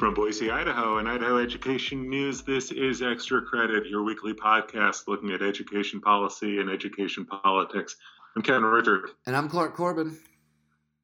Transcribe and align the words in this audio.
From 0.00 0.14
Boise, 0.14 0.50
Idaho, 0.50 0.96
and 0.96 1.06
Idaho 1.06 1.36
Education 1.36 2.08
News, 2.08 2.40
this 2.40 2.70
is 2.70 3.02
Extra 3.02 3.42
Credit, 3.42 3.84
your 3.86 4.02
weekly 4.02 4.32
podcast 4.32 5.06
looking 5.06 5.30
at 5.30 5.42
education 5.42 6.00
policy 6.00 6.58
and 6.58 6.70
education 6.70 7.26
politics. 7.26 7.96
I'm 8.34 8.40
Kevin 8.40 8.62
Richert. 8.62 9.10
And 9.26 9.36
I'm 9.36 9.46
Clark 9.46 9.76
Corbin. 9.76 10.18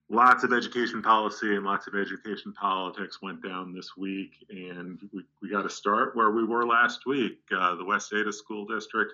Lots 0.09 0.45
of 0.45 0.55
education 0.55 1.03
policy 1.03 1.57
and 1.57 1.63
lots 1.67 1.87
of 1.87 1.95
education 1.95 2.55
politics 2.55 3.21
went 3.21 3.43
down 3.43 3.75
this 3.75 3.99
week, 3.99 4.47
and 4.49 4.99
we, 5.13 5.25
we 5.43 5.51
got 5.51 5.65
to 5.65 5.69
start 5.69 6.17
where 6.17 6.31
we 6.31 6.47
were 6.47 6.67
last 6.67 7.05
week. 7.05 7.41
Uh, 7.55 7.75
the 7.75 7.85
West 7.85 8.15
Ada 8.15 8.33
School 8.33 8.65
District 8.65 9.13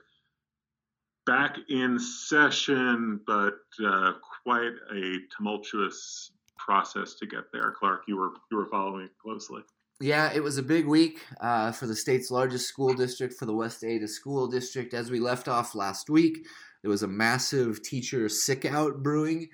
back 1.27 1.57
in 1.69 1.99
session, 1.99 3.19
but 3.27 3.59
uh, 3.85 4.13
quite 4.45 4.75
a 4.95 5.17
tumultuous 5.37 6.31
process 6.65 7.15
to 7.15 7.27
get 7.27 7.53
there. 7.53 7.75
Clark, 7.79 8.03
you 8.07 8.17
were 8.17 8.31
you 8.51 8.57
were 8.57 8.67
following 8.67 9.09
closely. 9.21 9.63
Yeah, 10.01 10.33
it 10.35 10.43
was 10.43 10.59
a 10.59 10.63
big 10.63 10.87
week 10.87 11.21
uh, 11.41 11.71
for 11.71 11.87
the 11.87 11.95
state's 11.95 12.31
largest 12.31 12.67
school 12.67 12.93
district, 12.93 13.35
for 13.35 13.47
the 13.47 13.55
West 13.55 13.85
Ada 13.85 14.09
School 14.09 14.49
District. 14.49 14.95
As 14.95 15.11
we 15.11 15.21
left 15.21 15.47
off 15.47 15.77
last 15.77 16.11
week, 16.11 16.45
there 16.83 16.91
was 16.91 17.05
a 17.05 17.09
massive 17.09 17.83
teacher 17.83 18.29
sick 18.29 18.65
out 18.65 19.03
brewing 19.03 19.49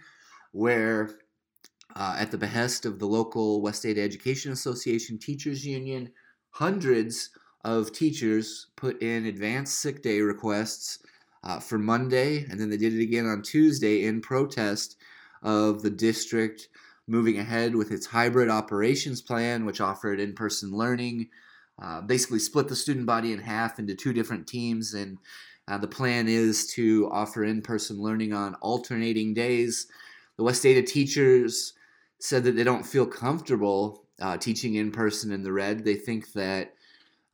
where, 0.52 1.18
uh, 1.94 2.16
at 2.18 2.30
the 2.30 2.38
behest 2.38 2.86
of 2.86 2.98
the 2.98 3.06
local 3.06 3.60
West 3.60 3.84
Ada 3.84 4.00
Education 4.00 4.52
Association 4.52 5.18
Teachers 5.18 5.66
Union, 5.66 6.10
hundreds 6.50 7.28
of 7.64 7.92
teachers 7.92 8.68
put 8.76 9.02
in 9.02 9.26
advanced 9.26 9.80
sick 9.80 10.02
day 10.02 10.20
requests 10.20 11.00
uh, 11.44 11.58
for 11.58 11.78
Monday, 11.78 12.46
and 12.48 12.58
then 12.58 12.70
they 12.70 12.78
did 12.78 12.94
it 12.94 13.02
again 13.02 13.26
on 13.26 13.42
Tuesday 13.42 14.06
in 14.06 14.22
protest 14.22 14.96
of 15.42 15.82
the 15.82 15.90
district 15.90 16.68
moving 17.08 17.38
ahead 17.38 17.74
with 17.74 17.90
its 17.90 18.06
hybrid 18.06 18.48
operations 18.48 19.22
plan, 19.22 19.64
which 19.64 19.80
offered 19.80 20.20
in 20.20 20.34
person 20.34 20.70
learning. 20.70 21.28
Uh, 21.80 22.00
basically, 22.00 22.38
split 22.38 22.68
the 22.68 22.76
student 22.76 23.06
body 23.06 23.32
in 23.32 23.38
half 23.38 23.78
into 23.78 23.94
two 23.94 24.12
different 24.12 24.46
teams, 24.46 24.94
and 24.94 25.18
uh, 25.66 25.78
the 25.78 25.88
plan 25.88 26.28
is 26.28 26.66
to 26.66 27.08
offer 27.10 27.44
in 27.44 27.62
person 27.62 28.02
learning 28.02 28.32
on 28.32 28.54
alternating 28.56 29.34
days. 29.34 29.86
The 30.36 30.44
West 30.44 30.64
Ada 30.66 30.82
teachers 30.82 31.72
said 32.18 32.44
that 32.44 32.56
they 32.56 32.64
don't 32.64 32.86
feel 32.86 33.06
comfortable 33.06 34.04
uh, 34.20 34.36
teaching 34.36 34.74
in 34.74 34.90
person 34.90 35.32
in 35.32 35.42
the 35.42 35.52
red. 35.52 35.84
They 35.84 35.94
think 35.94 36.32
that 36.32 36.74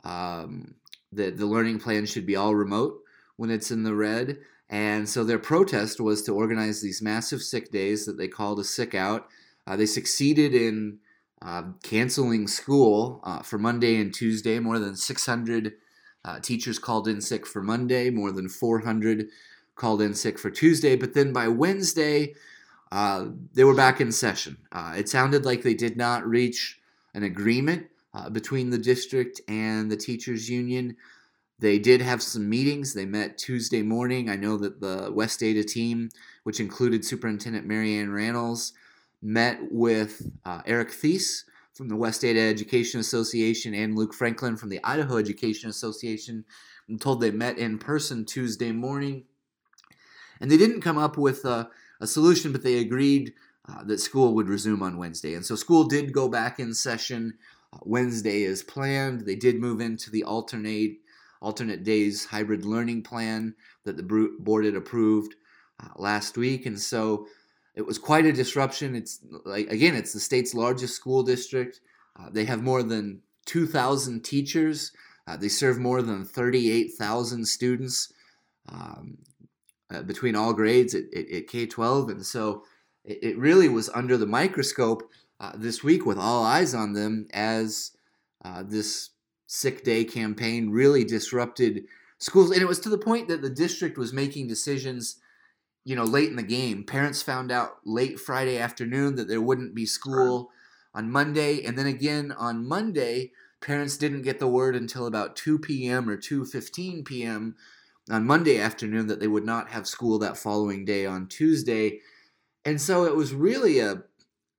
um, 0.05 0.75
that 1.13 1.37
the 1.39 1.47
learning 1.47 1.79
plan 1.79 2.07
should 2.07 2.27
be 2.27 2.37
all 2.37 2.55
remote 2.55 3.01
when 3.37 3.51
it's 3.51 3.71
in 3.71 3.83
the 3.83 3.95
red. 3.95 4.39
And 4.69 5.09
so 5.09 5.25
their 5.25 5.39
protest 5.39 6.01
was 6.01 6.23
to 6.23 6.35
organize 6.35 6.81
these 6.81 7.03
massive 7.03 7.43
sick 7.43 7.71
days 7.71 8.07
that 8.07 8.19
they 8.19 8.29
called 8.29 8.59
a 8.59 8.65
sick 8.65 8.95
out 8.95 9.29
uh, 9.67 9.77
they 9.77 9.87
succeeded 9.87 10.55
in 10.55 10.99
uh, 11.43 11.63
canceling 11.83 12.47
school 12.49 13.21
uh, 13.25 13.41
for 13.41 13.59
Monday 13.59 14.01
and 14.01 14.15
Tuesday. 14.15 14.59
More 14.59 14.79
than 14.79 14.97
600 14.97 15.73
uh, 16.25 16.41
teachers 16.41 16.79
called 16.79 17.07
in 17.09 17.21
sick 17.21 17.47
for 17.47 17.63
Monday, 17.63 18.11
more 18.11 18.33
than 18.33 18.49
400 18.49 19.27
called 19.75 20.01
in 20.01 20.15
sick 20.15 20.39
for 20.39 20.51
Tuesday. 20.51 20.97
But 20.97 21.15
then 21.15 21.33
by 21.33 21.49
Wednesday, 21.49 22.35
uh, 22.93 23.27
they 23.53 23.65
were 23.65 23.75
back 23.75 24.01
in 24.01 24.13
session. 24.13 24.59
Uh, 24.73 24.95
it 24.97 25.09
sounded 25.09 25.45
like 25.45 25.63
they 25.63 25.75
did 25.75 25.97
not 25.97 26.27
reach 26.27 26.81
an 27.15 27.23
agreement 27.23 27.89
between 28.31 28.71
the 28.71 28.79
district 28.79 29.41
and 29.49 29.91
the 29.91 29.97
teachers 29.97 30.49
union. 30.49 30.97
They 31.59 31.81
did 31.81 32.01
have 32.01 32.23
some 32.23 32.49
meetings. 32.49 32.95
They 32.95 33.07
met 33.07 33.39
Tuesday 33.39 33.83
morning. 33.83 34.31
I 34.31 34.37
know 34.37 34.57
that 34.59 34.81
the 34.81 35.11
West 35.13 35.43
Ada 35.43 35.65
team, 35.65 36.11
which 36.45 36.61
included 36.61 37.05
Superintendent 37.05 37.67
Mary 37.67 37.99
Ann 37.99 38.11
Ranells, 38.11 38.73
met 39.25 39.59
with 39.71 40.23
uh, 40.45 40.61
Eric 40.67 40.91
Thies 40.91 41.45
from 41.73 41.89
the 41.89 41.97
West 41.97 42.25
Ada 42.25 42.41
Education 42.41 43.01
Association 43.01 43.75
and 43.75 43.97
Luke 43.97 44.15
Franklin 44.15 44.57
from 44.57 44.69
the 44.69 44.81
Idaho 44.85 45.17
Education 45.17 45.71
Association. 45.71 46.45
I'm 46.89 46.99
told 46.99 47.21
they 47.21 47.31
met 47.31 47.59
in 47.59 47.79
person 47.79 48.27
Tuesday 48.27 48.71
morning. 48.71 49.25
And 50.41 50.51
they 50.51 50.59
didn't 50.59 50.83
come 50.83 50.99
up 50.99 51.17
with 51.17 51.45
a, 51.45 51.71
a 52.01 52.07
solution, 52.07 52.53
but 52.53 52.63
they 52.63 52.79
agreed 52.79 53.33
uh, 53.67 53.83
that 53.85 54.01
school 54.01 54.35
would 54.35 54.49
resume 54.49 54.83
on 54.83 54.99
Wednesday. 54.99 55.35
And 55.35 55.45
so 55.45 55.57
school 55.57 55.85
did 55.85 56.13
go 56.13 56.29
back 56.29 56.61
in 56.61 56.75
session 56.75 57.35
uh, 57.73 57.79
Wednesday 57.83 58.45
as 58.45 58.63
planned. 58.63 59.23
They 59.23 59.37
did 59.37 59.59
move 59.59 59.81
into 59.81 60.11
the 60.11 60.25
alternate 60.25 60.99
alternate 61.41 61.85
days 61.85 62.25
hybrid 62.25 62.65
learning 62.65 63.03
plan 63.03 63.55
that 63.85 63.99
the 63.99 64.31
board 64.39 64.65
had 64.65 64.75
approved 64.75 65.35
uh, 65.83 65.89
last 65.97 66.39
week. 66.39 66.65
And 66.65 66.81
so 66.81 67.27
it 67.75 67.87
was 67.87 67.99
quite 67.99 68.27
a 68.27 68.33
disruption. 68.33 68.95
It's 68.95 69.21
like 69.45 69.71
again, 69.71 69.95
it's 69.95 70.13
the 70.13 70.21
state's 70.21 70.55
largest 70.55 70.95
school 70.95 71.23
district. 71.23 71.81
Uh, 72.19 72.31
they 72.31 72.45
have 72.45 72.63
more 72.63 72.83
than 72.83 73.21
2,000 73.47 74.23
teachers. 74.23 74.93
Uh, 75.27 75.37
they 75.37 75.49
serve 75.49 75.79
more 75.79 76.03
than 76.03 76.25
38,000 76.25 77.47
students 77.47 78.13
um, 78.69 79.19
uh, 79.91 80.03
between 80.03 80.37
all 80.37 80.53
grades 80.53 80.95
at, 80.95 81.05
at, 81.15 81.29
at, 81.31 81.47
K 81.49 81.67
12. 81.67 82.11
And 82.11 82.27
so 82.27 82.65
it, 83.05 83.19
it, 83.23 83.39
really 83.39 83.69
was 83.69 83.91
under 83.91 84.17
the 84.17 84.27
microscope 84.27 85.03
uh, 85.41 85.53
this 85.57 85.83
week 85.83 86.07
with 86.07 86.19
all 86.19 86.45
eyes 86.45 86.75
on 86.75 86.93
them 86.93 87.27
as 87.33 87.93
uh, 88.45 88.63
this 88.63 89.11
sick 89.47 89.85
day 89.85 90.05
campaign 90.05 90.71
really 90.71 91.05
disrupted 91.05 91.85
schools. 92.19 92.51
And 92.51 92.63
it 92.63 92.69
was 92.69 92.81
to 92.81 92.89
the 92.89 92.99
point 92.99 93.29
that 93.29 93.43
the 93.43 93.51
district 93.51 93.99
was 93.99 94.13
making 94.13 94.47
decisions 94.47 95.17
you 95.85 95.95
know, 95.95 96.05
late 96.05 96.31
in 96.31 96.37
the 96.37 96.43
game. 96.43 96.85
Parents 96.85 97.23
found 97.23 97.53
out 97.53 97.79
late 97.85 98.19
Friday 98.19 98.59
afternoon 98.59 99.17
that 99.17 99.29
there 99.29 99.41
wouldn't 99.41 99.75
be 99.75 99.87
school 99.87 100.51
on 100.95 101.11
Monday, 101.11 101.63
and 101.63 101.79
then 101.79 101.87
again 101.87 102.33
on 102.33 102.67
Monday, 102.67 103.33
parents 103.61 103.97
didn't 103.97 104.23
get 104.23 104.39
the 104.39 104.49
word 104.49 104.77
until 104.77 105.07
about 105.07 105.37
2 105.37 105.59
p.m. 105.59 106.09
or 106.09 106.17
2:15 106.17 107.05
p.m. 107.05 107.57
on 108.11 108.27
Monday 108.27 108.59
afternoon 108.59 109.07
that 109.09 109.21
they 109.21 109.29
would 109.29 109.45
not 109.45 109.71
have 109.71 109.87
school 109.87 110.19
that 110.19 110.37
following 110.37 110.85
day 110.85 111.05
on 111.07 111.27
Tuesday. 111.27 112.01
And 112.65 112.81
so 112.81 113.05
it 113.05 113.17
was 113.17 113.35
really 113.35 113.81
a 113.81 114.05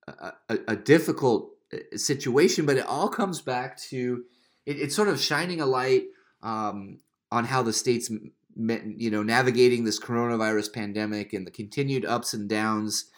a, 0.08 0.60
a 0.68 0.76
difficult 0.76 1.52
uh, 1.74 1.98
situation, 1.98 2.66
but 2.66 2.78
it 2.78 2.86
all 2.86 3.10
comes 3.10 3.42
back 3.42 3.78
to 3.90 4.24
it, 4.66 4.80
it's 4.80 4.96
sort 4.96 5.08
of 5.08 5.20
shining 5.20 5.62
a 5.62 5.66
light 5.66 6.04
um, 6.44 7.00
on 7.32 7.46
how 7.46 7.64
the 7.64 7.74
state's 7.74 8.12
you 8.56 9.12
know 9.12 9.22
navigating 9.22 9.84
this 9.84 10.00
coronavirus 10.00 10.74
pandemic 10.74 11.34
and 11.34 11.46
the 11.46 11.52
continued 11.52 12.06
ups 12.06 12.34
and 12.34 12.48
downs 12.48 13.12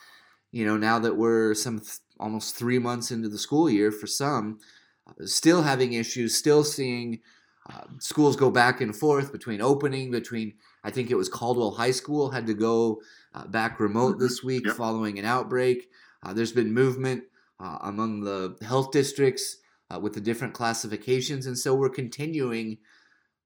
you 0.51 0.65
know 0.65 0.77
now 0.77 0.97
that 0.97 1.15
we're 1.15 1.53
some 1.53 1.79
th- 1.79 1.99
almost 2.19 2.55
three 2.55 2.79
months 2.79 3.11
into 3.11 3.29
the 3.29 3.37
school 3.37 3.69
year 3.69 3.91
for 3.91 4.07
some 4.07 4.59
uh, 5.07 5.25
still 5.25 5.61
having 5.61 5.93
issues 5.93 6.35
still 6.35 6.63
seeing 6.63 7.19
uh, 7.71 7.83
schools 7.99 8.35
go 8.35 8.49
back 8.49 8.81
and 8.81 8.95
forth 8.95 9.31
between 9.31 9.61
opening 9.61 10.09
between 10.09 10.53
i 10.83 10.89
think 10.89 11.11
it 11.11 11.15
was 11.17 11.29
caldwell 11.29 11.71
high 11.71 11.91
school 11.91 12.31
had 12.31 12.47
to 12.47 12.55
go 12.55 12.99
uh, 13.35 13.45
back 13.45 13.79
remote 13.79 14.13
mm-hmm. 14.13 14.23
this 14.23 14.43
week 14.43 14.65
yep. 14.65 14.75
following 14.75 15.19
an 15.19 15.25
outbreak 15.25 15.87
uh, 16.23 16.33
there's 16.33 16.51
been 16.51 16.73
movement 16.73 17.23
uh, 17.59 17.77
among 17.83 18.21
the 18.21 18.55
health 18.65 18.91
districts 18.91 19.57
uh, 19.93 19.99
with 19.99 20.13
the 20.13 20.21
different 20.21 20.55
classifications 20.55 21.45
and 21.45 21.57
so 21.57 21.75
we're 21.75 21.89
continuing 21.89 22.77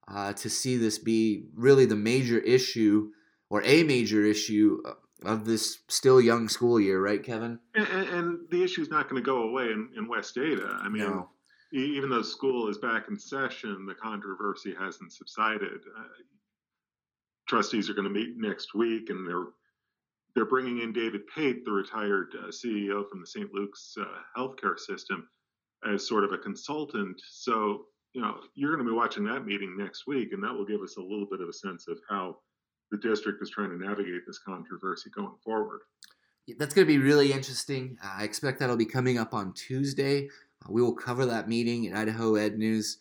uh, 0.08 0.34
to 0.34 0.50
see 0.50 0.78
this 0.78 0.98
be 0.98 1.46
really 1.56 1.86
the 1.86 1.96
major 1.96 2.40
issue 2.40 3.10
or 3.50 3.62
a 3.64 3.84
major 3.84 4.24
issue 4.26 4.82
of 5.24 5.46
this 5.46 5.80
still 5.88 6.20
young 6.20 6.50
school 6.50 6.80
year, 6.80 7.02
right, 7.02 7.24
Kevin? 7.24 7.60
And, 7.76 7.88
and 7.88 8.40
the 8.50 8.64
issue 8.64 8.82
is 8.82 8.90
not 8.90 9.10
going 9.10 9.22
to 9.22 9.26
go 9.26 9.44
away 9.44 9.66
in, 9.66 9.90
in 9.96 10.08
West 10.08 10.38
Ada. 10.38 10.80
I 10.82 10.90
mean, 10.90 11.04
no. 11.04 11.30
even 11.72 12.10
though 12.10 12.22
school 12.22 12.70
is 12.70 12.78
back 12.78 13.08
in 13.10 13.20
session, 13.20 13.86
the 13.86 13.94
controversy 13.94 14.74
hasn't 14.78 15.14
subsided. 15.14 15.82
Uh, 15.98 16.04
trustees 17.48 17.90
are 17.90 17.94
going 17.94 18.08
to 18.08 18.14
meet 18.14 18.38
next 18.38 18.74
week, 18.74 19.10
and 19.10 19.28
they're 19.28 19.48
they're 20.34 20.46
bringing 20.46 20.80
in 20.80 20.94
David 20.94 21.28
Pate, 21.28 21.66
the 21.66 21.72
retired 21.72 22.34
uh, 22.40 22.48
CEO 22.48 23.08
from 23.10 23.20
the 23.20 23.28
St. 23.28 23.54
Luke's 23.54 23.98
uh, 24.00 24.06
healthcare 24.40 24.80
system, 24.80 25.28
as 25.86 26.08
sort 26.08 26.24
of 26.24 26.32
a 26.32 26.38
consultant. 26.38 27.22
So 27.30 27.88
you 28.14 28.22
know, 28.22 28.38
you're 28.56 28.76
going 28.76 28.86
to 28.86 28.92
be 28.92 28.96
watching 28.96 29.24
that 29.26 29.46
meeting 29.46 29.76
next 29.78 30.06
week, 30.08 30.34
and 30.34 30.44
that 30.44 30.54
will 30.54 30.66
give 30.66 30.82
us 30.82 30.98
a 30.98 31.02
little 31.02 31.28
bit 31.30 31.42
of 31.42 31.50
a 31.50 31.54
sense 31.54 31.88
of 31.88 31.98
how 32.10 32.38
the 32.92 32.98
district 32.98 33.42
is 33.42 33.50
trying 33.50 33.70
to 33.70 33.78
navigate 33.78 34.22
this 34.28 34.40
controversy 34.40 35.10
going 35.16 35.36
forward. 35.44 35.82
That's 36.58 36.74
going 36.74 36.86
to 36.86 36.94
be 36.94 37.00
really 37.00 37.32
interesting. 37.32 37.98
I 38.04 38.24
expect 38.24 38.60
that'll 38.60 38.76
be 38.76 38.86
coming 38.86 39.18
up 39.18 39.34
on 39.34 39.54
Tuesday. 39.54 40.28
Uh, 40.64 40.72
we 40.72 40.82
will 40.82 40.96
cover 40.96 41.26
that 41.26 41.48
meeting 41.48 41.86
in 41.86 41.96
Idaho 41.96 42.36
Ed 42.36 42.58
News. 42.58 42.98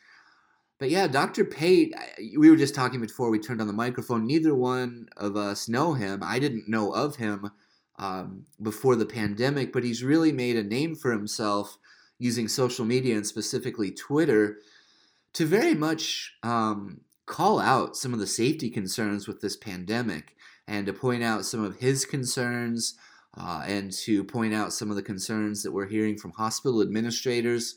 But 0.79 0.91
yeah, 0.91 1.09
Dr. 1.09 1.45
Pate, 1.45 1.95
we 2.39 2.49
were 2.49 2.57
just 2.57 2.75
talking 2.75 3.01
before 3.01 3.31
we 3.31 3.39
turned 3.39 3.61
on 3.61 3.67
the 3.67 3.73
microphone. 3.73 4.27
Neither 4.27 4.55
one 4.55 5.09
of 5.17 5.37
us 5.37 5.69
know 5.69 5.95
him. 5.95 6.23
I 6.23 6.39
didn't 6.39 6.69
know 6.69 6.93
of 6.93 7.17
him 7.17 7.51
um, 7.99 8.47
before 8.63 8.97
the 8.97 9.07
pandemic, 9.07 9.73
but 9.73 9.85
he's 9.85 10.05
really 10.05 10.33
made 10.33 10.57
a 10.57 10.63
name 10.63 10.95
for 10.95 11.13
himself 11.13 11.77
using 12.19 12.49
social 12.49 12.85
media 12.85 13.17
and 13.17 13.27
specifically 13.27 13.91
Twitter 13.91 14.59
to 15.35 15.47
very 15.47 15.75
much 15.75 16.35
um, 16.43 17.03
call 17.27 17.61
out 17.61 17.97
some 17.97 18.13
of 18.13 18.19
the 18.19 18.27
safety 18.27 18.71
concerns 18.71 19.29
with 19.29 19.41
this 19.41 19.57
pandemic 19.57 20.37
and 20.67 20.87
to 20.87 20.93
point 20.93 21.23
out 21.23 21.45
some 21.45 21.63
of 21.63 21.77
his 21.77 22.05
concerns 22.05 22.95
uh, 23.37 23.63
and 23.67 23.93
to 23.93 24.25
point 24.25 24.53
out 24.53 24.73
some 24.73 24.91
of 24.91 24.97
the 24.97 25.03
concerns 25.03 25.63
that 25.63 25.73
we're 25.73 25.87
hearing 25.87 26.17
from 26.17 26.33
hospital 26.33 26.83
administrators 26.83 27.77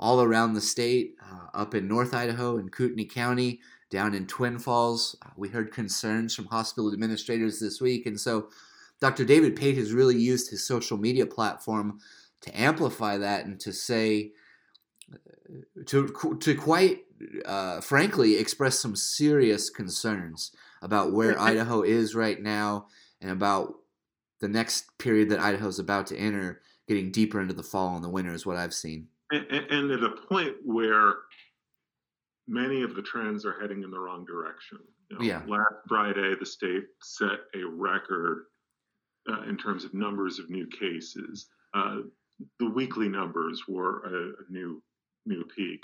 all 0.00 0.22
around 0.22 0.54
the 0.54 0.60
state, 0.60 1.16
uh, 1.22 1.48
up 1.54 1.74
in 1.74 1.88
North 1.88 2.14
Idaho 2.14 2.56
and 2.56 2.72
Kootenai 2.72 3.04
County, 3.04 3.60
down 3.90 4.14
in 4.14 4.26
Twin 4.26 4.58
Falls. 4.58 5.16
Uh, 5.22 5.30
we 5.36 5.48
heard 5.48 5.72
concerns 5.72 6.34
from 6.34 6.46
hospital 6.46 6.92
administrators 6.92 7.58
this 7.58 7.80
week. 7.80 8.06
And 8.06 8.20
so 8.20 8.48
Dr. 9.00 9.24
David 9.24 9.56
Pate 9.56 9.76
has 9.76 9.92
really 9.92 10.16
used 10.16 10.50
his 10.50 10.66
social 10.66 10.96
media 10.98 11.26
platform 11.26 11.98
to 12.42 12.58
amplify 12.60 13.18
that 13.18 13.44
and 13.44 13.58
to 13.60 13.72
say, 13.72 14.32
to, 15.86 16.36
to 16.40 16.54
quite 16.54 17.00
uh, 17.44 17.80
frankly 17.80 18.36
express 18.36 18.78
some 18.78 18.96
serious 18.96 19.70
concerns 19.70 20.52
about 20.82 21.12
where 21.12 21.38
Idaho 21.38 21.82
is 21.82 22.14
right 22.14 22.40
now 22.40 22.86
and 23.20 23.30
about 23.30 23.74
the 24.40 24.48
next 24.48 24.96
period 24.98 25.28
that 25.30 25.40
Idaho 25.40 25.68
is 25.68 25.78
about 25.78 26.06
to 26.08 26.16
enter, 26.16 26.60
getting 26.86 27.10
deeper 27.10 27.40
into 27.40 27.54
the 27.54 27.62
fall 27.62 27.96
and 27.96 28.04
the 28.04 28.08
winter 28.08 28.32
is 28.32 28.46
what 28.46 28.56
I've 28.56 28.74
seen. 28.74 29.08
And, 29.30 29.46
and 29.50 29.90
at 29.90 30.02
a 30.02 30.10
point 30.28 30.54
where 30.64 31.14
many 32.48 32.82
of 32.82 32.94
the 32.94 33.02
trends 33.02 33.44
are 33.44 33.60
heading 33.60 33.82
in 33.82 33.90
the 33.90 33.98
wrong 33.98 34.24
direction. 34.24 34.78
You 35.10 35.18
know, 35.18 35.24
yeah. 35.24 35.42
Last 35.46 35.74
Friday, 35.86 36.34
the 36.38 36.46
state 36.46 36.84
set 37.02 37.40
a 37.54 37.64
record 37.66 38.44
uh, 39.30 39.42
in 39.42 39.56
terms 39.56 39.84
of 39.84 39.94
numbers 39.94 40.38
of 40.38 40.50
new 40.50 40.66
cases. 40.66 41.46
Uh, 41.74 41.98
the 42.58 42.70
weekly 42.70 43.08
numbers 43.08 43.62
were 43.68 44.02
a, 44.04 44.28
a, 44.30 44.52
new 44.52 44.82
new 45.26 45.44
peak. 45.44 45.82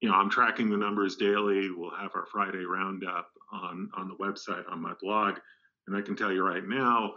You 0.00 0.08
know, 0.08 0.14
I'm 0.14 0.30
tracking 0.30 0.70
the 0.70 0.76
numbers 0.76 1.16
daily. 1.16 1.70
We'll 1.70 1.90
have 1.90 2.12
our 2.14 2.26
Friday 2.32 2.64
roundup 2.64 3.28
on 3.52 3.90
on 3.94 4.08
the 4.08 4.14
website 4.16 4.70
on 4.70 4.80
my 4.80 4.94
blog, 5.00 5.38
and 5.86 5.96
I 5.96 6.00
can 6.00 6.16
tell 6.16 6.32
you 6.32 6.46
right 6.46 6.66
now, 6.66 7.14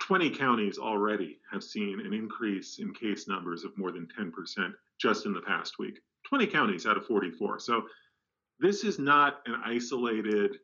20 0.00 0.30
counties 0.30 0.78
already 0.78 1.38
have 1.52 1.62
seen 1.62 2.00
an 2.00 2.12
increase 2.12 2.78
in 2.78 2.94
case 2.94 3.28
numbers 3.28 3.64
of 3.64 3.76
more 3.76 3.92
than 3.92 4.08
10% 4.18 4.72
just 4.98 5.26
in 5.26 5.34
the 5.34 5.40
past 5.42 5.78
week. 5.78 6.00
20 6.26 6.46
counties 6.46 6.86
out 6.86 6.96
of 6.96 7.06
44. 7.06 7.58
So 7.58 7.84
this 8.58 8.84
is 8.84 8.98
not 8.98 9.40
an 9.46 9.60
isolated 9.64 10.56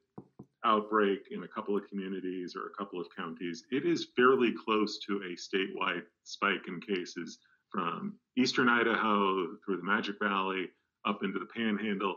outbreak 0.64 1.28
in 1.30 1.42
a 1.42 1.48
couple 1.48 1.76
of 1.76 1.86
communities 1.88 2.56
or 2.56 2.68
a 2.68 2.76
couple 2.76 3.00
of 3.00 3.06
counties. 3.14 3.64
It 3.70 3.84
is 3.84 4.08
fairly 4.16 4.52
close 4.52 4.98
to 5.06 5.16
a 5.18 5.36
statewide 5.36 6.04
spike 6.22 6.66
in 6.66 6.80
cases 6.80 7.38
from 7.74 8.14
eastern 8.38 8.68
Idaho 8.68 9.56
through 9.64 9.78
the 9.78 9.82
Magic 9.82 10.16
Valley 10.22 10.68
up 11.04 11.24
into 11.24 11.40
the 11.40 11.46
Panhandle. 11.46 12.16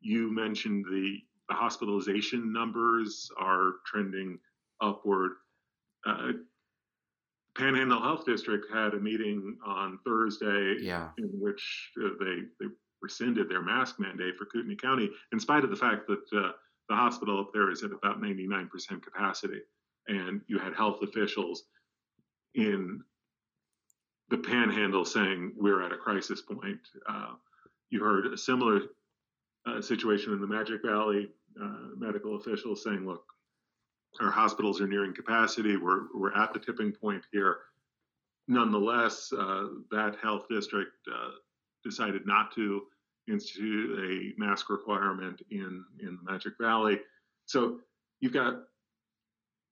You 0.00 0.34
mentioned 0.34 0.84
the, 0.86 1.18
the 1.48 1.54
hospitalization 1.54 2.52
numbers 2.52 3.30
are 3.38 3.74
trending 3.86 4.38
upward. 4.80 5.32
Uh, 6.04 6.32
Panhandle 7.56 8.02
Health 8.02 8.26
District 8.26 8.66
had 8.72 8.94
a 8.94 9.00
meeting 9.00 9.56
on 9.64 9.98
Thursday 10.04 10.76
yeah. 10.80 11.08
in 11.18 11.30
which 11.32 11.90
uh, 12.04 12.10
they, 12.18 12.42
they 12.60 12.66
rescinded 13.00 13.48
their 13.48 13.62
mask 13.62 13.98
mandate 13.98 14.36
for 14.36 14.44
Kootenai 14.46 14.74
County, 14.74 15.08
in 15.32 15.40
spite 15.40 15.64
of 15.64 15.70
the 15.70 15.76
fact 15.76 16.06
that 16.08 16.24
uh, 16.36 16.50
the 16.88 16.94
hospital 16.94 17.40
up 17.40 17.50
there 17.54 17.70
is 17.70 17.82
at 17.82 17.92
about 17.92 18.20
99% 18.20 18.68
capacity. 19.02 19.60
And 20.08 20.40
you 20.48 20.58
had 20.58 20.74
health 20.74 21.02
officials 21.02 21.64
in 22.54 23.00
the 24.28 24.38
panhandle 24.38 25.04
saying 25.04 25.52
we're 25.56 25.82
at 25.82 25.92
a 25.92 25.96
crisis 25.96 26.42
point. 26.42 26.80
Uh, 27.08 27.34
you 27.90 28.02
heard 28.02 28.26
a 28.26 28.36
similar 28.36 28.80
uh, 29.66 29.80
situation 29.80 30.32
in 30.32 30.40
the 30.40 30.46
Magic 30.46 30.80
Valley, 30.84 31.28
uh, 31.62 31.94
medical 31.96 32.36
officials 32.36 32.82
saying, 32.82 33.06
look, 33.06 33.24
our 34.20 34.30
hospitals 34.30 34.80
are 34.80 34.86
nearing 34.86 35.14
capacity. 35.14 35.76
We're, 35.76 36.04
we're 36.14 36.34
at 36.34 36.52
the 36.52 36.58
tipping 36.58 36.92
point 36.92 37.22
here. 37.32 37.58
Nonetheless, 38.48 39.32
uh, 39.36 39.66
that 39.90 40.16
health 40.22 40.44
district 40.48 40.92
uh, 41.12 41.30
decided 41.84 42.26
not 42.26 42.54
to 42.54 42.82
institute 43.28 43.98
a 43.98 44.40
mask 44.40 44.70
requirement 44.70 45.42
in, 45.50 45.84
in 46.00 46.18
the 46.22 46.30
Magic 46.30 46.54
Valley. 46.60 47.00
So 47.44 47.80
you've 48.20 48.32
got 48.32 48.54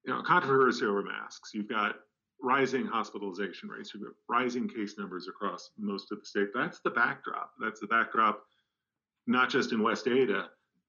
you 0.05 0.13
know, 0.13 0.23
controversy 0.23 0.85
over 0.85 1.03
masks. 1.03 1.53
You've 1.55 1.69
got 1.69 1.97
rising 2.43 2.87
hospitalization 2.87 3.69
rates. 3.69 3.93
You've 3.95 4.05
got 4.05 4.13
rising 4.29 4.69
case 4.69 4.97
numbers 4.99 5.29
across 5.29 5.71
most 5.79 6.13
of 6.13 6.21
the 6.21 6.27
state. 6.27 6.49
That's 6.55 6.81
the 6.81 6.91
backdrop. 6.91 7.51
That's 7.61 7.81
the 7.81 7.87
backdrop, 7.87 8.43
not 9.27 9.51
just 9.51 9.73
in 9.73 9.83
West 9.83 10.07
Ada, 10.07 10.49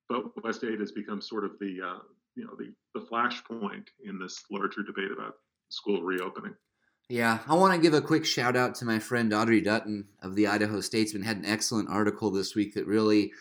but 0.10 0.44
West 0.44 0.64
Ada 0.64 0.78
has 0.78 0.92
become 0.92 1.22
sort 1.22 1.46
of 1.46 1.52
the 1.60 1.80
uh, 1.84 2.00
you 2.36 2.46
know 2.46 2.56
the 2.58 2.74
the 2.94 3.06
flashpoint 3.06 3.88
in 4.04 4.20
this 4.20 4.44
larger 4.52 4.84
debate 4.84 5.12
about 5.12 5.36
school 5.70 6.02
reopening. 6.02 6.54
Yeah, 7.08 7.40
I 7.48 7.54
want 7.54 7.76
to 7.76 7.80
give 7.80 7.94
a 7.94 8.02
quick 8.02 8.26
shout 8.26 8.56
out 8.56 8.74
to 8.76 8.86
my 8.86 8.98
friend 8.98 9.32
Audrey 9.32 9.62
Dutton 9.62 10.08
of 10.24 10.36
the 10.36 10.48
Idaho 10.48 10.82
Statesman. 10.82 11.22
Had 11.22 11.38
an 11.38 11.46
excellent 11.46 11.90
article 11.90 12.32
this 12.32 12.56
week 12.56 12.74
that 12.74 12.88
really 12.88 13.32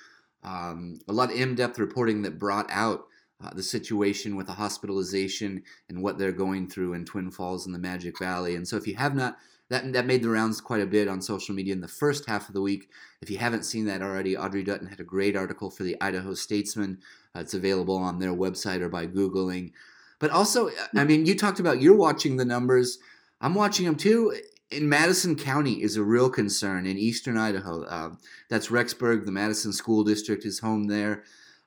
um, 0.42 1.00
a 1.08 1.12
lot 1.12 1.30
of 1.30 1.36
in-depth 1.36 1.78
reporting 1.78 2.22
that 2.22 2.38
brought 2.38 2.66
out 2.70 3.06
uh, 3.42 3.50
the 3.54 3.62
situation 3.62 4.36
with 4.36 4.46
the 4.46 4.52
hospitalization 4.52 5.62
and 5.88 6.02
what 6.02 6.18
they're 6.18 6.32
going 6.32 6.68
through 6.68 6.94
in 6.94 7.04
Twin 7.04 7.30
Falls 7.30 7.66
and 7.66 7.74
the 7.74 7.78
Magic 7.78 8.18
Valley. 8.18 8.54
And 8.54 8.66
so, 8.66 8.76
if 8.76 8.86
you 8.86 8.96
have 8.96 9.14
not, 9.14 9.36
that 9.70 9.92
that 9.92 10.06
made 10.06 10.22
the 10.22 10.28
rounds 10.28 10.60
quite 10.60 10.82
a 10.82 10.86
bit 10.86 11.08
on 11.08 11.20
social 11.20 11.54
media 11.54 11.72
in 11.72 11.80
the 11.80 11.88
first 11.88 12.26
half 12.26 12.48
of 12.48 12.54
the 12.54 12.60
week. 12.60 12.90
If 13.22 13.30
you 13.30 13.38
haven't 13.38 13.64
seen 13.64 13.86
that 13.86 14.02
already, 14.02 14.36
Audrey 14.36 14.62
Dutton 14.62 14.86
had 14.86 15.00
a 15.00 15.04
great 15.04 15.36
article 15.36 15.70
for 15.70 15.82
the 15.82 15.96
Idaho 16.00 16.34
Statesman. 16.34 16.98
Uh, 17.34 17.40
it's 17.40 17.54
available 17.54 17.96
on 17.96 18.18
their 18.18 18.32
website 18.32 18.80
or 18.80 18.88
by 18.88 19.06
googling. 19.06 19.72
But 20.18 20.30
also, 20.30 20.70
I 20.94 21.04
mean, 21.04 21.26
you 21.26 21.36
talked 21.36 21.60
about 21.60 21.80
you're 21.80 21.96
watching 21.96 22.36
the 22.36 22.44
numbers. 22.44 22.98
I'm 23.40 23.54
watching 23.54 23.86
them 23.86 23.96
too. 23.96 24.34
In 24.70 24.88
Madison 24.88 25.36
County 25.36 25.82
is 25.82 25.96
a 25.96 26.02
real 26.02 26.30
concern 26.30 26.86
in 26.86 26.96
eastern 26.98 27.36
Idaho. 27.36 27.84
Uh, 27.84 28.10
that's 28.48 28.68
Rexburg. 28.68 29.24
The 29.24 29.32
Madison 29.32 29.72
School 29.72 30.04
District 30.04 30.44
is 30.44 30.60
home 30.60 30.84
there. 30.84 31.24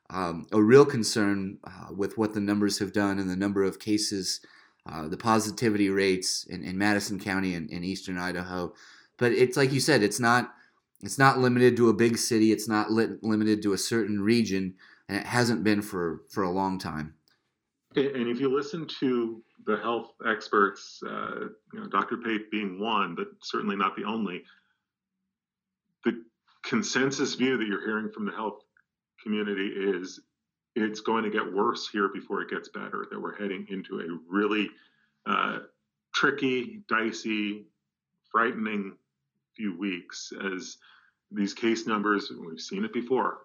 Um, 0.09 0.47
a 0.53 0.61
real 0.61 0.85
concern 0.85 1.57
uh, 1.65 1.93
with 1.93 2.17
what 2.17 2.33
the 2.33 2.39
numbers 2.39 2.79
have 2.79 2.93
done 2.93 3.19
and 3.19 3.29
the 3.29 3.35
number 3.35 3.63
of 3.63 3.79
cases, 3.79 4.39
uh, 4.89 5.07
the 5.07 5.17
positivity 5.17 5.89
rates 5.89 6.45
in, 6.45 6.63
in 6.63 6.77
Madison 6.77 7.19
County 7.19 7.53
and 7.53 7.69
in 7.69 7.83
eastern 7.83 8.17
Idaho. 8.17 8.73
But 9.17 9.33
it's 9.33 9.57
like 9.57 9.73
you 9.73 9.79
said, 9.79 10.03
it's 10.03 10.19
not 10.19 10.53
it's 11.01 11.19
not 11.19 11.39
limited 11.39 11.77
to 11.77 11.89
a 11.89 11.93
big 11.93 12.17
city. 12.17 12.51
It's 12.51 12.67
not 12.67 12.89
limited 12.89 13.61
to 13.63 13.73
a 13.73 13.77
certain 13.77 14.21
region, 14.21 14.75
and 15.07 15.17
it 15.17 15.25
hasn't 15.25 15.63
been 15.63 15.81
for 15.81 16.21
for 16.29 16.43
a 16.43 16.49
long 16.49 16.79
time. 16.79 17.15
And 17.95 18.27
if 18.27 18.39
you 18.39 18.55
listen 18.55 18.87
to 18.99 19.41
the 19.65 19.77
health 19.77 20.13
experts, 20.25 21.01
uh, 21.05 21.47
you 21.73 21.79
know, 21.79 21.87
Dr. 21.87 22.17
Pate 22.17 22.51
being 22.51 22.79
one, 22.79 23.15
but 23.15 23.27
certainly 23.41 23.75
not 23.75 23.95
the 23.95 24.03
only, 24.03 24.43
the 26.05 26.23
consensus 26.63 27.33
view 27.33 27.57
that 27.57 27.67
you're 27.67 27.85
hearing 27.85 28.11
from 28.11 28.25
the 28.25 28.31
health 28.31 28.61
community 29.27 29.67
is 29.67 30.21
it's 30.75 31.01
going 31.01 31.23
to 31.23 31.29
get 31.29 31.53
worse 31.53 31.89
here 31.91 32.09
before 32.13 32.41
it 32.41 32.49
gets 32.49 32.69
better, 32.69 33.07
that 33.11 33.19
we're 33.19 33.35
heading 33.35 33.67
into 33.69 33.99
a 33.99 34.33
really 34.33 34.69
uh, 35.25 35.59
tricky, 36.13 36.81
dicey, 36.87 37.65
frightening 38.31 38.95
few 39.55 39.77
weeks 39.77 40.31
as 40.53 40.77
these 41.31 41.53
case 41.53 41.87
numbers, 41.87 42.31
we've 42.47 42.59
seen 42.59 42.85
it 42.85 42.93
before, 42.93 43.39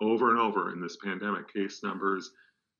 over 0.00 0.30
and 0.30 0.38
over 0.38 0.72
in 0.72 0.80
this 0.80 0.96
pandemic, 1.02 1.52
case 1.52 1.82
numbers 1.82 2.30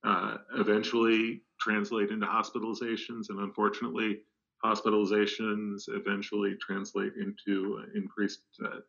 uh, 0.05 0.37
eventually 0.55 1.41
translate 1.59 2.09
into 2.09 2.25
hospitalizations, 2.25 3.29
and 3.29 3.39
unfortunately, 3.39 4.19
hospitalizations 4.63 5.83
eventually 5.89 6.55
translate 6.61 7.13
into 7.19 7.83
increased 7.95 8.43
uh, 8.63 8.79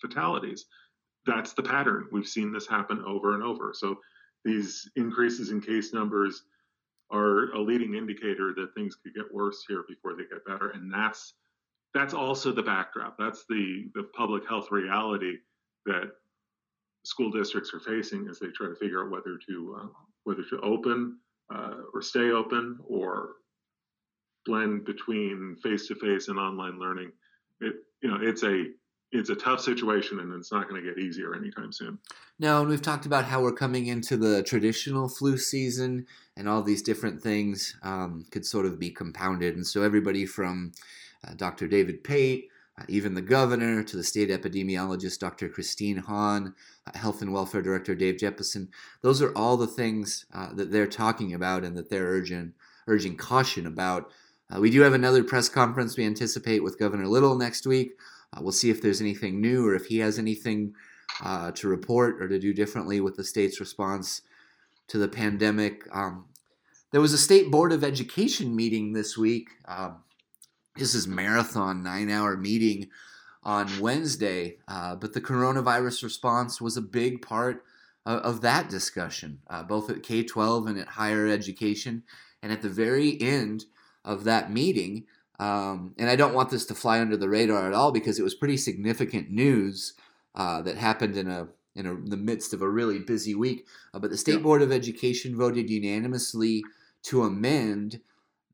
fatalities. 0.00 0.66
That's 1.28 1.52
the 1.52 1.62
pattern. 1.62 2.06
We've 2.10 2.26
seen 2.26 2.52
this 2.52 2.66
happen 2.66 3.04
over 3.06 3.34
and 3.34 3.42
over. 3.42 3.74
So 3.74 3.98
these 4.46 4.90
increases 4.96 5.50
in 5.50 5.60
case 5.60 5.92
numbers 5.92 6.44
are 7.10 7.50
a 7.52 7.60
leading 7.60 7.94
indicator 7.94 8.54
that 8.56 8.74
things 8.74 8.96
could 8.96 9.14
get 9.14 9.32
worse 9.32 9.62
here 9.68 9.84
before 9.86 10.14
they 10.14 10.24
get 10.24 10.46
better, 10.46 10.70
and 10.70 10.92
that's 10.92 11.34
that's 11.92 12.14
also 12.14 12.50
the 12.50 12.62
backdrop. 12.62 13.16
That's 13.18 13.44
the 13.46 13.90
the 13.94 14.04
public 14.16 14.48
health 14.48 14.70
reality 14.70 15.34
that 15.84 16.12
school 17.04 17.30
districts 17.30 17.72
are 17.74 17.80
facing 17.80 18.26
as 18.28 18.38
they 18.38 18.48
try 18.48 18.68
to 18.68 18.74
figure 18.74 19.04
out 19.04 19.10
whether 19.10 19.38
to 19.48 19.78
uh, 19.82 19.86
whether 20.24 20.44
to 20.48 20.60
open 20.60 21.18
uh, 21.54 21.74
or 21.92 22.00
stay 22.00 22.30
open 22.30 22.78
or 22.86 23.32
blend 24.46 24.86
between 24.86 25.56
face-to-face 25.62 26.28
and 26.28 26.38
online 26.38 26.78
learning. 26.78 27.12
It 27.60 27.74
you 28.02 28.08
know 28.10 28.18
it's 28.22 28.44
a 28.44 28.64
it's 29.12 29.30
a 29.30 29.34
tough 29.34 29.60
situation 29.60 30.20
and 30.20 30.32
it's 30.34 30.52
not 30.52 30.68
going 30.68 30.82
to 30.82 30.88
get 30.88 30.98
easier 30.98 31.34
anytime 31.34 31.72
soon. 31.72 31.98
No, 32.38 32.60
and 32.60 32.68
we've 32.68 32.82
talked 32.82 33.06
about 33.06 33.24
how 33.24 33.42
we're 33.42 33.52
coming 33.52 33.86
into 33.86 34.16
the 34.16 34.42
traditional 34.42 35.08
flu 35.08 35.38
season 35.38 36.06
and 36.36 36.48
all 36.48 36.62
these 36.62 36.82
different 36.82 37.22
things 37.22 37.74
um, 37.82 38.24
could 38.30 38.44
sort 38.44 38.66
of 38.66 38.78
be 38.78 38.90
compounded. 38.90 39.56
And 39.56 39.66
so 39.66 39.82
everybody 39.82 40.26
from 40.26 40.72
uh, 41.26 41.34
Dr. 41.34 41.66
David 41.66 42.04
Pate 42.04 42.48
uh, 42.78 42.84
even 42.88 43.14
the 43.14 43.22
governor, 43.22 43.82
to 43.82 43.96
the 43.96 44.04
state 44.04 44.30
epidemiologist, 44.30 45.18
Dr. 45.18 45.48
Christine 45.48 45.96
Hahn, 45.96 46.54
uh, 46.86 46.96
Health 46.96 47.22
and 47.22 47.32
Welfare 47.32 47.62
Director 47.62 47.94
Dave 47.94 48.16
Jeppesen. 48.16 48.68
Those 49.02 49.20
are 49.20 49.32
all 49.36 49.56
the 49.56 49.66
things 49.66 50.26
uh, 50.32 50.52
that 50.54 50.70
they're 50.70 50.86
talking 50.86 51.34
about 51.34 51.64
and 51.64 51.76
that 51.76 51.90
they're 51.90 52.06
urging, 52.06 52.52
urging 52.86 53.16
caution 53.16 53.66
about. 53.66 54.12
Uh, 54.54 54.60
we 54.60 54.70
do 54.70 54.82
have 54.82 54.92
another 54.92 55.24
press 55.24 55.48
conference 55.48 55.96
we 55.96 56.06
anticipate 56.06 56.62
with 56.62 56.78
Governor 56.78 57.08
Little 57.08 57.34
next 57.34 57.66
week 57.66 57.94
Uh, 58.36 58.40
we'll 58.42 58.52
see 58.52 58.70
if 58.70 58.82
there's 58.82 59.00
anything 59.00 59.40
new 59.40 59.66
or 59.66 59.74
if 59.74 59.86
he 59.86 59.98
has 59.98 60.18
anything 60.18 60.74
uh, 61.22 61.50
to 61.52 61.68
report 61.68 62.22
or 62.22 62.28
to 62.28 62.38
do 62.38 62.52
differently 62.52 63.00
with 63.00 63.16
the 63.16 63.24
state's 63.24 63.60
response 63.60 64.22
to 64.88 64.98
the 64.98 65.08
pandemic. 65.08 65.82
Um, 65.92 66.26
there 66.92 67.00
was 67.00 67.12
a 67.12 67.18
state 67.18 67.50
board 67.50 67.72
of 67.72 67.84
education 67.84 68.54
meeting 68.54 68.92
this 68.92 69.16
week. 69.16 69.48
Um, 69.66 70.02
this 70.76 70.94
is 70.94 71.06
marathon 71.06 71.82
nine 71.82 72.10
hour 72.10 72.36
meeting 72.36 72.88
on 73.42 73.80
Wednesday, 73.80 74.58
uh, 74.68 74.94
but 74.94 75.12
the 75.12 75.20
coronavirus 75.20 76.04
response 76.04 76.60
was 76.60 76.76
a 76.76 76.82
big 76.82 77.22
part 77.22 77.64
of, 78.06 78.20
of 78.20 78.40
that 78.42 78.68
discussion, 78.68 79.40
uh, 79.48 79.62
both 79.62 79.90
at 79.90 80.02
K 80.02 80.22
12 80.22 80.66
and 80.66 80.78
at 80.78 80.88
higher 80.88 81.26
education. 81.26 82.02
And 82.42 82.52
at 82.52 82.62
the 82.62 82.68
very 82.68 83.20
end 83.20 83.64
of 84.04 84.24
that 84.24 84.52
meeting, 84.52 85.06
um, 85.38 85.94
and 85.98 86.10
I 86.10 86.16
don't 86.16 86.34
want 86.34 86.50
this 86.50 86.66
to 86.66 86.74
fly 86.74 87.00
under 87.00 87.16
the 87.16 87.28
radar 87.28 87.66
at 87.66 87.74
all 87.74 87.92
because 87.92 88.18
it 88.18 88.24
was 88.24 88.34
pretty 88.34 88.56
significant 88.56 89.30
news 89.30 89.94
uh, 90.34 90.62
that 90.62 90.76
happened 90.76 91.16
in 91.16 91.28
a 91.28 91.48
in 91.74 91.86
a, 91.86 91.94
the 91.94 92.16
midst 92.16 92.52
of 92.52 92.60
a 92.60 92.68
really 92.68 92.98
busy 92.98 93.34
week. 93.34 93.66
Uh, 93.94 94.00
but 94.00 94.10
the 94.10 94.16
State 94.16 94.42
Board 94.42 94.62
of 94.62 94.72
Education 94.72 95.36
voted 95.36 95.70
unanimously 95.70 96.64
to 97.04 97.22
amend 97.22 98.00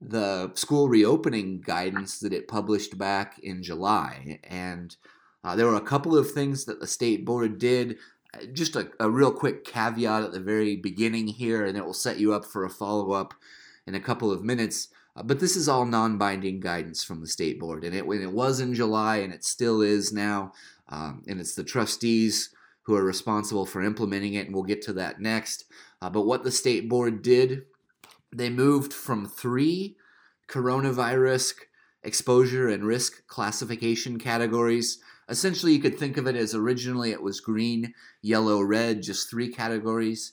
the 0.01 0.53
school 0.55 0.89
reopening 0.89 1.63
guidance 1.63 2.19
that 2.19 2.35
it 2.35 2.49
published 2.49 2.99
back 2.99 3.39
in 3.39 3.63
July. 3.63 4.41
And 4.45 4.95
uh, 5.43 5.57
there 5.57 5.67
were 5.67 5.77
a 5.77 5.81
couple 5.81 6.17
of 6.17 6.31
things 6.31 6.67
that 6.67 6.81
the 6.81 6.87
state 6.87 7.25
board 7.25 7.59
did. 7.59 7.97
Uh, 8.35 8.45
just 8.53 8.77
a, 8.77 8.91
a 9.01 9.11
real 9.11 9.33
quick 9.33 9.65
caveat 9.65 10.23
at 10.23 10.33
the 10.33 10.41
very 10.41 10.77
beginning 10.77 11.29
here, 11.29 11.65
and 11.65 11.79
it 11.79 11.85
will 11.85 11.95
set 11.95 12.19
you 12.19 12.35
up 12.35 12.45
for 12.45 12.65
a 12.65 12.71
follow 12.71 13.13
up 13.13 13.33
in 13.87 13.95
a 13.95 14.01
couple 14.01 14.31
of 14.31 14.45
minutes. 14.45 14.89
Uh, 15.17 15.23
but 15.23 15.41
this 15.41 15.57
is 15.57 15.69
all 15.69 15.85
non 15.85 16.19
binding 16.19 16.61
guidance 16.61 17.05
from 17.05 17.21
the 17.21 17.27
state 17.27 17.59
board. 17.61 17.85
And 17.85 17.95
it, 17.95 18.07
when 18.07 18.23
it 18.23 18.33
was 18.33 18.61
in 18.61 18.75
July, 18.75 19.19
and 19.19 19.33
it 19.33 19.45
still 19.45 19.81
is 19.81 20.13
now, 20.13 20.53
um, 20.89 21.23
and 21.27 21.41
it's 21.41 21.55
the 21.55 21.65
trustees 21.65 22.51
who 22.83 22.95
are 22.95 23.05
responsible 23.05 23.65
for 23.65 23.83
implementing 23.83 24.35
it, 24.35 24.47
and 24.47 24.55
we'll 24.55 24.65
get 24.65 24.83
to 24.83 24.93
that 24.95 25.21
next. 25.21 25.65
Uh, 26.03 26.11
but 26.11 26.27
what 26.27 26.43
the 26.43 26.51
state 26.51 26.89
board 26.89 27.23
did 27.23 27.63
they 28.33 28.51
moved 28.51 28.93
from 28.93 29.27
three 29.27 29.97
coronavirus 30.49 31.55
exposure 32.03 32.69
and 32.69 32.85
risk 32.85 33.27
classification 33.27 34.19
categories. 34.19 34.99
Essentially, 35.29 35.73
you 35.73 35.81
could 35.81 35.99
think 35.99 36.17
of 36.17 36.27
it 36.27 36.37
as 36.37 36.55
originally 36.55 37.13
it 37.13 37.23
was 37.23 37.41
green, 37.41 37.95
yellow, 38.21 38.61
red, 38.61 39.03
just 39.03 39.31
three 39.31 39.49
categories. 39.49 40.33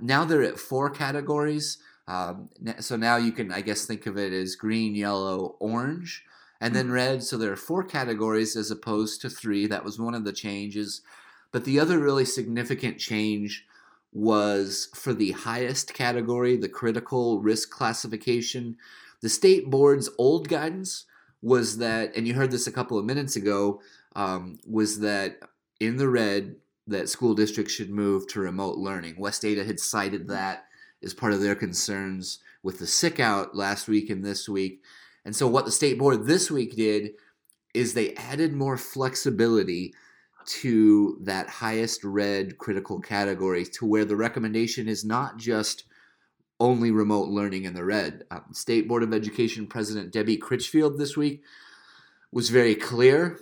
Now 0.00 0.24
they're 0.24 0.42
at 0.42 0.58
four 0.58 0.88
categories. 0.88 1.78
Um, 2.10 2.48
so 2.80 2.96
now 2.96 3.16
you 3.16 3.30
can, 3.30 3.52
I 3.52 3.60
guess, 3.60 3.86
think 3.86 4.06
of 4.06 4.18
it 4.18 4.32
as 4.32 4.56
green, 4.56 4.96
yellow, 4.96 5.54
orange, 5.60 6.24
and 6.60 6.74
then 6.74 6.86
hmm. 6.86 6.92
red. 6.92 7.22
So 7.22 7.38
there 7.38 7.52
are 7.52 7.56
four 7.56 7.84
categories 7.84 8.56
as 8.56 8.70
opposed 8.70 9.20
to 9.20 9.30
three. 9.30 9.68
That 9.68 9.84
was 9.84 10.00
one 10.00 10.14
of 10.14 10.24
the 10.24 10.32
changes. 10.32 11.02
But 11.52 11.64
the 11.64 11.78
other 11.78 12.00
really 12.00 12.24
significant 12.24 12.98
change 12.98 13.64
was 14.12 14.88
for 14.92 15.14
the 15.14 15.30
highest 15.30 15.94
category, 15.94 16.56
the 16.56 16.68
critical 16.68 17.40
risk 17.40 17.70
classification. 17.70 18.76
The 19.20 19.28
state 19.28 19.70
board's 19.70 20.10
old 20.18 20.48
guidance 20.48 21.04
was 21.42 21.78
that, 21.78 22.16
and 22.16 22.26
you 22.26 22.34
heard 22.34 22.50
this 22.50 22.66
a 22.66 22.72
couple 22.72 22.98
of 22.98 23.04
minutes 23.04 23.36
ago, 23.36 23.80
um, 24.16 24.58
was 24.66 24.98
that 25.00 25.38
in 25.78 25.96
the 25.96 26.08
red, 26.08 26.56
that 26.88 27.08
school 27.08 27.34
districts 27.34 27.72
should 27.72 27.90
move 27.90 28.26
to 28.26 28.40
remote 28.40 28.78
learning. 28.78 29.14
West 29.16 29.44
Ada 29.44 29.64
had 29.64 29.78
cited 29.78 30.26
that 30.26 30.64
as 31.02 31.14
part 31.14 31.32
of 31.32 31.40
their 31.40 31.54
concerns 31.54 32.38
with 32.62 32.78
the 32.78 32.86
sick 32.86 33.18
out 33.18 33.54
last 33.54 33.88
week 33.88 34.10
and 34.10 34.24
this 34.24 34.48
week. 34.48 34.82
And 35.24 35.34
so, 35.34 35.46
what 35.46 35.64
the 35.64 35.72
state 35.72 35.98
board 35.98 36.26
this 36.26 36.50
week 36.50 36.76
did 36.76 37.12
is 37.74 37.94
they 37.94 38.14
added 38.14 38.52
more 38.52 38.76
flexibility 38.76 39.94
to 40.46 41.18
that 41.22 41.48
highest 41.48 42.02
red 42.02 42.58
critical 42.58 43.00
category 43.00 43.64
to 43.64 43.86
where 43.86 44.04
the 44.04 44.16
recommendation 44.16 44.88
is 44.88 45.04
not 45.04 45.36
just 45.36 45.84
only 46.58 46.90
remote 46.90 47.28
learning 47.28 47.64
in 47.64 47.74
the 47.74 47.84
red. 47.84 48.24
Um, 48.30 48.44
State 48.52 48.88
Board 48.88 49.02
of 49.02 49.14
Education 49.14 49.66
President 49.66 50.12
Debbie 50.12 50.36
Critchfield 50.36 50.98
this 50.98 51.16
week 51.16 51.42
was 52.32 52.50
very 52.50 52.74
clear. 52.74 53.40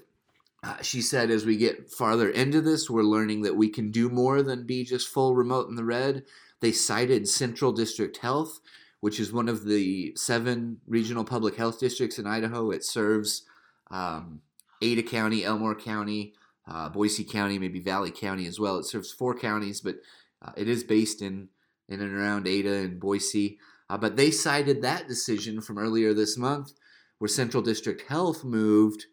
Uh, 0.62 0.80
she 0.82 1.00
said, 1.00 1.30
as 1.30 1.44
we 1.44 1.56
get 1.56 1.90
farther 1.90 2.28
into 2.28 2.60
this, 2.60 2.90
we're 2.90 3.02
learning 3.02 3.42
that 3.42 3.56
we 3.56 3.68
can 3.68 3.90
do 3.90 4.08
more 4.08 4.42
than 4.42 4.66
be 4.66 4.84
just 4.84 5.08
full 5.08 5.34
remote 5.34 5.68
in 5.68 5.76
the 5.76 5.84
red. 5.84 6.24
They 6.60 6.72
cited 6.72 7.28
Central 7.28 7.72
District 7.72 8.16
Health, 8.16 8.60
which 9.00 9.20
is 9.20 9.32
one 9.32 9.48
of 9.48 9.64
the 9.64 10.12
seven 10.16 10.78
regional 10.86 11.24
public 11.24 11.56
health 11.56 11.78
districts 11.78 12.18
in 12.18 12.26
Idaho. 12.26 12.70
It 12.70 12.84
serves 12.84 13.44
um, 13.90 14.40
Ada 14.82 15.02
County, 15.02 15.44
Elmore 15.44 15.74
County, 15.74 16.34
uh, 16.66 16.88
Boise 16.88 17.24
County, 17.24 17.58
maybe 17.58 17.80
Valley 17.80 18.10
County 18.10 18.46
as 18.46 18.58
well. 18.58 18.78
It 18.78 18.84
serves 18.84 19.12
four 19.12 19.34
counties, 19.36 19.80
but 19.80 19.96
uh, 20.42 20.52
it 20.56 20.68
is 20.68 20.84
based 20.84 21.22
in 21.22 21.48
in 21.88 22.00
and 22.00 22.14
around 22.14 22.46
Ada 22.46 22.72
and 22.74 23.00
Boise. 23.00 23.58
Uh, 23.88 23.96
but 23.96 24.16
they 24.16 24.30
cited 24.30 24.82
that 24.82 25.08
decision 25.08 25.60
from 25.60 25.78
earlier 25.78 26.12
this 26.12 26.36
month, 26.36 26.72
where 27.18 27.28
Central 27.28 27.62
District 27.62 28.02
Health 28.08 28.44
moved 28.44 29.06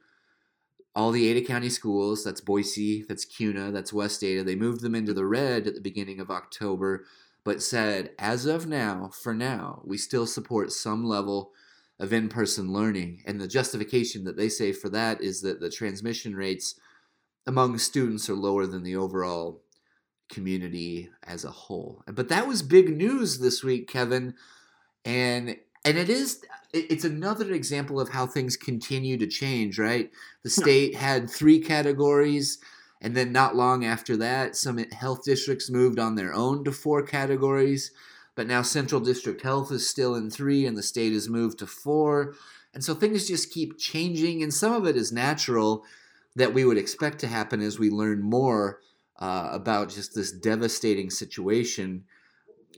all 0.93 1.11
the 1.11 1.27
Ada 1.29 1.45
County 1.45 1.69
schools. 1.69 2.23
That's 2.23 2.41
Boise, 2.41 3.05
that's 3.07 3.25
Kuna, 3.25 3.71
that's 3.71 3.93
West 3.93 4.23
Ada. 4.23 4.43
They 4.43 4.55
moved 4.55 4.81
them 4.81 4.95
into 4.95 5.13
the 5.13 5.25
red 5.25 5.67
at 5.67 5.75
the 5.75 5.81
beginning 5.81 6.19
of 6.19 6.29
October, 6.29 7.05
but 7.45 7.63
said 7.63 8.11
as 8.19 8.45
of 8.45 8.67
now, 8.67 9.11
for 9.13 9.33
now, 9.33 9.81
we 9.85 9.97
still 9.97 10.25
support 10.25 10.73
some 10.73 11.05
level 11.05 11.53
of 11.99 12.11
in-person 12.11 12.73
learning. 12.73 13.21
And 13.25 13.39
the 13.39 13.47
justification 13.47 14.25
that 14.25 14.35
they 14.35 14.49
say 14.49 14.73
for 14.73 14.89
that 14.89 15.21
is 15.21 15.41
that 15.41 15.61
the 15.61 15.69
transmission 15.69 16.35
rates 16.35 16.77
among 17.47 17.77
students 17.77 18.29
are 18.29 18.35
lower 18.35 18.65
than 18.65 18.83
the 18.83 18.97
overall 18.97 19.61
community 20.29 21.09
as 21.23 21.45
a 21.45 21.51
whole. 21.51 22.03
But 22.07 22.29
that 22.29 22.47
was 22.47 22.63
big 22.63 22.97
news 22.97 23.39
this 23.39 23.63
week, 23.63 23.87
Kevin. 23.87 24.33
And 25.05 25.57
and 25.85 25.97
it 25.99 26.09
is 26.09 26.43
it's 26.73 27.05
another 27.05 27.53
example 27.53 28.01
of 28.01 28.09
how 28.09 28.25
things 28.25 28.57
continue 28.57 29.17
to 29.17 29.27
change, 29.27 29.77
right? 29.77 30.09
The 30.43 30.49
state 30.49 30.95
had 30.95 31.29
three 31.29 31.59
categories 31.59 32.57
and 33.05 33.15
then 33.15 33.31
not 33.31 33.55
long 33.55 33.85
after 33.85 34.17
that 34.17 34.55
some 34.55 34.79
health 34.79 35.23
districts 35.23 35.69
moved 35.69 35.99
on 35.99 36.15
their 36.15 36.33
own 36.33 36.63
to 36.63 36.71
four 36.71 37.03
categories. 37.03 37.91
But 38.33 38.47
now 38.47 38.63
Central 38.63 38.99
District 38.99 39.43
Health 39.43 39.71
is 39.71 39.87
still 39.87 40.15
in 40.15 40.31
3 40.31 40.65
and 40.65 40.75
the 40.75 40.81
state 40.81 41.13
has 41.13 41.29
moved 41.29 41.59
to 41.59 41.67
4. 41.67 42.33
And 42.73 42.83
so 42.83 42.95
things 42.95 43.27
just 43.27 43.53
keep 43.53 43.77
changing 43.77 44.41
and 44.41 44.51
some 44.51 44.73
of 44.73 44.87
it 44.87 44.97
is 44.97 45.11
natural 45.11 45.85
that 46.35 46.55
we 46.55 46.65
would 46.65 46.79
expect 46.79 47.19
to 47.19 47.27
happen 47.27 47.61
as 47.61 47.77
we 47.77 47.91
learn 47.91 48.23
more 48.23 48.79
uh, 49.19 49.49
about 49.51 49.89
just 49.89 50.15
this 50.15 50.31
devastating 50.31 51.11
situation. 51.11 52.05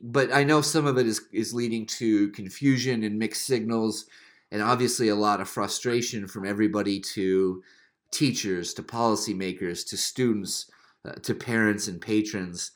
But 0.04 0.34
I 0.34 0.44
know 0.44 0.60
some 0.60 0.86
of 0.86 0.98
it 0.98 1.08
is, 1.08 1.22
is 1.32 1.54
leading 1.54 1.86
to 1.86 2.32
confusion 2.32 3.02
and 3.04 3.18
mixed 3.18 3.46
signals, 3.46 4.08
and 4.52 4.62
obviously 4.62 5.08
a 5.08 5.16
lot 5.16 5.40
of 5.40 5.48
frustration 5.48 6.28
from 6.28 6.46
everybody 6.46 7.00
to 7.16 7.64
teachers, 8.12 8.74
to 8.76 8.84
policymakers, 8.84 9.88
to 9.90 9.98
students, 9.98 10.70
uh, 11.06 11.14
to 11.24 11.34
parents 11.34 11.88
and 11.88 12.02
patrons. 12.02 12.72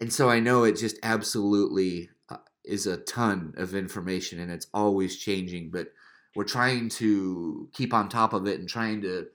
And 0.00 0.12
so 0.12 0.28
I 0.28 0.40
know 0.40 0.64
it 0.64 0.76
just 0.76 0.98
absolutely 1.02 2.10
uh, 2.28 2.38
is 2.64 2.86
a 2.86 2.96
ton 2.98 3.54
of 3.56 3.74
information 3.74 4.40
and 4.40 4.50
it's 4.50 4.66
always 4.74 5.16
changing, 5.16 5.70
but 5.70 5.88
we're 6.34 6.44
trying 6.44 6.88
to 6.88 7.68
keep 7.72 7.92
on 7.92 8.08
top 8.08 8.32
of 8.32 8.46
it 8.46 8.58
and 8.58 8.68
trying 8.68 9.02
to 9.02 9.26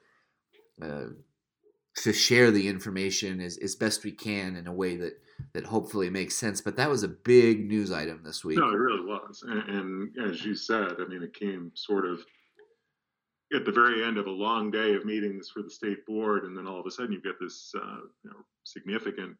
uh, 0.82 1.06
to 1.96 2.13
share 2.13 2.51
the 2.51 2.67
information 2.67 3.41
as, 3.41 3.58
as 3.58 3.75
best 3.75 4.03
we 4.03 4.12
can 4.12 4.56
in 4.56 4.67
a 4.67 4.74
way 4.74 4.96
that 4.98 5.20
that 5.53 5.65
hopefully 5.65 6.10
makes 6.10 6.36
sense. 6.36 6.62
But 6.62 6.77
that 6.77 6.89
was 6.89 7.03
a 7.03 7.08
big 7.08 7.67
news 7.67 7.91
item 7.91 8.22
this 8.24 8.44
week. 8.44 8.58
No, 8.58 8.70
it 8.70 8.74
really 8.77 9.06
was, 9.06 9.44
and, 9.48 9.70
and 9.70 10.32
as 10.32 10.44
you 10.44 10.56
said, 10.56 10.96
I 11.00 11.08
mean, 11.08 11.24
it 11.24 11.34
came 11.34 11.72
sort 11.75 12.06
of 12.06 12.22
at 13.54 13.66
the 13.66 13.72
very 13.72 14.04
end 14.04 14.18
of 14.18 14.27
a 14.27 14.32
long 14.32 14.72
day 14.72 14.94
of 14.94 15.06
meetings 15.06 15.50
for 15.50 15.62
the 15.62 15.70
state 15.70 16.06
board, 16.06 16.44
and 16.44 16.58
then 16.58 16.68
all 16.68 16.80
of 16.80 16.86
a 16.86 16.92
sudden 16.92 17.13
you 17.13 17.22
get 17.22 17.39
this 17.39 17.72
uh, 17.77 18.00
you 18.24 18.30
know, 18.30 18.38
significant 18.63 19.38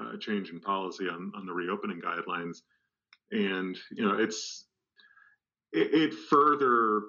uh, 0.00 0.16
change 0.18 0.50
in 0.50 0.60
policy 0.60 1.08
on, 1.08 1.30
on 1.36 1.46
the 1.46 1.52
reopening 1.52 2.00
guidelines, 2.00 2.62
and 3.30 3.76
you 3.92 4.06
know 4.06 4.18
it's 4.18 4.66
it, 5.72 5.92
it 5.92 6.14
further 6.14 7.02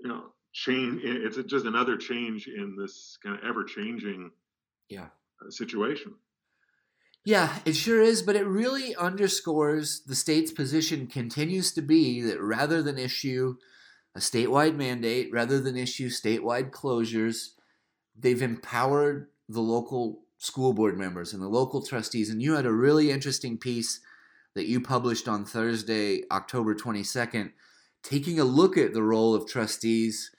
you 0.00 0.08
know 0.08 0.24
change 0.52 1.00
it's 1.02 1.38
just 1.50 1.64
another 1.64 1.96
change 1.96 2.46
in 2.46 2.76
this 2.76 3.16
kind 3.24 3.38
of 3.38 3.44
ever 3.44 3.64
changing 3.64 4.30
yeah. 4.88 5.06
uh, 5.44 5.50
situation. 5.50 6.12
Yeah 7.24 7.60
it 7.64 7.74
sure 7.74 8.02
is 8.02 8.20
but 8.20 8.36
it 8.36 8.44
really 8.44 8.94
underscores 8.96 10.02
the 10.02 10.14
state's 10.14 10.52
position 10.52 11.06
continues 11.06 11.72
to 11.72 11.80
be 11.80 12.20
that 12.20 12.40
rather 12.42 12.82
than 12.82 12.98
issue 12.98 13.56
a 14.14 14.18
statewide 14.18 14.76
mandate 14.76 15.30
rather 15.32 15.60
than 15.60 15.76
issue 15.76 16.08
statewide 16.08 16.70
closures 16.70 17.50
they've 18.18 18.42
empowered 18.42 19.28
the 19.48 19.60
local 19.60 20.20
school 20.38 20.72
board 20.72 20.98
members 20.98 21.32
and 21.32 21.42
the 21.42 21.48
local 21.48 21.84
trustees 21.84 22.28
and 22.30 22.42
you 22.42 22.54
had 22.54 22.66
a 22.66 22.72
really 22.72 23.10
interesting 23.10 23.56
piece 23.56 24.00
that 24.54 24.66
you 24.66 24.80
published 24.80 25.28
on 25.28 25.44
Thursday 25.44 26.22
October 26.30 26.74
22nd 26.74 27.52
taking 28.02 28.38
a 28.38 28.44
look 28.44 28.76
at 28.76 28.92
the 28.92 29.02
role 29.02 29.34
of 29.34 29.46
trustees 29.48 30.30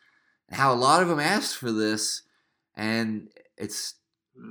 how 0.52 0.74
a 0.74 0.76
lot 0.76 1.02
of 1.02 1.08
them 1.08 1.20
asked 1.20 1.58
for 1.58 1.72
this, 1.72 2.24
and 2.76 3.30
it's 3.58 3.96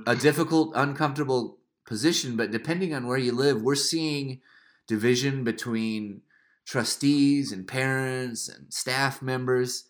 a 0.05 0.15
Mm-hmm. 0.15 0.19
difficult, 0.21 0.71
uncomfortable 0.75 1.57
position. 1.85 2.37
But 2.37 2.51
depending 2.51 2.93
on 2.93 3.05
where 3.05 3.17
you 3.17 3.33
live, 3.33 3.61
we're 3.61 3.75
seeing 3.75 4.39
division 4.87 5.43
between 5.43 6.21
trustees 6.65 7.51
and 7.51 7.67
parents 7.67 8.49
and 8.49 8.73
staff 8.73 9.21
members. 9.21 9.85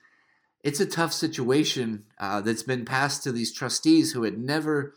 It's 0.63 0.80
a 0.80 0.86
tough 0.86 1.13
situation 1.13 2.06
uh, 2.20 2.42
that's 2.42 2.63
been 2.63 2.86
passed 2.86 3.24
to 3.24 3.32
these 3.32 3.53
trustees 3.53 4.12
who 4.12 4.24
had 4.24 4.38
never. 4.38 4.94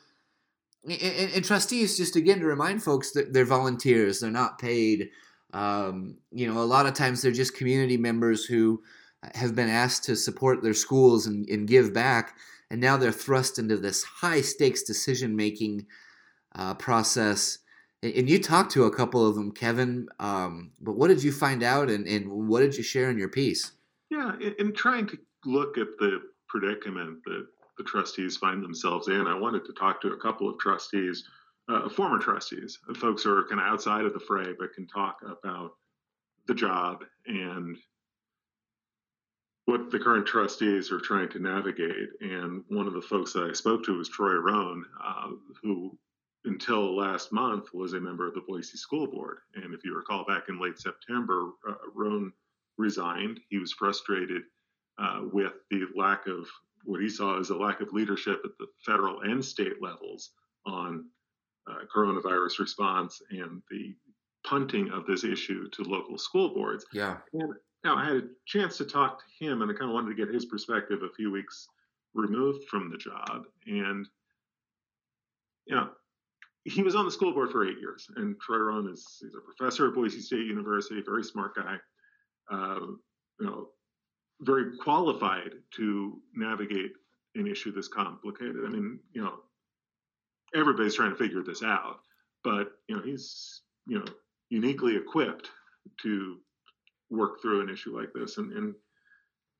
And, 0.84 1.32
and 1.32 1.44
trustees, 1.44 1.96
just 1.96 2.14
again 2.14 2.40
to 2.40 2.46
remind 2.46 2.82
folks 2.82 3.10
that 3.12 3.32
they're 3.32 3.44
volunteers, 3.44 4.20
they're 4.20 4.30
not 4.30 4.58
paid. 4.58 5.10
Um, 5.52 6.18
you 6.30 6.52
know, 6.52 6.62
a 6.62 6.64
lot 6.64 6.86
of 6.86 6.94
times 6.94 7.22
they're 7.22 7.32
just 7.32 7.56
community 7.56 7.96
members 7.96 8.44
who 8.44 8.82
have 9.34 9.56
been 9.56 9.68
asked 9.68 10.04
to 10.04 10.14
support 10.14 10.62
their 10.62 10.74
schools 10.74 11.26
and, 11.26 11.48
and 11.48 11.66
give 11.66 11.92
back 11.92 12.36
and 12.70 12.80
now 12.80 12.96
they're 12.96 13.12
thrust 13.12 13.58
into 13.58 13.76
this 13.76 14.02
high 14.02 14.40
stakes 14.40 14.82
decision 14.82 15.36
making 15.36 15.86
uh, 16.54 16.74
process. 16.74 17.58
And, 18.14 18.30
you 18.30 18.40
talked 18.40 18.72
to 18.72 18.84
a 18.84 18.94
couple 18.94 19.26
of 19.26 19.34
them, 19.34 19.52
Kevin. 19.52 20.08
Um, 20.18 20.72
but 20.80 20.96
what 20.96 21.08
did 21.08 21.22
you 21.22 21.32
find 21.32 21.62
out, 21.62 21.90
and, 21.90 22.06
and 22.06 22.48
what 22.48 22.60
did 22.60 22.76
you 22.76 22.82
share 22.82 23.10
in 23.10 23.18
your 23.18 23.28
piece? 23.28 23.72
Yeah, 24.10 24.32
in, 24.40 24.54
in 24.58 24.72
trying 24.72 25.06
to 25.08 25.18
look 25.44 25.78
at 25.78 25.88
the 25.98 26.20
predicament 26.48 27.18
that 27.24 27.46
the 27.78 27.84
trustees 27.84 28.36
find 28.36 28.62
themselves 28.62 29.08
in, 29.08 29.26
I 29.26 29.38
wanted 29.38 29.64
to 29.66 29.72
talk 29.72 30.00
to 30.02 30.12
a 30.12 30.16
couple 30.16 30.48
of 30.48 30.58
trustees, 30.58 31.24
uh, 31.68 31.88
former 31.88 32.18
trustees, 32.18 32.78
folks 32.96 33.24
who 33.24 33.36
are 33.36 33.46
kind 33.48 33.60
of 33.60 33.66
outside 33.66 34.04
of 34.04 34.12
the 34.12 34.20
fray 34.20 34.54
but 34.58 34.72
can 34.74 34.86
talk 34.86 35.18
about 35.22 35.72
the 36.46 36.54
job 36.54 37.04
and 37.26 37.76
what 39.66 39.90
the 39.90 39.98
current 39.98 40.26
trustees 40.26 40.92
are 40.92 41.00
trying 41.00 41.28
to 41.28 41.40
navigate. 41.40 42.08
And 42.20 42.62
one 42.68 42.86
of 42.86 42.94
the 42.94 43.02
folks 43.02 43.32
that 43.32 43.48
I 43.50 43.52
spoke 43.52 43.84
to 43.84 43.98
was 43.98 44.08
Troy 44.08 44.34
Rohn, 44.34 44.84
uh, 45.04 45.30
who 45.60 45.98
until 46.46 46.96
last 46.96 47.32
month 47.32 47.72
was 47.74 47.92
a 47.92 48.00
member 48.00 48.26
of 48.26 48.34
the 48.34 48.42
Boise 48.46 48.76
School 48.76 49.06
Board. 49.06 49.38
And 49.54 49.74
if 49.74 49.84
you 49.84 49.94
recall 49.94 50.24
back 50.24 50.44
in 50.48 50.60
late 50.60 50.78
September, 50.78 51.50
uh, 51.68 51.74
Rohn 51.94 52.32
resigned. 52.78 53.40
He 53.48 53.58
was 53.58 53.72
frustrated 53.72 54.42
uh, 54.98 55.22
with 55.32 55.52
the 55.70 55.86
lack 55.94 56.26
of 56.26 56.46
what 56.84 57.00
he 57.00 57.08
saw 57.08 57.38
as 57.38 57.50
a 57.50 57.56
lack 57.56 57.80
of 57.80 57.92
leadership 57.92 58.40
at 58.44 58.52
the 58.58 58.66
federal 58.84 59.22
and 59.22 59.44
state 59.44 59.82
levels 59.82 60.30
on 60.66 61.06
uh, 61.68 61.80
coronavirus 61.94 62.60
response 62.60 63.20
and 63.30 63.62
the 63.70 63.94
punting 64.46 64.90
of 64.90 65.04
this 65.06 65.24
issue 65.24 65.68
to 65.70 65.82
local 65.82 66.16
school 66.16 66.54
boards. 66.54 66.86
Yeah. 66.92 67.16
And 67.32 67.54
now, 67.84 67.96
I 67.96 68.04
had 68.04 68.16
a 68.16 68.22
chance 68.46 68.76
to 68.78 68.84
talk 68.84 69.20
to 69.20 69.44
him, 69.44 69.62
and 69.62 69.70
I 69.70 69.74
kind 69.74 69.90
of 69.90 69.94
wanted 69.94 70.16
to 70.16 70.26
get 70.26 70.32
his 70.32 70.44
perspective 70.44 71.02
a 71.02 71.14
few 71.14 71.30
weeks 71.30 71.68
removed 72.14 72.68
from 72.68 72.90
the 72.90 72.96
job. 72.96 73.44
And, 73.66 74.08
you 75.66 75.76
know, 75.76 75.90
he 76.66 76.82
was 76.82 76.94
on 76.94 77.04
the 77.04 77.10
school 77.10 77.32
board 77.32 77.50
for 77.50 77.66
eight 77.66 77.78
years, 77.80 78.06
and 78.16 78.38
Troy 78.40 78.58
Rohn 78.58 78.88
is 78.88 79.18
he's 79.20 79.34
a 79.34 79.40
professor 79.40 79.88
at 79.88 79.94
Boise 79.94 80.20
State 80.20 80.46
University, 80.46 81.00
very 81.00 81.22
smart 81.22 81.54
guy, 81.54 81.76
uh, 82.50 82.80
you 83.40 83.46
know, 83.46 83.68
very 84.40 84.76
qualified 84.78 85.52
to 85.76 86.20
navigate 86.34 86.92
an 87.36 87.46
issue 87.46 87.72
this 87.72 87.88
complicated. 87.88 88.64
I 88.64 88.68
mean, 88.68 88.98
you 89.12 89.22
know, 89.22 89.34
everybody's 90.54 90.96
trying 90.96 91.10
to 91.10 91.16
figure 91.16 91.42
this 91.42 91.62
out, 91.62 92.00
but 92.42 92.72
you 92.88 92.96
know, 92.96 93.02
he's 93.02 93.62
you 93.86 93.98
know 93.98 94.06
uniquely 94.50 94.96
equipped 94.96 95.50
to 96.02 96.38
work 97.10 97.40
through 97.40 97.60
an 97.60 97.70
issue 97.70 97.96
like 97.96 98.12
this 98.14 98.38
and, 98.38 98.52
and 98.52 98.74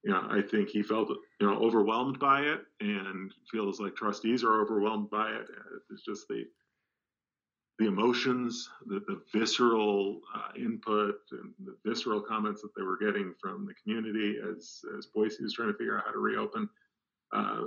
you 0.02 0.10
know 0.10 0.26
i 0.30 0.42
think 0.42 0.68
he 0.68 0.82
felt 0.82 1.08
you 1.40 1.46
know 1.46 1.56
overwhelmed 1.58 2.18
by 2.18 2.40
it 2.40 2.60
and 2.80 3.32
feels 3.50 3.80
like 3.80 3.95
trustees 3.95 4.42
are 4.42 4.60
overwhelmed 4.60 5.08
by 5.10 5.30
it 5.30 5.47
it's 5.92 6.04
just 6.04 6.26
the 6.28 6.45
the 7.78 7.86
emotions 7.86 8.69
the, 8.86 9.00
the 9.00 9.21
visceral 9.32 10.21
uh, 10.34 10.49
input 10.56 11.17
and 11.32 11.52
the 11.65 11.76
visceral 11.84 12.21
comments 12.21 12.62
that 12.62 12.75
they 12.76 12.82
were 12.82 12.97
getting 12.97 13.34
from 13.41 13.67
the 13.67 13.75
community 13.75 14.36
as 14.50 14.80
as 14.99 15.06
boise 15.06 15.43
was 15.43 15.52
trying 15.52 15.69
to 15.73 15.76
figure 15.76 15.99
out 15.99 16.04
how 16.06 16.12
to 16.12 16.19
reopen 16.19 16.69
uh, 17.32 17.62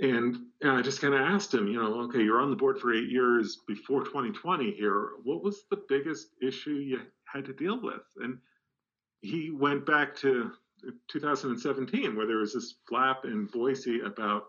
and, 0.00 0.36
and 0.60 0.70
I 0.72 0.82
just 0.82 1.00
kind 1.00 1.14
of 1.14 1.20
asked 1.20 1.52
him, 1.52 1.66
you 1.66 1.82
know, 1.82 2.02
okay, 2.02 2.22
you're 2.22 2.40
on 2.40 2.50
the 2.50 2.56
board 2.56 2.78
for 2.78 2.94
eight 2.94 3.10
years 3.10 3.58
before 3.66 4.04
2020 4.04 4.70
here. 4.72 5.10
What 5.24 5.42
was 5.42 5.64
the 5.70 5.82
biggest 5.88 6.28
issue 6.40 6.74
you 6.74 7.00
had 7.24 7.44
to 7.46 7.52
deal 7.52 7.82
with? 7.82 8.02
And 8.18 8.38
he 9.22 9.50
went 9.50 9.84
back 9.84 10.14
to 10.18 10.52
2017, 11.08 12.14
where 12.14 12.26
there 12.26 12.36
was 12.36 12.54
this 12.54 12.76
flap 12.88 13.24
in 13.24 13.46
Boise 13.46 14.00
about 14.00 14.44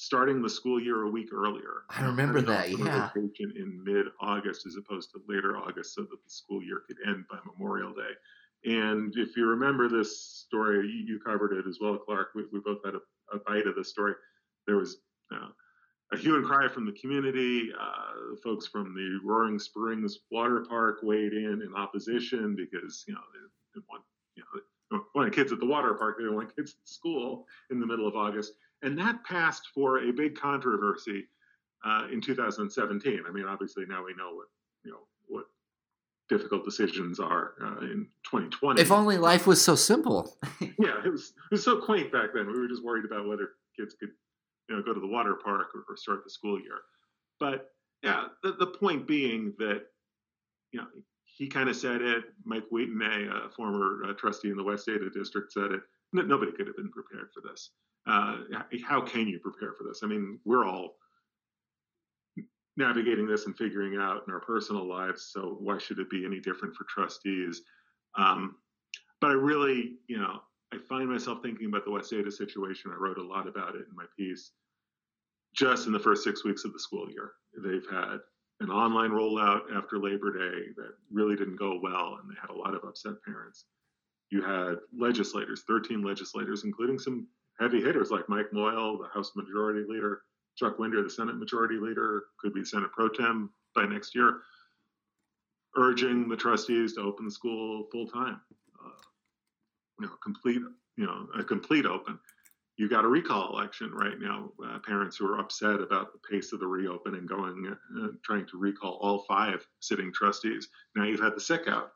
starting 0.00 0.42
the 0.42 0.48
school 0.48 0.80
year 0.80 1.02
a 1.02 1.10
week 1.10 1.28
earlier. 1.32 1.82
I 1.90 2.04
remember 2.04 2.40
that, 2.42 2.70
yeah. 2.70 3.10
In 3.14 3.82
mid-August, 3.84 4.66
as 4.66 4.76
opposed 4.76 5.10
to 5.10 5.20
later 5.28 5.56
August, 5.56 5.94
so 5.94 6.02
that 6.02 6.24
the 6.24 6.30
school 6.30 6.62
year 6.62 6.82
could 6.86 6.96
end 7.06 7.24
by 7.30 7.38
Memorial 7.44 7.92
Day. 7.92 8.12
And 8.64 9.14
if 9.16 9.36
you 9.36 9.46
remember 9.46 9.88
this 9.88 10.44
story, 10.46 10.86
you 11.06 11.18
covered 11.24 11.52
it 11.52 11.66
as 11.68 11.78
well, 11.80 11.96
Clark. 11.96 12.28
We, 12.34 12.44
we 12.52 12.60
both 12.60 12.78
had 12.84 12.94
a, 12.94 13.00
a 13.34 13.38
bite 13.46 13.66
of 13.66 13.74
the 13.74 13.84
story 13.84 14.14
there 14.66 14.76
was 14.76 14.98
uh, 15.34 15.48
a 16.12 16.16
hue 16.16 16.36
and 16.36 16.44
cry 16.44 16.68
from 16.68 16.86
the 16.86 16.92
community. 16.92 17.70
Uh, 17.78 18.36
folks 18.42 18.66
from 18.66 18.94
the 18.94 19.20
Roaring 19.24 19.58
Springs 19.58 20.20
Water 20.30 20.64
Park 20.68 20.98
weighed 21.02 21.32
in 21.32 21.62
in 21.62 21.74
opposition 21.76 22.56
because 22.56 23.04
you 23.06 23.14
know 23.14 23.20
they 23.32 23.40
didn't 23.74 23.88
want 23.88 24.02
you 24.36 24.42
know 24.42 24.60
they 24.90 25.04
wanted 25.14 25.32
kids 25.32 25.52
at 25.52 25.60
the 25.60 25.66
water 25.66 25.94
park. 25.94 26.16
They 26.18 26.24
didn't 26.24 26.36
want 26.36 26.54
kids 26.54 26.76
at 26.82 26.88
school 26.88 27.46
in 27.70 27.80
the 27.80 27.86
middle 27.86 28.06
of 28.06 28.16
August, 28.16 28.52
and 28.82 28.98
that 28.98 29.24
passed 29.24 29.68
for 29.74 30.08
a 30.08 30.12
big 30.12 30.34
controversy 30.34 31.24
uh, 31.84 32.08
in 32.12 32.20
2017. 32.20 33.20
I 33.26 33.32
mean, 33.32 33.46
obviously 33.46 33.84
now 33.88 34.04
we 34.04 34.14
know 34.14 34.34
what 34.34 34.46
you 34.84 34.92
know 34.92 35.00
what 35.28 35.44
difficult 36.28 36.64
decisions 36.64 37.20
are 37.20 37.54
uh, 37.62 37.80
in 37.80 38.06
2020. 38.24 38.80
If 38.80 38.90
only 38.90 39.18
life 39.18 39.46
was 39.46 39.62
so 39.62 39.74
simple. 39.74 40.36
yeah, 40.60 41.00
it 41.04 41.10
was 41.10 41.32
it 41.50 41.52
was 41.52 41.64
so 41.64 41.80
quaint 41.80 42.12
back 42.12 42.30
then. 42.34 42.46
We 42.46 42.58
were 42.58 42.68
just 42.68 42.84
worried 42.84 43.04
about 43.04 43.28
whether 43.28 43.50
kids 43.76 43.94
could 43.94 44.10
you 44.70 44.76
know, 44.76 44.82
go 44.82 44.94
to 44.94 45.00
the 45.00 45.06
water 45.06 45.34
park 45.34 45.72
or, 45.74 45.84
or 45.88 45.96
start 45.96 46.22
the 46.24 46.30
school 46.30 46.58
year. 46.58 46.78
But 47.40 47.70
yeah, 48.02 48.26
the, 48.42 48.52
the 48.52 48.68
point 48.68 49.06
being 49.06 49.52
that, 49.58 49.82
you 50.72 50.80
know, 50.80 50.86
he 51.24 51.48
kind 51.48 51.68
of 51.68 51.76
said 51.76 52.00
it. 52.00 52.24
Mike 52.44 52.64
Wheaton, 52.70 53.02
a, 53.02 53.50
former 53.50 54.04
uh, 54.08 54.12
trustee 54.14 54.50
in 54.50 54.56
the 54.56 54.62
West 54.62 54.88
Ada 54.88 55.10
district, 55.10 55.52
said 55.52 55.72
it. 55.72 55.80
No, 56.12 56.22
nobody 56.22 56.52
could 56.52 56.66
have 56.66 56.76
been 56.76 56.90
prepared 56.90 57.30
for 57.34 57.40
this. 57.48 57.70
Uh, 58.06 58.38
how 58.84 59.00
can 59.00 59.28
you 59.28 59.38
prepare 59.38 59.72
for 59.72 59.84
this? 59.84 60.00
I 60.02 60.06
mean, 60.06 60.38
we're 60.44 60.66
all 60.66 60.96
navigating 62.76 63.26
this 63.26 63.46
and 63.46 63.56
figuring 63.56 63.96
out 64.00 64.22
in 64.26 64.32
our 64.32 64.40
personal 64.40 64.86
lives. 64.86 65.30
So 65.32 65.58
why 65.60 65.78
should 65.78 65.98
it 65.98 66.10
be 66.10 66.24
any 66.24 66.40
different 66.40 66.74
for 66.74 66.84
trustees? 66.84 67.62
Um, 68.16 68.56
but 69.20 69.30
I 69.30 69.34
really, 69.34 69.96
you 70.08 70.18
know, 70.18 70.40
I 70.72 70.78
find 70.88 71.08
myself 71.08 71.40
thinking 71.42 71.66
about 71.66 71.84
the 71.84 71.90
West 71.90 72.12
Ada 72.12 72.30
situation. 72.30 72.90
I 72.92 72.98
wrote 72.98 73.18
a 73.18 73.22
lot 73.22 73.46
about 73.46 73.74
it 73.74 73.86
in 73.90 73.94
my 73.94 74.04
piece. 74.16 74.52
Just 75.54 75.86
in 75.86 75.92
the 75.92 75.98
first 75.98 76.22
six 76.22 76.44
weeks 76.44 76.64
of 76.64 76.72
the 76.72 76.78
school 76.78 77.10
year, 77.10 77.32
they've 77.58 77.86
had 77.90 78.18
an 78.60 78.70
online 78.70 79.10
rollout 79.10 79.62
after 79.74 79.98
Labor 79.98 80.32
Day 80.32 80.68
that 80.76 80.92
really 81.10 81.34
didn't 81.34 81.56
go 81.56 81.80
well, 81.82 82.18
and 82.20 82.30
they 82.30 82.38
had 82.40 82.50
a 82.50 82.58
lot 82.58 82.74
of 82.74 82.84
upset 82.84 83.14
parents. 83.24 83.64
You 84.30 84.42
had 84.42 84.76
legislators, 84.96 85.64
13 85.66 86.02
legislators, 86.02 86.62
including 86.64 86.98
some 86.98 87.26
heavy 87.60 87.80
hitters 87.82 88.10
like 88.10 88.28
Mike 88.28 88.52
Moyle, 88.52 88.98
the 88.98 89.08
House 89.08 89.32
Majority 89.36 89.84
Leader, 89.88 90.22
Chuck 90.56 90.78
Winder, 90.78 91.02
the 91.02 91.10
Senate 91.10 91.36
Majority 91.36 91.76
Leader, 91.76 92.24
could 92.38 92.54
be 92.54 92.64
Senate 92.64 92.90
Pro 92.92 93.08
Tem 93.08 93.50
by 93.74 93.84
next 93.84 94.14
year, 94.14 94.40
urging 95.76 96.28
the 96.28 96.36
trustees 96.36 96.94
to 96.94 97.02
open 97.02 97.26
the 97.26 97.30
school 97.30 97.86
full 97.92 98.06
time. 98.06 98.40
Uh, 98.82 98.90
you 100.00 100.06
know, 100.06 100.12
complete, 100.22 100.60
you 100.96 101.06
know, 101.06 101.28
a 101.38 101.44
complete 101.44 101.86
open. 101.86 102.18
You 102.78 102.88
got 102.88 103.04
a 103.04 103.08
recall 103.08 103.52
election 103.52 103.92
right 103.92 104.18
now. 104.18 104.50
Uh, 104.64 104.78
parents 104.78 105.18
who 105.18 105.26
are 105.30 105.38
upset 105.38 105.80
about 105.80 106.12
the 106.12 106.18
pace 106.30 106.54
of 106.54 106.60
the 106.60 106.66
reopening, 106.66 107.26
going, 107.26 107.76
uh, 108.02 108.08
trying 108.24 108.46
to 108.46 108.58
recall 108.58 108.98
all 109.02 109.26
five 109.28 109.66
sitting 109.80 110.10
trustees. 110.14 110.68
Now 110.96 111.04
you've 111.04 111.20
had 111.20 111.36
the 111.36 111.40
sick 111.40 111.68
out. 111.68 111.92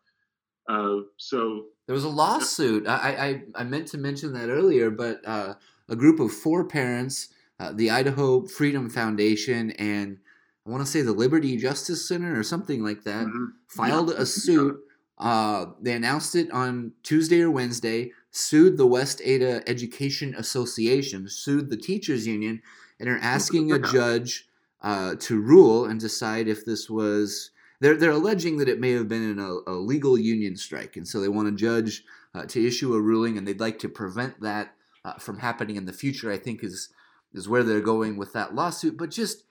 Uh, 0.68 1.00
so 1.16 1.66
there 1.86 1.94
was 1.94 2.04
a 2.04 2.08
lawsuit. 2.08 2.86
I, 2.86 3.42
I, 3.54 3.60
I 3.60 3.64
meant 3.64 3.88
to 3.88 3.98
mention 3.98 4.32
that 4.32 4.48
earlier, 4.48 4.90
but 4.90 5.20
uh, 5.26 5.54
a 5.88 5.96
group 5.96 6.20
of 6.20 6.32
four 6.32 6.64
parents, 6.64 7.28
uh, 7.60 7.72
the 7.72 7.90
Idaho 7.90 8.46
Freedom 8.46 8.88
Foundation, 8.88 9.72
and 9.72 10.18
I 10.66 10.70
want 10.70 10.84
to 10.84 10.90
say 10.90 11.02
the 11.02 11.12
Liberty 11.12 11.56
Justice 11.56 12.08
Center 12.08 12.38
or 12.38 12.42
something 12.42 12.82
like 12.82 13.04
that, 13.04 13.26
mm-hmm. 13.26 13.44
filed 13.68 14.10
yeah. 14.10 14.22
a 14.22 14.26
suit 14.26 14.80
uh, 15.18 15.66
they 15.80 15.92
announced 15.92 16.34
it 16.34 16.50
on 16.50 16.92
Tuesday 17.02 17.40
or 17.40 17.50
Wednesday, 17.50 18.12
sued 18.30 18.76
the 18.76 18.86
West 18.86 19.20
Ada 19.24 19.62
Education 19.68 20.34
Association, 20.36 21.28
sued 21.28 21.70
the 21.70 21.76
teachers 21.76 22.26
union, 22.26 22.62
and 22.98 23.08
are 23.08 23.18
asking 23.18 23.70
a 23.70 23.78
judge 23.78 24.48
uh, 24.82 25.14
to 25.20 25.40
rule 25.40 25.84
and 25.84 26.00
decide 26.00 26.48
if 26.48 26.64
this 26.64 26.90
was. 26.90 27.50
They're, 27.80 27.96
they're 27.96 28.12
alleging 28.12 28.58
that 28.58 28.68
it 28.68 28.80
may 28.80 28.92
have 28.92 29.08
been 29.08 29.38
an, 29.38 29.62
a, 29.66 29.70
legal 29.72 30.18
union 30.18 30.56
strike, 30.56 30.96
and 30.96 31.06
so 31.06 31.20
they 31.20 31.28
want 31.28 31.48
a 31.48 31.52
judge 31.52 32.04
uh, 32.34 32.44
to 32.46 32.66
issue 32.66 32.94
a 32.94 33.00
ruling, 33.00 33.36
and 33.36 33.46
they'd 33.46 33.60
like 33.60 33.78
to 33.80 33.88
prevent 33.88 34.40
that 34.40 34.74
uh, 35.04 35.14
from 35.14 35.38
happening 35.38 35.76
in 35.76 35.84
the 35.84 35.92
future. 35.92 36.30
I 36.30 36.38
think 36.38 36.62
is 36.62 36.90
is 37.32 37.48
where 37.48 37.62
they're 37.62 37.80
going 37.80 38.16
with 38.16 38.32
that 38.32 38.54
lawsuit. 38.54 38.96
But 38.96 39.10
just, 39.10 39.44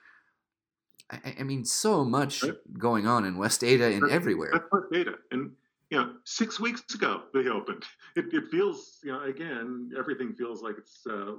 I, 1.10 1.36
I 1.40 1.42
mean, 1.42 1.64
so 1.64 2.04
much 2.04 2.42
going 2.78 3.06
on 3.06 3.24
in 3.24 3.36
West 3.36 3.62
Ada 3.62 3.84
and 3.84 4.10
everywhere. 4.10 4.50
That's 4.52 4.64
West 4.72 4.86
Ada, 4.94 5.14
and 5.30 5.52
you 5.90 5.98
know, 5.98 6.14
six 6.24 6.58
weeks 6.58 6.94
ago 6.94 7.22
they 7.32 7.48
opened. 7.48 7.84
It, 8.16 8.26
it 8.32 8.44
feels, 8.48 9.00
you 9.02 9.10
know, 9.10 9.24
again, 9.24 9.90
everything 9.98 10.34
feels 10.34 10.62
like 10.62 10.76
it's 10.78 11.04
uh, 11.04 11.32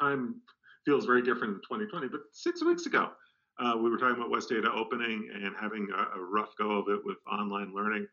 time 0.00 0.36
feels 0.84 1.04
very 1.04 1.20
different 1.20 1.54
in 1.54 1.60
2020. 1.62 2.06
But 2.06 2.20
six 2.30 2.64
weeks 2.64 2.86
ago, 2.86 3.10
uh, 3.58 3.74
we 3.76 3.90
were 3.90 3.98
talking 3.98 4.16
about 4.16 4.30
West 4.30 4.52
Ada 4.52 4.70
opening 4.72 5.28
and 5.34 5.54
having 5.60 5.88
a, 5.92 6.18
a, 6.18 6.22
rough 6.22 6.54
go 6.56 6.72
of 6.72 6.88
it 6.88 7.04
with 7.04 7.16
online 7.30 7.74
learning, 7.74 8.06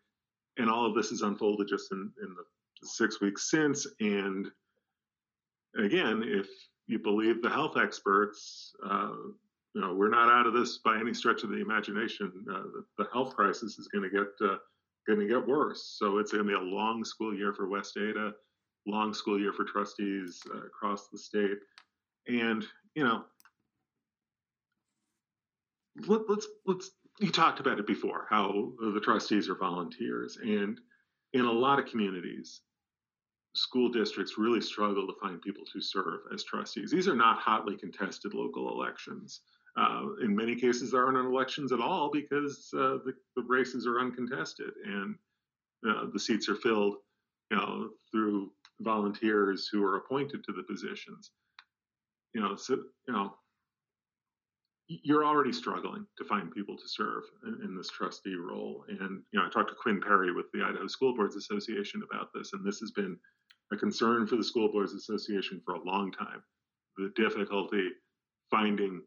and 0.57 0.69
all 0.69 0.85
of 0.85 0.95
this 0.95 1.09
has 1.09 1.21
unfolded 1.21 1.67
just 1.67 1.91
in, 1.91 2.11
in 2.21 2.35
the 2.35 2.87
six 2.87 3.21
weeks 3.21 3.49
since. 3.51 3.85
And 3.99 4.47
again, 5.77 6.23
if 6.25 6.47
you 6.87 6.99
believe 6.99 7.41
the 7.41 7.49
health 7.49 7.77
experts, 7.77 8.73
uh, 8.89 9.11
you 9.73 9.81
know, 9.81 9.93
we're 9.93 10.09
not 10.09 10.31
out 10.31 10.47
of 10.47 10.53
this 10.53 10.79
by 10.79 10.97
any 10.97 11.13
stretch 11.13 11.43
of 11.43 11.49
the 11.49 11.61
imagination. 11.61 12.31
Uh, 12.49 12.63
the, 12.63 12.85
the, 12.97 13.09
health 13.11 13.35
crisis 13.35 13.77
is 13.77 13.87
going 13.89 14.03
to 14.03 14.09
get 14.09 14.47
uh, 14.47 14.57
going 15.05 15.19
to 15.19 15.27
get 15.27 15.45
worse. 15.45 15.97
So 15.99 16.17
it's 16.17 16.31
going 16.31 16.45
to 16.45 16.49
be 16.49 16.55
a 16.55 16.59
long 16.59 17.03
school 17.03 17.35
year 17.35 17.53
for 17.53 17.67
West 17.67 17.97
Ada, 17.97 18.33
long 18.87 19.13
school 19.13 19.39
year 19.39 19.53
for 19.53 19.65
trustees 19.65 20.41
uh, 20.53 20.65
across 20.65 21.09
the 21.09 21.17
state, 21.17 21.57
and 22.27 22.65
you 22.95 23.03
know, 23.03 23.25
let, 26.07 26.21
let's 26.29 26.47
let's. 26.65 26.91
You 27.19 27.31
talked 27.31 27.61
about 27.61 27.79
it 27.79 27.87
before 27.87 28.27
how 28.29 28.73
the 28.79 28.99
trustees 28.99 29.49
are 29.49 29.55
volunteers, 29.55 30.37
and 30.41 30.79
in 31.33 31.45
a 31.45 31.51
lot 31.51 31.79
of 31.79 31.85
communities, 31.85 32.61
school 33.55 33.89
districts 33.89 34.37
really 34.37 34.61
struggle 34.61 35.07
to 35.07 35.13
find 35.21 35.41
people 35.41 35.63
to 35.73 35.81
serve 35.81 36.21
as 36.33 36.43
trustees. 36.43 36.91
These 36.91 37.07
are 37.07 37.15
not 37.15 37.39
hotly 37.39 37.77
contested 37.77 38.33
local 38.33 38.69
elections. 38.69 39.41
Uh, 39.77 40.07
in 40.23 40.35
many 40.35 40.55
cases, 40.55 40.91
there 40.91 41.05
aren't 41.05 41.17
elections 41.17 41.71
at 41.71 41.81
all 41.81 42.09
because 42.11 42.69
uh, 42.73 42.99
the, 43.05 43.13
the, 43.35 43.43
races 43.43 43.85
are 43.85 43.99
uncontested 43.99 44.71
and 44.85 45.15
uh, 45.89 46.05
the 46.13 46.19
seats 46.19 46.47
are 46.47 46.55
filled, 46.55 46.95
you 47.51 47.57
know, 47.57 47.89
through 48.09 48.51
volunteers 48.79 49.67
who 49.69 49.83
are 49.83 49.97
appointed 49.97 50.43
to 50.45 50.53
the 50.53 50.63
positions. 50.63 51.31
You 52.33 52.41
know, 52.41 52.55
so 52.55 52.75
you 53.07 53.13
know, 53.13 53.35
you're 54.87 55.25
already 55.25 55.51
struggling 55.51 56.05
to 56.17 56.23
find 56.23 56.53
people 56.53 56.77
to 56.77 56.87
serve 56.87 57.23
in, 57.45 57.59
in, 57.63 57.75
this 57.75 57.89
trustee 57.89 58.35
role. 58.35 58.85
And 58.87 59.23
you 59.31 59.39
know, 59.39 59.45
I 59.45 59.49
talked 59.49 59.69
to 59.69 59.75
Quinn 59.75 59.99
Perry 59.99 60.31
with 60.31 60.45
the 60.53 60.63
Idaho 60.63 60.87
School 60.87 61.15
Boards 61.15 61.35
Association 61.35 62.03
about 62.09 62.29
this, 62.33 62.53
and 62.53 62.65
this 62.65 62.79
has 62.79 62.91
been 62.91 63.17
a 63.73 63.77
concern 63.77 64.27
for 64.27 64.35
the 64.35 64.43
School 64.43 64.71
Boards 64.71 64.93
Association 64.93 65.61
for 65.65 65.75
a 65.75 65.83
long 65.83 66.11
time. 66.11 66.43
The 66.97 67.11
difficulty 67.15 67.89
finding 68.51 69.01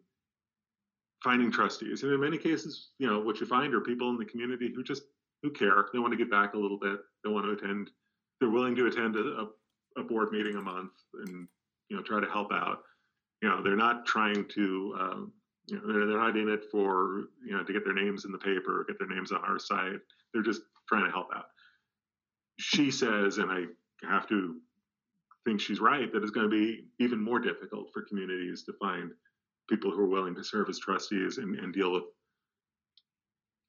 finding 1.22 1.50
trustees. 1.50 2.02
And 2.02 2.12
in 2.12 2.20
many 2.20 2.38
cases, 2.38 2.90
you 2.98 3.08
know, 3.08 3.20
what 3.20 3.40
you 3.40 3.46
find 3.46 3.74
are 3.74 3.80
people 3.80 4.10
in 4.10 4.18
the 4.18 4.24
community 4.24 4.72
who 4.74 4.82
just 4.82 5.02
who 5.42 5.50
care. 5.50 5.86
They 5.92 5.98
want 5.98 6.12
to 6.12 6.18
get 6.18 6.30
back 6.30 6.54
a 6.54 6.58
little 6.58 6.78
bit. 6.78 6.98
They 7.24 7.30
want 7.30 7.46
to 7.46 7.52
attend. 7.52 7.90
They're 8.40 8.50
willing 8.50 8.74
to 8.76 8.86
attend 8.86 9.16
a, 9.16 9.46
a 9.96 10.02
board 10.02 10.32
meeting 10.32 10.56
a 10.56 10.60
month 10.60 10.92
and 11.24 11.46
you 11.88 11.96
know 11.96 12.02
try 12.02 12.20
to 12.20 12.30
help 12.30 12.52
out. 12.52 12.80
You 13.42 13.48
know, 13.48 13.62
they're 13.62 13.76
not 13.76 14.06
trying 14.06 14.46
to. 14.54 14.96
Um, 14.98 15.32
you 15.68 15.76
know, 15.76 15.87
they're, 15.87 16.18
not 16.18 16.37
in 16.37 16.48
it 16.48 16.64
for 16.70 17.28
you 17.44 17.57
know 17.57 17.62
to 17.62 17.72
get 17.72 17.85
their 17.85 17.94
names 17.94 18.24
in 18.24 18.33
the 18.33 18.38
paper, 18.38 18.85
get 18.87 18.98
their 18.98 19.09
names 19.09 19.33
on 19.33 19.40
our 19.44 19.59
site. 19.59 20.00
They're 20.33 20.42
just 20.42 20.62
trying 20.88 21.04
to 21.04 21.11
help 21.11 21.28
out. 21.35 21.46
She 22.59 22.90
says, 22.90 23.38
and 23.38 23.50
I 23.50 23.64
have 24.09 24.28
to 24.28 24.57
think 25.44 25.61
she's 25.61 25.81
right, 25.81 26.12
that 26.12 26.22
it's 26.22 26.31
going 26.31 26.50
to 26.50 26.57
be 26.57 26.87
even 26.98 27.22
more 27.22 27.38
difficult 27.38 27.92
for 27.92 28.02
communities 28.02 28.64
to 28.64 28.72
find 28.81 29.12
people 29.68 29.90
who 29.90 30.00
are 30.00 30.09
willing 30.09 30.35
to 30.35 30.44
serve 30.44 30.68
as 30.68 30.78
trustees 30.78 31.38
and, 31.38 31.59
and 31.59 31.72
deal 31.72 31.92
with 31.92 32.04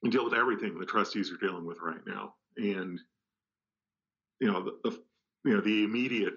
and 0.04 0.12
deal 0.12 0.24
with 0.24 0.34
everything 0.34 0.80
the 0.80 0.86
trustees 0.86 1.32
are 1.32 1.46
dealing 1.46 1.66
with 1.66 1.78
right 1.82 2.02
now. 2.08 2.34
And 2.58 3.00
you 4.40 4.52
know, 4.52 4.64
the, 4.64 4.90
the 4.90 5.00
you 5.46 5.56
know 5.56 5.62
the 5.62 5.84
immediate 5.84 6.36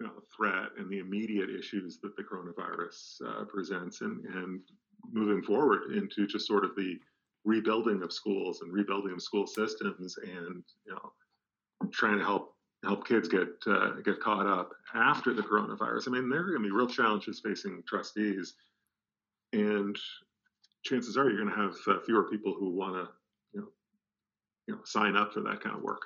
you 0.00 0.06
know, 0.06 0.12
threat 0.34 0.70
and 0.78 0.90
the 0.90 0.98
immediate 0.98 1.50
issues 1.50 1.98
that 2.02 2.16
the 2.16 2.22
coronavirus 2.22 3.20
uh, 3.26 3.44
presents, 3.44 4.00
and 4.00 4.24
and 4.24 4.60
moving 5.12 5.42
forward 5.42 5.92
into 5.92 6.26
just 6.26 6.46
sort 6.46 6.64
of 6.64 6.74
the 6.76 6.98
rebuilding 7.44 8.02
of 8.02 8.12
schools 8.12 8.60
and 8.60 8.72
rebuilding 8.72 9.12
of 9.12 9.22
school 9.22 9.46
systems, 9.46 10.16
and 10.22 10.62
you 10.86 10.92
know, 10.92 11.12
trying 11.90 12.18
to 12.18 12.24
help 12.24 12.54
help 12.84 13.06
kids 13.06 13.28
get 13.28 13.48
uh, 13.66 13.92
get 14.04 14.20
caught 14.20 14.46
up 14.46 14.70
after 14.94 15.32
the 15.32 15.42
coronavirus. 15.42 16.08
I 16.08 16.10
mean, 16.12 16.28
there 16.28 16.40
are 16.40 16.50
going 16.50 16.62
to 16.62 16.68
be 16.68 16.74
real 16.74 16.88
challenges 16.88 17.40
facing 17.44 17.82
trustees 17.86 18.54
and 19.52 19.98
chances 20.84 21.16
are 21.16 21.28
you're 21.28 21.44
going 21.44 21.54
to 21.54 21.60
have 21.60 21.74
uh, 21.86 22.00
fewer 22.04 22.24
people 22.24 22.54
who 22.58 22.70
want 22.70 22.94
to 22.94 23.08
you 23.52 23.60
know 23.60 23.68
you 24.66 24.74
know 24.74 24.80
sign 24.84 25.16
up 25.16 25.32
for 25.32 25.40
that 25.40 25.60
kind 25.60 25.76
of 25.76 25.82
work 25.82 26.02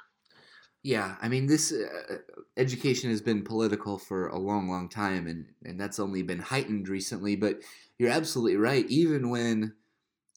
yeah 0.84 1.16
i 1.20 1.28
mean 1.28 1.46
this 1.46 1.72
uh, 1.72 2.18
education 2.56 3.10
has 3.10 3.20
been 3.20 3.42
political 3.42 3.98
for 3.98 4.28
a 4.28 4.38
long 4.38 4.68
long 4.68 4.88
time 4.88 5.26
and 5.26 5.46
and 5.64 5.80
that's 5.80 5.98
only 5.98 6.22
been 6.22 6.38
heightened 6.38 6.88
recently 6.88 7.34
but 7.34 7.60
you're 7.98 8.10
absolutely 8.10 8.56
right 8.56 8.86
even 8.88 9.28
when 9.30 9.74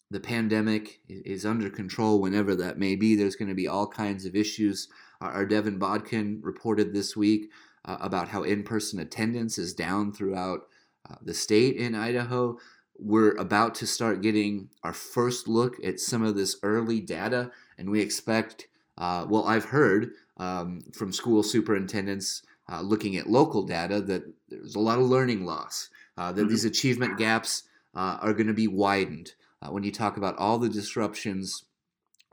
the 0.09 0.19
pandemic 0.19 1.01
is 1.07 1.45
under 1.45 1.69
control 1.69 2.21
whenever 2.21 2.55
that 2.55 2.79
may 2.79 2.95
be 2.95 3.15
there's 3.15 3.35
going 3.35 3.49
to 3.49 3.55
be 3.55 3.67
all 3.67 3.87
kinds 3.87 4.25
of 4.25 4.35
issues. 4.35 4.87
Our 5.19 5.45
devin 5.45 5.79
bodkin 5.79 6.39
reported 6.41 6.93
this 6.93 7.17
week 7.17 7.51
uh, 7.83 7.97
about 7.99 8.29
how 8.29 8.43
in-person 8.43 8.99
attendance 8.99 9.57
is 9.57 9.73
down 9.73 10.13
throughout 10.13 10.61
uh, 11.09 11.15
the 11.21 11.33
state 11.33 11.75
in 11.75 11.95
idaho. 11.95 12.57
We're 12.97 13.35
about 13.35 13.75
to 13.75 13.87
start 13.87 14.21
getting 14.21 14.69
our 14.83 14.93
first 14.93 15.47
look 15.47 15.75
at 15.83 15.99
some 15.99 16.23
of 16.23 16.35
this 16.35 16.57
early 16.63 16.99
data, 17.01 17.51
and 17.77 17.89
we 17.89 18.01
expect, 18.01 18.67
uh, 18.97 19.25
well, 19.29 19.45
I've 19.45 19.65
heard 19.65 20.11
um, 20.37 20.81
from 20.93 21.11
school 21.11 21.43
superintendents 21.43 22.43
uh, 22.71 22.81
looking 22.81 23.15
at 23.15 23.29
local 23.29 23.63
data 23.63 24.01
that 24.01 24.23
there's 24.49 24.75
a 24.75 24.79
lot 24.79 24.99
of 24.99 25.05
learning 25.05 25.45
loss, 25.45 25.89
uh, 26.17 26.31
that 26.31 26.41
mm-hmm. 26.41 26.49
these 26.49 26.65
achievement 26.65 27.17
gaps 27.17 27.63
uh, 27.95 28.17
are 28.21 28.33
going 28.33 28.47
to 28.47 28.53
be 28.53 28.67
widened. 28.67 29.33
Uh, 29.61 29.69
when 29.69 29.83
you 29.83 29.91
talk 29.91 30.17
about 30.17 30.37
all 30.37 30.57
the 30.57 30.69
disruptions 30.69 31.65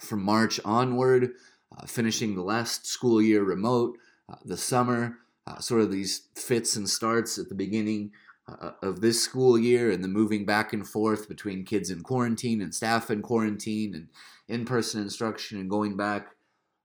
from 0.00 0.22
March 0.22 0.60
onward, 0.64 1.30
uh, 1.76 1.86
finishing 1.86 2.34
the 2.34 2.42
last 2.42 2.86
school 2.86 3.22
year 3.22 3.42
remote, 3.42 3.96
the 4.44 4.56
summer, 4.56 5.18
sort 5.60 5.82
of 5.82 5.92
these 5.92 6.28
fits 6.34 6.76
and 6.76 6.88
starts 6.88 7.38
at 7.38 7.48
the 7.48 7.54
beginning 7.54 8.10
uh, 8.48 8.72
of 8.82 9.00
this 9.00 9.22
school 9.22 9.58
year 9.58 9.90
and 9.90 10.02
the 10.04 10.08
moving 10.08 10.44
back 10.44 10.72
and 10.72 10.86
forth 10.86 11.28
between 11.28 11.64
kids 11.64 11.90
in 11.90 12.02
quarantine 12.02 12.60
and 12.60 12.74
staff 12.74 13.10
in 13.10 13.22
quarantine 13.22 13.94
and 13.94 14.08
in-person 14.48 15.00
instruction 15.00 15.58
and 15.58 15.70
going 15.70 15.96
back 15.96 16.28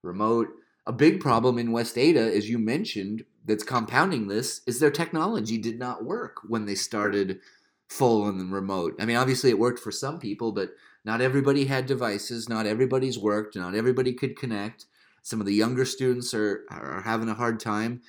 remote. 0.01 0.47
A 0.89 0.91
big 0.91 1.19
problem 1.19 1.59
in 1.59 1.71
West 1.71 1.99
Ada, 1.99 2.35
as 2.35 2.49
you 2.49 2.57
mentioned, 2.57 3.23
that's 3.45 3.63
compounding 3.63 4.27
this 4.27 4.61
is 4.65 4.79
their 4.79 4.89
technology 4.89 5.59
did 5.59 5.77
not 5.77 6.03
work 6.03 6.37
when 6.47 6.65
they 6.65 6.73
started 6.73 7.41
full 7.89 8.27
and 8.27 8.51
remote. 8.51 8.95
I 8.99 9.05
mean, 9.05 9.15
obviously 9.15 9.51
it 9.51 9.59
worked 9.59 9.77
for 9.77 9.91
some 9.91 10.17
people, 10.17 10.51
but 10.51 10.71
not 11.05 11.21
everybody 11.21 11.65
had 11.65 11.85
devices. 11.85 12.49
Not 12.49 12.65
everybody's 12.65 13.19
worked. 13.19 13.55
Not 13.55 13.75
everybody 13.75 14.13
could 14.13 14.35
connect. 14.35 14.87
Some 15.21 15.39
of 15.39 15.45
the 15.45 15.53
younger 15.53 15.85
students 15.85 16.33
are 16.33 16.65
are 16.71 17.03
having 17.05 17.29
a 17.29 17.35
hard 17.35 17.59
time, 17.59 18.01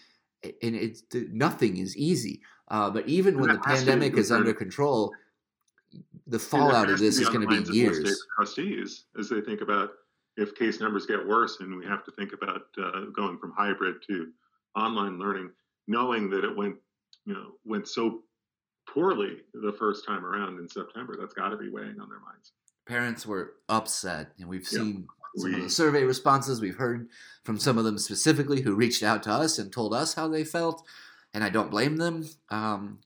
and 0.43 0.75
it's 0.75 1.03
nothing 1.13 1.77
is 1.77 1.95
easy. 1.99 2.41
Uh, 2.69 2.89
but 2.89 3.07
even 3.07 3.39
when 3.39 3.53
the 3.53 3.59
pandemic 3.59 4.17
is 4.17 4.33
under 4.33 4.55
control, 4.55 5.13
the 6.27 6.39
fallout 6.39 6.89
of 6.89 6.99
this 6.99 7.19
is 7.19 7.29
going 7.29 7.47
to 7.47 7.63
be 7.63 7.77
years. 7.77 8.27
Trustees, 8.37 9.05
as 9.19 9.29
they 9.29 9.43
think 9.43 9.61
about 9.61 9.91
if 10.41 10.55
case 10.55 10.81
numbers 10.81 11.07
get 11.07 11.27
worse 11.27 11.59
and 11.61 11.77
we 11.77 11.87
have 11.87 12.05
to 12.05 12.11
think 12.13 12.33
about 12.33 12.63
uh, 12.83 13.07
going 13.15 13.39
from 13.39 13.53
hybrid 13.57 13.97
to 14.09 14.29
online 14.77 15.19
learning, 15.19 15.51
knowing 15.87 16.31
that 16.31 16.45
it 16.45 16.57
went, 16.57 16.77
you 17.25 17.35
know, 17.35 17.53
went 17.65 17.87
so 17.89 18.21
poorly 18.89 19.39
the 19.55 19.73
first 19.73 20.07
time 20.07 20.25
around 20.25 20.59
in 20.59 20.69
September, 20.69 21.17
that's 21.19 21.35
got 21.35 21.51
to 21.51 21.57
be 21.57 21.69
weighing 21.69 22.01
on 22.01 22.09
their 22.09 22.21
minds. 22.21 22.53
Parents 22.87 23.27
were 23.27 23.55
upset, 23.69 24.33
and 24.39 24.49
we've 24.49 24.67
seen 24.67 25.07
yeah, 25.37 25.43
some 25.43 25.51
we, 25.51 25.57
of 25.57 25.63
the 25.63 25.71
survey 25.71 26.03
responses. 26.03 26.61
We've 26.61 26.77
heard 26.77 27.09
from 27.45 27.59
some 27.59 27.79
of 27.79 27.85
them 27.85 27.99
specifically 27.99 28.63
who 28.63 28.75
reached 28.75 29.03
out 29.03 29.23
to 29.25 29.31
us 29.31 29.59
and 29.59 29.73
told 29.73 29.95
us 29.95 30.15
how 30.15 30.27
they 30.27 30.45
felt 30.45 30.85
and 31.33 31.45
I 31.45 31.51
don't 31.51 31.71
blame 31.71 31.97
them. 31.97 32.29
Um, 32.51 32.99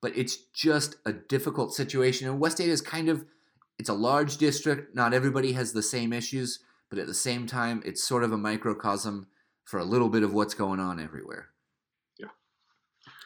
but 0.00 0.16
it's 0.16 0.36
just 0.36 0.96
a 1.06 1.12
difficult 1.12 1.74
situation. 1.74 2.28
And 2.28 2.40
West 2.40 2.60
Ada 2.60 2.72
is 2.72 2.80
kind 2.80 3.08
of 3.08 3.24
it's 3.78 3.88
a 3.88 3.94
large 3.94 4.36
district. 4.36 4.94
Not 4.94 5.14
everybody 5.14 5.52
has 5.52 5.72
the 5.72 5.82
same 5.82 6.12
issues, 6.12 6.60
but 6.92 7.00
at 7.00 7.06
the 7.06 7.14
same 7.14 7.46
time, 7.46 7.82
it's 7.86 8.04
sort 8.04 8.22
of 8.22 8.32
a 8.32 8.36
microcosm 8.36 9.26
for 9.64 9.80
a 9.80 9.84
little 9.84 10.10
bit 10.10 10.22
of 10.22 10.34
what's 10.34 10.52
going 10.52 10.78
on 10.78 11.00
everywhere. 11.00 11.48
Yeah. 12.18 12.26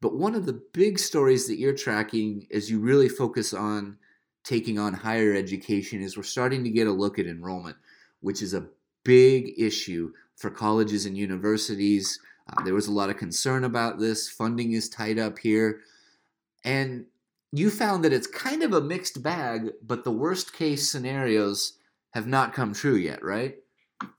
But 0.00 0.16
one 0.16 0.34
of 0.34 0.46
the 0.46 0.60
big 0.72 0.98
stories 0.98 1.46
that 1.46 1.60
you're 1.60 1.76
tracking 1.76 2.48
as 2.52 2.68
you 2.68 2.80
really 2.80 3.08
focus 3.08 3.54
on 3.54 3.96
taking 4.42 4.76
on 4.76 4.92
higher 4.92 5.32
education 5.32 6.02
is 6.02 6.16
we're 6.16 6.24
starting 6.24 6.64
to 6.64 6.70
get 6.70 6.88
a 6.88 6.92
look 6.92 7.20
at 7.20 7.26
enrollment, 7.26 7.76
which 8.22 8.42
is 8.42 8.54
a 8.54 8.66
big 9.04 9.52
issue 9.56 10.12
for 10.34 10.50
colleges 10.50 11.06
and 11.06 11.16
universities. 11.16 12.18
Uh, 12.48 12.62
there 12.64 12.74
was 12.74 12.88
a 12.88 12.92
lot 12.92 13.10
of 13.10 13.16
concern 13.16 13.64
about 13.64 13.98
this. 13.98 14.28
Funding 14.28 14.72
is 14.72 14.88
tied 14.88 15.18
up 15.18 15.38
here. 15.38 15.80
And 16.64 17.06
you 17.52 17.70
found 17.70 18.04
that 18.04 18.12
it's 18.12 18.26
kind 18.26 18.62
of 18.62 18.72
a 18.72 18.80
mixed 18.80 19.22
bag, 19.22 19.70
but 19.82 20.04
the 20.04 20.10
worst 20.10 20.52
case 20.52 20.90
scenarios 20.90 21.78
have 22.12 22.26
not 22.26 22.52
come 22.52 22.72
true 22.72 22.96
yet, 22.96 23.22
right? 23.22 23.56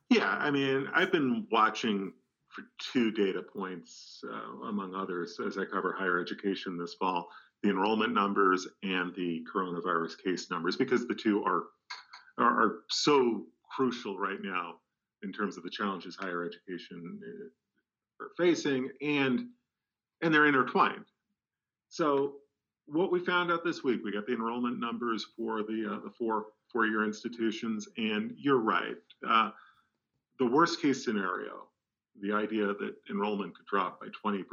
Yeah, 0.10 0.30
I 0.30 0.52
mean, 0.52 0.88
I've 0.94 1.12
been 1.12 1.48
watching 1.52 2.14
for 2.50 2.64
two 2.80 3.12
data 3.12 3.42
points, 3.42 4.24
uh, 4.32 4.68
among 4.68 4.94
others, 4.94 5.40
as 5.46 5.58
I 5.58 5.66
cover 5.66 5.96
higher 5.98 6.20
education 6.20 6.78
this 6.78 6.94
fall 6.94 7.30
the 7.64 7.70
enrollment 7.70 8.14
numbers 8.14 8.68
and 8.84 9.16
the 9.16 9.44
coronavirus 9.52 10.22
case 10.24 10.52
numbers, 10.52 10.76
because 10.76 11.08
the 11.08 11.16
two 11.16 11.44
are, 11.44 11.64
are, 12.38 12.62
are 12.62 12.80
so 12.90 13.46
crucial 13.76 14.20
right 14.20 14.40
now 14.44 14.76
in 15.24 15.32
terms 15.32 15.58
of 15.58 15.64
the 15.64 15.70
challenges 15.70 16.16
higher 16.16 16.44
education 16.44 17.20
are 18.24 18.32
facing, 18.38 18.90
and 19.02 19.48
and 20.22 20.34
they're 20.34 20.48
intertwined. 20.48 21.06
So 21.90 22.36
what 22.86 23.12
we 23.12 23.20
found 23.20 23.52
out 23.52 23.64
this 23.64 23.84
week, 23.84 24.02
we 24.04 24.12
got 24.12 24.26
the 24.26 24.34
enrollment 24.34 24.80
numbers 24.80 25.26
for 25.38 25.64
the 25.64 25.90
uh, 25.92 26.04
the 26.04 26.12
four 26.18 26.48
four 26.72 26.86
year 26.86 27.06
institutions, 27.06 27.88
and 27.98 28.34
you're 28.38 28.60
right. 28.60 28.98
Uh, 29.28 29.52
the 30.40 30.46
worst 30.46 30.82
case 30.82 31.06
scenario, 31.06 31.68
the 32.22 32.34
idea 32.34 32.68
that 32.68 32.96
enrollment 33.10 33.56
could 33.56 33.66
drop 33.68 34.02
by 34.02 34.08
20% 34.08 34.44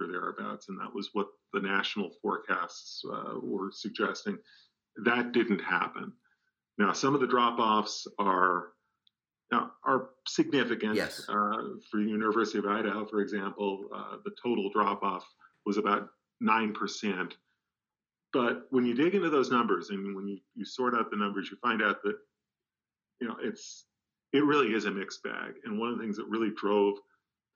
or 0.00 0.06
thereabouts, 0.06 0.68
and 0.68 0.78
that 0.78 0.94
was 0.94 1.10
what 1.12 1.28
the 1.52 1.60
national 1.60 2.10
forecasts 2.22 3.02
uh, 3.10 3.38
were 3.42 3.70
suggesting, 3.72 4.38
that 5.04 5.32
didn't 5.32 5.60
happen. 5.60 6.12
Now, 6.78 6.92
some 6.92 7.14
of 7.14 7.20
the 7.20 7.26
drop 7.26 7.58
offs 7.58 8.06
are 8.18 8.68
now, 9.52 9.72
are 9.84 10.10
significant. 10.26 10.94
Yes. 10.94 11.26
Uh, 11.28 11.56
for 11.90 11.98
the 11.98 12.08
University 12.08 12.58
of 12.58 12.66
Idaho, 12.66 13.04
for 13.06 13.20
example, 13.20 13.88
uh, 13.94 14.16
the 14.24 14.30
total 14.42 14.70
drop 14.70 15.02
off 15.02 15.26
was 15.66 15.76
about 15.76 16.08
9%. 16.42 17.32
But 18.32 18.66
when 18.70 18.84
you 18.84 18.94
dig 18.94 19.14
into 19.14 19.28
those 19.28 19.50
numbers 19.50 19.90
and 19.90 20.14
when 20.14 20.28
you, 20.28 20.38
you 20.54 20.64
sort 20.64 20.94
out 20.94 21.10
the 21.10 21.16
numbers, 21.16 21.48
you 21.50 21.56
find 21.60 21.82
out 21.82 22.02
that, 22.04 22.16
you 23.20 23.26
know, 23.26 23.36
it's, 23.42 23.86
it 24.32 24.44
really 24.44 24.72
is 24.72 24.84
a 24.84 24.90
mixed 24.90 25.22
bag. 25.24 25.54
And 25.64 25.78
one 25.78 25.90
of 25.90 25.98
the 25.98 26.04
things 26.04 26.16
that 26.16 26.28
really 26.28 26.52
drove 26.56 26.98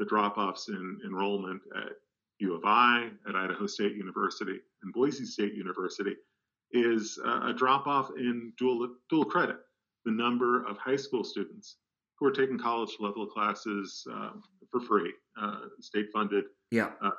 the 0.00 0.04
drop 0.04 0.36
offs 0.36 0.68
in 0.68 0.98
enrollment 1.06 1.62
at 1.76 1.92
U 2.40 2.54
of 2.56 2.62
I, 2.64 3.10
at 3.28 3.36
Idaho 3.36 3.68
State 3.68 3.94
University, 3.94 4.58
and 4.82 4.92
Boise 4.92 5.24
State 5.24 5.54
University 5.54 6.16
is 6.72 7.20
a 7.24 7.52
drop 7.52 7.86
off 7.86 8.10
in 8.18 8.52
dual, 8.58 8.96
dual 9.08 9.24
credit. 9.24 9.58
The 10.04 10.10
number 10.10 10.64
of 10.64 10.76
high 10.76 10.96
school 10.96 11.22
students 11.22 11.76
who 12.18 12.26
are 12.26 12.32
taking 12.32 12.58
college 12.58 12.90
level 13.00 13.26
classes 13.26 14.06
uh, 14.12 14.30
for 14.70 14.80
free, 14.80 15.12
uh, 15.40 15.60
state 15.80 16.06
funded 16.12 16.44
yeah. 16.74 16.90
Uh, 17.00 17.10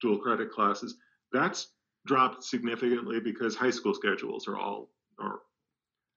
dual 0.00 0.18
credit 0.18 0.50
classes. 0.50 0.96
That's 1.30 1.68
dropped 2.06 2.42
significantly 2.42 3.20
because 3.20 3.54
high 3.54 3.70
school 3.70 3.94
schedules 3.94 4.48
are 4.48 4.58
all 4.58 4.88
are 5.20 5.40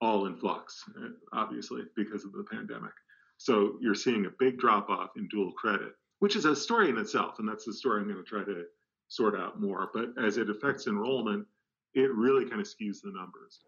all 0.02 0.26
in 0.26 0.38
flux, 0.38 0.82
uh, 0.98 1.10
obviously 1.34 1.84
because 1.96 2.24
of 2.24 2.32
the 2.32 2.46
pandemic. 2.50 2.94
So 3.38 3.78
you're 3.82 3.96
seeing 3.96 4.26
a 4.26 4.30
big 4.40 4.58
drop 4.58 4.90
off 4.90 5.12
in 5.18 5.28
dual 5.28 5.52
credit, 5.52 5.94
which 6.20 6.38
is 6.38 6.46
a 6.46 6.56
story 6.56 6.90
in 6.90 6.98
itself, 6.98 7.40
and 7.40 7.48
that's 7.48 7.66
the 7.66 7.74
story 7.74 8.02
I'm 8.02 8.08
going 8.08 8.24
to 8.24 8.30
try 8.30 8.44
to 8.46 8.64
sort 9.10 9.36
out 9.36 9.60
more. 9.60 9.90
But 9.94 10.14
as 10.24 10.38
it 10.38 10.50
affects 10.50 10.88
enrollment, 10.88 11.46
it 11.94 12.14
really 12.14 12.50
kind 12.50 12.62
of 12.62 12.68
skews 12.68 13.02
the 13.04 13.12
numbers. 13.12 13.60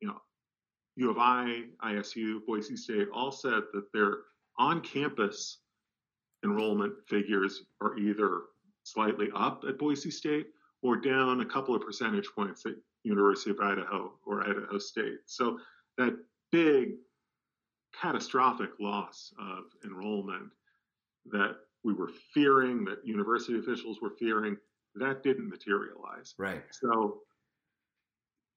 You 0.00 0.08
know, 0.08 0.20
U 0.98 1.10
of 1.10 1.18
I, 1.18 1.62
ISU, 1.84 2.44
Boise 2.44 2.76
State 2.76 3.06
all 3.14 3.30
said 3.30 3.62
that 3.72 3.92
their 3.92 4.18
on-campus 4.58 5.60
enrollment 6.44 6.92
figures 7.06 7.62
are 7.80 7.96
either 7.96 8.42
slightly 8.82 9.28
up 9.34 9.62
at 9.68 9.78
Boise 9.78 10.10
State 10.10 10.48
or 10.82 10.96
down 10.96 11.40
a 11.40 11.44
couple 11.44 11.74
of 11.74 11.82
percentage 11.82 12.28
points 12.34 12.66
at 12.66 12.72
University 13.04 13.50
of 13.50 13.60
Idaho 13.60 14.12
or 14.26 14.42
Idaho 14.42 14.76
State. 14.78 15.18
So 15.26 15.60
that 15.98 16.16
big 16.50 16.94
catastrophic 18.00 18.70
loss 18.80 19.32
of 19.40 19.64
enrollment 19.84 20.50
that 21.30 21.58
we 21.84 21.92
were 21.92 22.10
fearing, 22.34 22.84
that 22.86 23.06
university 23.06 23.56
officials 23.56 24.00
were 24.02 24.14
fearing, 24.18 24.56
that 24.96 25.22
didn't 25.22 25.48
materialize. 25.48 26.34
Right. 26.38 26.62
So 26.72 27.20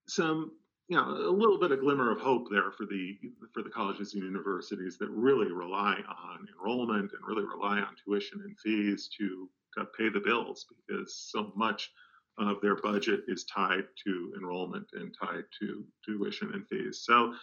some 0.07 0.53
you 0.91 0.97
know 0.97 1.07
a 1.07 1.31
little 1.31 1.57
bit 1.57 1.71
of 1.71 1.79
glimmer 1.79 2.11
of 2.11 2.19
hope 2.19 2.47
there 2.51 2.69
for 2.77 2.85
the 2.85 3.17
for 3.53 3.63
the 3.63 3.69
colleges 3.69 4.13
and 4.13 4.23
universities 4.23 4.97
that 4.97 5.09
really 5.09 5.49
rely 5.49 5.95
on 6.05 6.45
enrollment 6.53 7.13
and 7.13 7.25
really 7.25 7.45
rely 7.45 7.79
on 7.79 7.95
tuition 8.03 8.41
and 8.43 8.59
fees 8.59 9.09
to, 9.17 9.49
to 9.77 9.85
pay 9.97 10.09
the 10.09 10.19
bills 10.19 10.65
because 10.85 11.15
so 11.31 11.53
much 11.55 11.91
of 12.37 12.59
their 12.61 12.75
budget 12.75 13.21
is 13.29 13.45
tied 13.45 13.85
to 14.05 14.33
enrollment 14.37 14.85
and 14.93 15.15
tied 15.17 15.45
to 15.57 15.85
tuition 16.05 16.51
and 16.53 16.67
fees. 16.67 17.03
So 17.05 17.35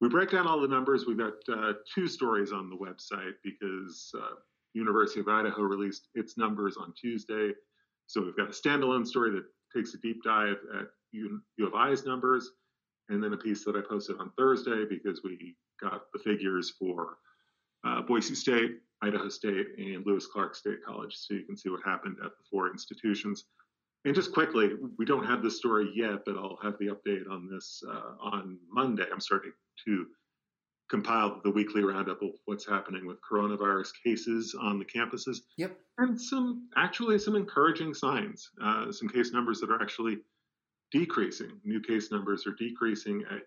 we 0.00 0.08
break 0.08 0.30
down 0.30 0.46
all 0.46 0.60
the 0.60 0.66
numbers. 0.66 1.04
We've 1.06 1.18
got 1.18 1.34
uh, 1.52 1.74
two 1.94 2.08
stories 2.08 2.52
on 2.52 2.70
the 2.70 2.76
website 2.76 3.34
because 3.44 4.10
uh, 4.18 4.36
University 4.72 5.20
of 5.20 5.28
Idaho 5.28 5.60
released 5.60 6.08
its 6.14 6.38
numbers 6.38 6.78
on 6.78 6.94
Tuesday. 6.98 7.50
So 8.06 8.22
we've 8.22 8.36
got 8.36 8.48
a 8.48 8.52
standalone 8.52 9.06
story 9.06 9.30
that 9.32 9.44
takes 9.76 9.92
a 9.92 9.98
deep 9.98 10.22
dive 10.24 10.56
at 10.78 10.86
U, 11.12 11.42
U 11.58 11.66
of 11.66 11.74
I's 11.74 12.06
numbers, 12.06 12.50
and 13.08 13.22
then 13.22 13.32
a 13.32 13.36
piece 13.36 13.64
that 13.64 13.76
I 13.76 13.80
posted 13.80 14.18
on 14.18 14.30
Thursday 14.36 14.84
because 14.88 15.22
we 15.22 15.56
got 15.80 16.12
the 16.12 16.18
figures 16.18 16.74
for 16.78 17.18
uh, 17.84 18.02
Boise 18.02 18.34
State, 18.34 18.78
Idaho 19.02 19.28
State, 19.28 19.66
and 19.78 20.04
Lewis 20.04 20.26
Clark 20.26 20.54
State 20.54 20.84
College, 20.84 21.14
so 21.14 21.34
you 21.34 21.44
can 21.44 21.56
see 21.56 21.70
what 21.70 21.80
happened 21.84 22.16
at 22.24 22.30
the 22.30 22.44
four 22.50 22.70
institutions. 22.70 23.44
And 24.04 24.14
just 24.14 24.32
quickly, 24.32 24.70
we 24.96 25.04
don't 25.04 25.26
have 25.26 25.42
the 25.42 25.50
story 25.50 25.90
yet, 25.94 26.24
but 26.24 26.36
I'll 26.36 26.58
have 26.62 26.78
the 26.78 26.86
update 26.88 27.28
on 27.30 27.48
this 27.50 27.82
uh, 27.88 28.14
on 28.20 28.58
Monday. 28.70 29.04
I'm 29.12 29.20
starting 29.20 29.52
to 29.86 30.06
compile 30.88 31.40
the 31.44 31.50
weekly 31.50 31.82
roundup 31.82 32.22
of 32.22 32.30
what's 32.46 32.66
happening 32.66 33.06
with 33.06 33.18
coronavirus 33.20 33.90
cases 34.02 34.56
on 34.58 34.78
the 34.78 34.84
campuses. 34.84 35.38
Yep. 35.56 35.76
And 35.98 36.20
some 36.20 36.68
actually 36.76 37.18
some 37.18 37.36
encouraging 37.36 37.92
signs. 37.92 38.50
Uh, 38.62 38.90
some 38.90 39.08
case 39.08 39.32
numbers 39.32 39.60
that 39.60 39.70
are 39.70 39.82
actually 39.82 40.18
decreasing. 40.90 41.60
New 41.64 41.80
case 41.80 42.10
numbers 42.10 42.46
are 42.46 42.54
decreasing 42.58 43.24
at 43.30 43.42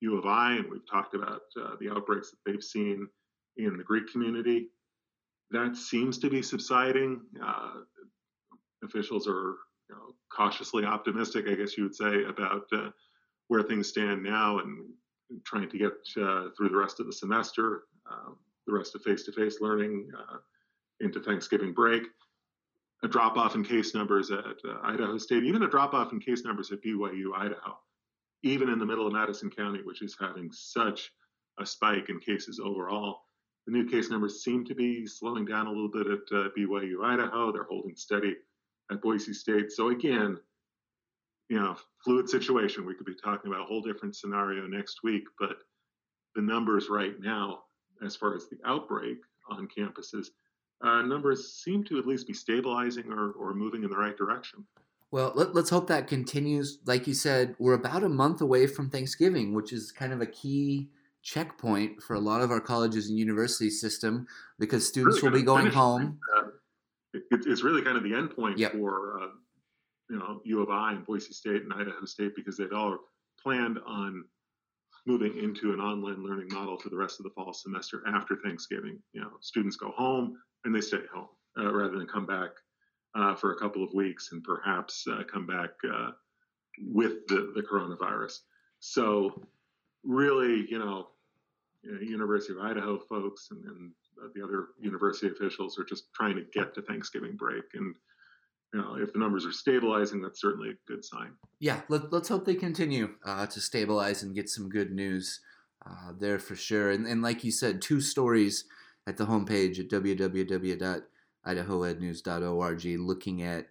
U 0.00 0.16
of 0.16 0.26
I, 0.26 0.52
and 0.52 0.70
we've 0.70 0.88
talked 0.88 1.14
about 1.14 1.42
uh, 1.60 1.74
the 1.80 1.90
outbreaks 1.90 2.30
that 2.30 2.38
they've 2.46 2.62
seen 2.62 3.08
in 3.56 3.76
the 3.76 3.84
Greek 3.84 4.10
community. 4.10 4.68
That 5.50 5.76
seems 5.76 6.18
to 6.18 6.30
be 6.30 6.42
subsiding. 6.42 7.20
Uh, 7.44 7.80
officials 8.84 9.26
are 9.26 9.56
you 9.88 9.96
know, 9.96 10.14
cautiously 10.32 10.84
optimistic, 10.84 11.46
I 11.48 11.54
guess 11.54 11.76
you 11.76 11.84
would 11.84 11.94
say, 11.94 12.24
about 12.24 12.66
uh, 12.72 12.90
where 13.48 13.62
things 13.62 13.88
stand 13.88 14.22
now 14.22 14.58
and 14.58 14.84
trying 15.44 15.68
to 15.68 15.78
get 15.78 15.92
uh, 16.22 16.48
through 16.56 16.68
the 16.68 16.76
rest 16.76 17.00
of 17.00 17.06
the 17.06 17.12
semester, 17.12 17.84
uh, 18.10 18.32
the 18.66 18.72
rest 18.72 18.94
of 18.94 19.02
face 19.02 19.24
to 19.24 19.32
face 19.32 19.60
learning 19.60 20.10
uh, 20.16 20.36
into 21.00 21.20
Thanksgiving 21.20 21.72
break. 21.72 22.02
A 23.04 23.08
drop 23.08 23.36
off 23.36 23.54
in 23.54 23.62
case 23.62 23.94
numbers 23.94 24.30
at 24.30 24.44
uh, 24.44 24.78
Idaho 24.82 25.18
State, 25.18 25.44
even 25.44 25.62
a 25.62 25.68
drop 25.68 25.94
off 25.94 26.12
in 26.12 26.18
case 26.18 26.44
numbers 26.44 26.72
at 26.72 26.82
BYU 26.82 27.32
Idaho, 27.34 27.78
even 28.42 28.68
in 28.68 28.78
the 28.78 28.86
middle 28.86 29.06
of 29.06 29.12
Madison 29.12 29.50
County, 29.50 29.80
which 29.84 30.02
is 30.02 30.16
having 30.20 30.50
such 30.52 31.12
a 31.60 31.66
spike 31.66 32.08
in 32.08 32.18
cases 32.18 32.60
overall. 32.62 33.20
The 33.66 33.72
new 33.72 33.88
case 33.88 34.10
numbers 34.10 34.42
seem 34.42 34.64
to 34.64 34.74
be 34.74 35.06
slowing 35.06 35.44
down 35.44 35.66
a 35.66 35.70
little 35.70 35.90
bit 35.90 36.06
at 36.06 36.36
uh, 36.36 36.48
BYU 36.56 37.04
Idaho. 37.04 37.52
They're 37.52 37.64
holding 37.64 37.94
steady 37.94 38.36
at 38.90 39.02
Boise 39.02 39.34
State. 39.34 39.70
So 39.70 39.90
again, 39.90 40.38
you 41.48 41.58
know, 41.58 41.76
fluid 42.04 42.28
situation. 42.28 42.86
We 42.86 42.94
could 42.94 43.06
be 43.06 43.14
talking 43.14 43.50
about 43.50 43.62
a 43.62 43.66
whole 43.66 43.82
different 43.82 44.16
scenario 44.16 44.66
next 44.66 45.02
week, 45.02 45.24
but 45.38 45.58
the 46.34 46.42
numbers 46.42 46.88
right 46.88 47.18
now, 47.20 47.60
as 48.04 48.16
far 48.16 48.34
as 48.34 48.48
the 48.48 48.58
outbreak 48.64 49.18
on 49.50 49.68
campuses, 49.68 50.28
uh, 50.82 51.02
numbers 51.02 51.54
seem 51.54 51.84
to 51.84 51.98
at 51.98 52.06
least 52.06 52.26
be 52.26 52.32
stabilizing 52.32 53.10
or, 53.10 53.32
or 53.32 53.54
moving 53.54 53.82
in 53.84 53.90
the 53.90 53.96
right 53.96 54.16
direction. 54.16 54.64
Well, 55.10 55.32
let, 55.34 55.56
us 55.56 55.70
hope 55.70 55.86
that 55.88 56.06
continues. 56.06 56.78
Like 56.84 57.06
you 57.06 57.14
said, 57.14 57.56
we're 57.58 57.74
about 57.74 58.04
a 58.04 58.08
month 58.08 58.40
away 58.42 58.66
from 58.66 58.90
Thanksgiving, 58.90 59.54
which 59.54 59.72
is 59.72 59.90
kind 59.90 60.12
of 60.12 60.20
a 60.20 60.26
key 60.26 60.88
checkpoint 61.22 62.02
for 62.02 62.14
a 62.14 62.20
lot 62.20 62.42
of 62.42 62.50
our 62.50 62.60
colleges 62.60 63.08
and 63.08 63.18
university 63.18 63.70
system 63.70 64.26
because 64.58 64.86
students 64.86 65.22
really 65.22 65.32
will 65.32 65.38
be 65.40 65.44
going 65.44 65.66
home. 65.66 66.18
Uh, 66.36 66.48
it, 67.14 67.24
it's 67.46 67.62
really 67.62 67.82
kind 67.82 67.96
of 67.96 68.02
the 68.02 68.10
endpoint 68.10 68.58
yep. 68.58 68.72
for 68.72 69.20
uh, 69.22 69.28
you 70.10 70.18
know 70.18 70.40
U 70.44 70.62
of 70.62 70.70
I 70.70 70.92
and 70.92 71.06
Boise 71.06 71.32
State 71.32 71.62
and 71.62 71.72
Idaho 71.72 72.04
State 72.04 72.36
because 72.36 72.56
they'd 72.56 72.72
all 72.72 72.98
planned 73.42 73.78
on 73.86 74.24
moving 75.08 75.38
into 75.38 75.72
an 75.72 75.80
online 75.80 76.22
learning 76.22 76.48
model 76.52 76.76
for 76.76 76.90
the 76.90 76.96
rest 76.96 77.18
of 77.18 77.24
the 77.24 77.30
fall 77.30 77.54
semester 77.54 78.02
after 78.06 78.36
Thanksgiving. 78.36 78.98
You 79.14 79.22
know, 79.22 79.30
students 79.40 79.76
go 79.76 79.90
home 79.90 80.36
and 80.64 80.74
they 80.74 80.82
stay 80.82 81.00
home 81.12 81.28
uh, 81.58 81.72
rather 81.72 81.96
than 81.96 82.06
come 82.06 82.26
back 82.26 82.50
uh, 83.14 83.34
for 83.34 83.52
a 83.52 83.58
couple 83.58 83.82
of 83.82 83.94
weeks 83.94 84.28
and 84.32 84.44
perhaps 84.44 85.06
uh, 85.10 85.22
come 85.24 85.46
back 85.46 85.70
uh, 85.90 86.10
with 86.92 87.26
the, 87.26 87.52
the 87.54 87.62
coronavirus. 87.62 88.40
So, 88.80 89.42
really, 90.04 90.66
you 90.70 90.78
know, 90.78 91.08
University 91.82 92.52
of 92.52 92.60
Idaho 92.60 92.98
folks 92.98 93.48
and, 93.50 93.64
and 93.64 93.90
the 94.34 94.44
other 94.44 94.68
university 94.78 95.28
officials 95.28 95.78
are 95.78 95.84
just 95.84 96.12
trying 96.12 96.36
to 96.36 96.44
get 96.52 96.74
to 96.74 96.82
Thanksgiving 96.82 97.34
break. 97.34 97.64
And 97.74 97.96
you 98.72 98.80
know, 98.80 98.96
if 99.00 99.12
the 99.12 99.18
numbers 99.18 99.44
are 99.46 99.52
stabilizing, 99.52 100.20
that's 100.20 100.40
certainly 100.40 100.70
a 100.70 100.74
good 100.86 101.04
sign. 101.04 101.32
Yeah, 101.58 101.80
let, 101.88 102.12
us 102.12 102.28
hope 102.28 102.44
they 102.44 102.54
continue 102.54 103.14
uh, 103.24 103.46
to 103.46 103.60
stabilize 103.60 104.22
and 104.22 104.34
get 104.34 104.48
some 104.48 104.68
good 104.68 104.92
news 104.92 105.40
uh, 105.86 106.12
there 106.18 106.38
for 106.38 106.54
sure. 106.54 106.90
And, 106.90 107.06
and 107.06 107.22
like 107.22 107.44
you 107.44 107.50
said, 107.50 107.80
two 107.80 108.00
stories 108.00 108.64
at 109.06 109.16
the 109.16 109.26
homepage 109.26 109.80
at 109.80 109.88
www.idahoednews.org 109.88 112.84
looking 113.00 113.42
at 113.42 113.68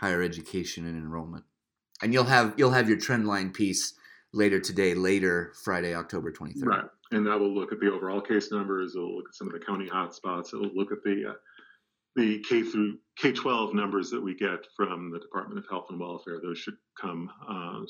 higher 0.00 0.22
education 0.22 0.86
and 0.86 0.96
enrollment. 0.96 1.44
And 2.00 2.14
you'll 2.14 2.24
have 2.24 2.54
you'll 2.56 2.70
have 2.70 2.88
your 2.88 2.98
trend 2.98 3.26
line 3.26 3.50
piece 3.50 3.92
later 4.32 4.60
today, 4.60 4.94
later 4.94 5.52
Friday, 5.64 5.94
October 5.94 6.32
23rd. 6.32 6.64
Right. 6.64 6.84
And 7.10 7.26
that 7.26 7.38
will 7.38 7.52
look 7.52 7.72
at 7.72 7.80
the 7.80 7.90
overall 7.90 8.20
case 8.20 8.52
numbers. 8.52 8.94
It 8.94 9.00
will 9.00 9.16
look 9.16 9.28
at 9.28 9.34
some 9.34 9.48
of 9.48 9.54
the 9.54 9.60
county 9.60 9.88
hotspots. 9.88 10.52
It 10.52 10.58
will 10.58 10.70
look 10.74 10.92
at 10.92 11.02
the 11.02 11.30
uh, 11.30 11.32
the 12.18 12.40
K 12.40 12.62
through 12.62 12.98
K 13.16 13.32
12 13.32 13.74
numbers 13.74 14.10
that 14.10 14.20
we 14.20 14.34
get 14.34 14.66
from 14.76 15.10
the 15.10 15.20
Department 15.20 15.58
of 15.58 15.70
Health 15.70 15.86
and 15.90 16.00
Welfare. 16.00 16.40
Those 16.42 16.58
should 16.58 16.76
come 17.00 17.30
uh, 17.48 17.80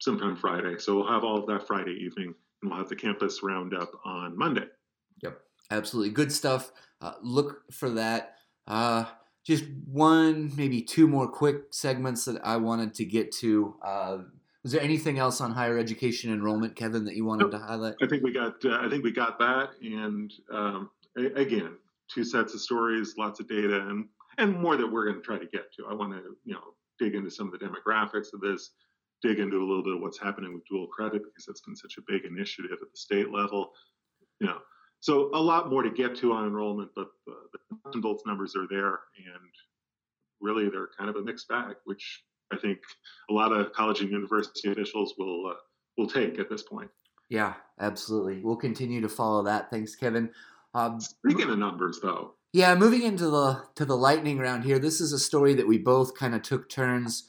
sometime 0.00 0.36
Friday. 0.36 0.76
So 0.78 0.96
we'll 0.96 1.10
have 1.10 1.24
all 1.24 1.38
of 1.38 1.46
that 1.46 1.66
Friday 1.66 1.92
evening, 1.92 2.34
and 2.62 2.70
we'll 2.70 2.78
have 2.78 2.90
the 2.90 2.96
campus 2.96 3.42
roundup 3.42 3.90
on 4.04 4.36
Monday. 4.36 4.66
Yep, 5.22 5.40
absolutely 5.70 6.12
good 6.12 6.30
stuff. 6.30 6.72
Uh, 7.00 7.14
look 7.22 7.62
for 7.72 7.88
that. 7.90 8.34
Uh, 8.66 9.06
just 9.46 9.64
one, 9.86 10.52
maybe 10.54 10.82
two 10.82 11.08
more 11.08 11.26
quick 11.26 11.72
segments 11.72 12.26
that 12.26 12.44
I 12.44 12.58
wanted 12.58 12.92
to 12.94 13.06
get 13.06 13.32
to. 13.36 13.76
Uh, 13.82 14.18
was 14.62 14.72
there 14.72 14.82
anything 14.82 15.18
else 15.18 15.40
on 15.40 15.52
higher 15.52 15.78
education 15.78 16.30
enrollment, 16.30 16.76
Kevin, 16.76 17.06
that 17.06 17.16
you 17.16 17.24
wanted 17.24 17.50
to 17.52 17.58
highlight? 17.58 17.94
I 18.02 18.06
think 18.06 18.22
we 18.22 18.32
got. 18.32 18.62
Uh, 18.62 18.78
I 18.78 18.90
think 18.90 19.04
we 19.04 19.10
got 19.10 19.38
that, 19.38 19.70
and 19.80 20.30
um, 20.52 20.90
a- 21.16 21.40
again, 21.40 21.78
two 22.12 22.24
sets 22.24 22.54
of 22.54 22.60
stories, 22.60 23.14
lots 23.16 23.40
of 23.40 23.48
data, 23.48 23.86
and 23.88 24.06
and 24.38 24.58
more 24.58 24.76
that 24.76 24.86
we're 24.86 25.04
going 25.04 25.16
to 25.16 25.22
try 25.22 25.38
to 25.38 25.46
get 25.46 25.72
to. 25.74 25.86
I 25.88 25.94
want 25.94 26.12
to 26.12 26.36
you 26.44 26.54
know 26.54 26.74
dig 26.98 27.14
into 27.14 27.30
some 27.30 27.52
of 27.52 27.58
the 27.58 27.64
demographics 27.64 28.32
of 28.34 28.40
this, 28.40 28.70
dig 29.22 29.38
into 29.38 29.58
a 29.58 29.66
little 29.66 29.82
bit 29.82 29.94
of 29.94 30.00
what's 30.00 30.18
happening 30.18 30.54
with 30.54 30.66
dual 30.66 30.86
credit 30.88 31.22
because 31.24 31.44
that's 31.46 31.62
been 31.62 31.76
such 31.76 31.96
a 31.98 32.02
big 32.06 32.24
initiative 32.24 32.72
at 32.72 32.90
the 32.90 32.96
state 32.96 33.30
level. 33.30 33.72
You 34.40 34.48
know, 34.48 34.58
so 35.00 35.30
a 35.34 35.40
lot 35.40 35.70
more 35.70 35.82
to 35.82 35.90
get 35.90 36.14
to 36.16 36.32
on 36.32 36.46
enrollment, 36.46 36.90
but 36.94 37.08
the, 37.26 37.34
the 37.92 37.98
adults 37.98 38.24
numbers 38.26 38.54
are 38.56 38.66
there, 38.68 39.00
and 39.16 39.50
really 40.40 40.68
they're 40.68 40.90
kind 40.96 41.10
of 41.10 41.16
a 41.16 41.22
mixed 41.22 41.48
bag, 41.48 41.76
which 41.84 42.22
I 42.52 42.56
think 42.56 42.78
a 43.30 43.32
lot 43.32 43.52
of 43.52 43.72
college 43.72 44.00
and 44.00 44.10
university 44.10 44.70
officials 44.70 45.14
will 45.18 45.46
uh, 45.48 45.54
will 45.96 46.08
take 46.08 46.38
at 46.38 46.48
this 46.48 46.62
point. 46.62 46.90
Yeah, 47.28 47.54
absolutely. 47.78 48.40
We'll 48.42 48.56
continue 48.56 49.00
to 49.00 49.08
follow 49.08 49.44
that. 49.44 49.70
Thanks, 49.70 49.94
Kevin. 49.94 50.30
Um, 50.74 51.00
Speaking 51.00 51.50
of 51.50 51.58
numbers, 51.58 52.00
though. 52.02 52.34
Yeah, 52.52 52.74
moving 52.74 53.02
into 53.02 53.30
the 53.30 53.62
to 53.76 53.84
the 53.84 53.96
lightning 53.96 54.38
round 54.38 54.64
here. 54.64 54.78
This 54.78 55.00
is 55.00 55.12
a 55.12 55.18
story 55.18 55.54
that 55.54 55.68
we 55.68 55.78
both 55.78 56.16
kind 56.16 56.34
of 56.34 56.42
took 56.42 56.68
turns 56.68 57.24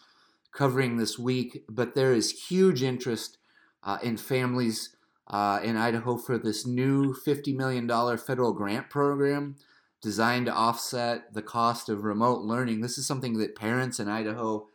covering 0.51 0.97
this 0.97 1.17
week, 1.17 1.63
but 1.69 1.95
there 1.95 2.13
is 2.13 2.47
huge 2.49 2.83
interest 2.83 3.37
uh, 3.83 3.97
in 4.03 4.17
families 4.17 4.95
uh, 5.27 5.59
in 5.63 5.77
Idaho 5.77 6.17
for 6.17 6.37
this 6.37 6.65
new 6.65 7.13
$50 7.13 7.55
million 7.55 7.87
federal 8.17 8.53
grant 8.53 8.89
program 8.89 9.55
designed 10.01 10.47
to 10.47 10.53
offset 10.53 11.33
the 11.33 11.41
cost 11.41 11.87
of 11.87 12.03
remote 12.03 12.41
learning. 12.41 12.81
This 12.81 12.97
is 12.97 13.07
something 13.07 13.37
that 13.37 13.55
parents 13.55 13.99
in 13.99 14.09
Idaho 14.09 14.67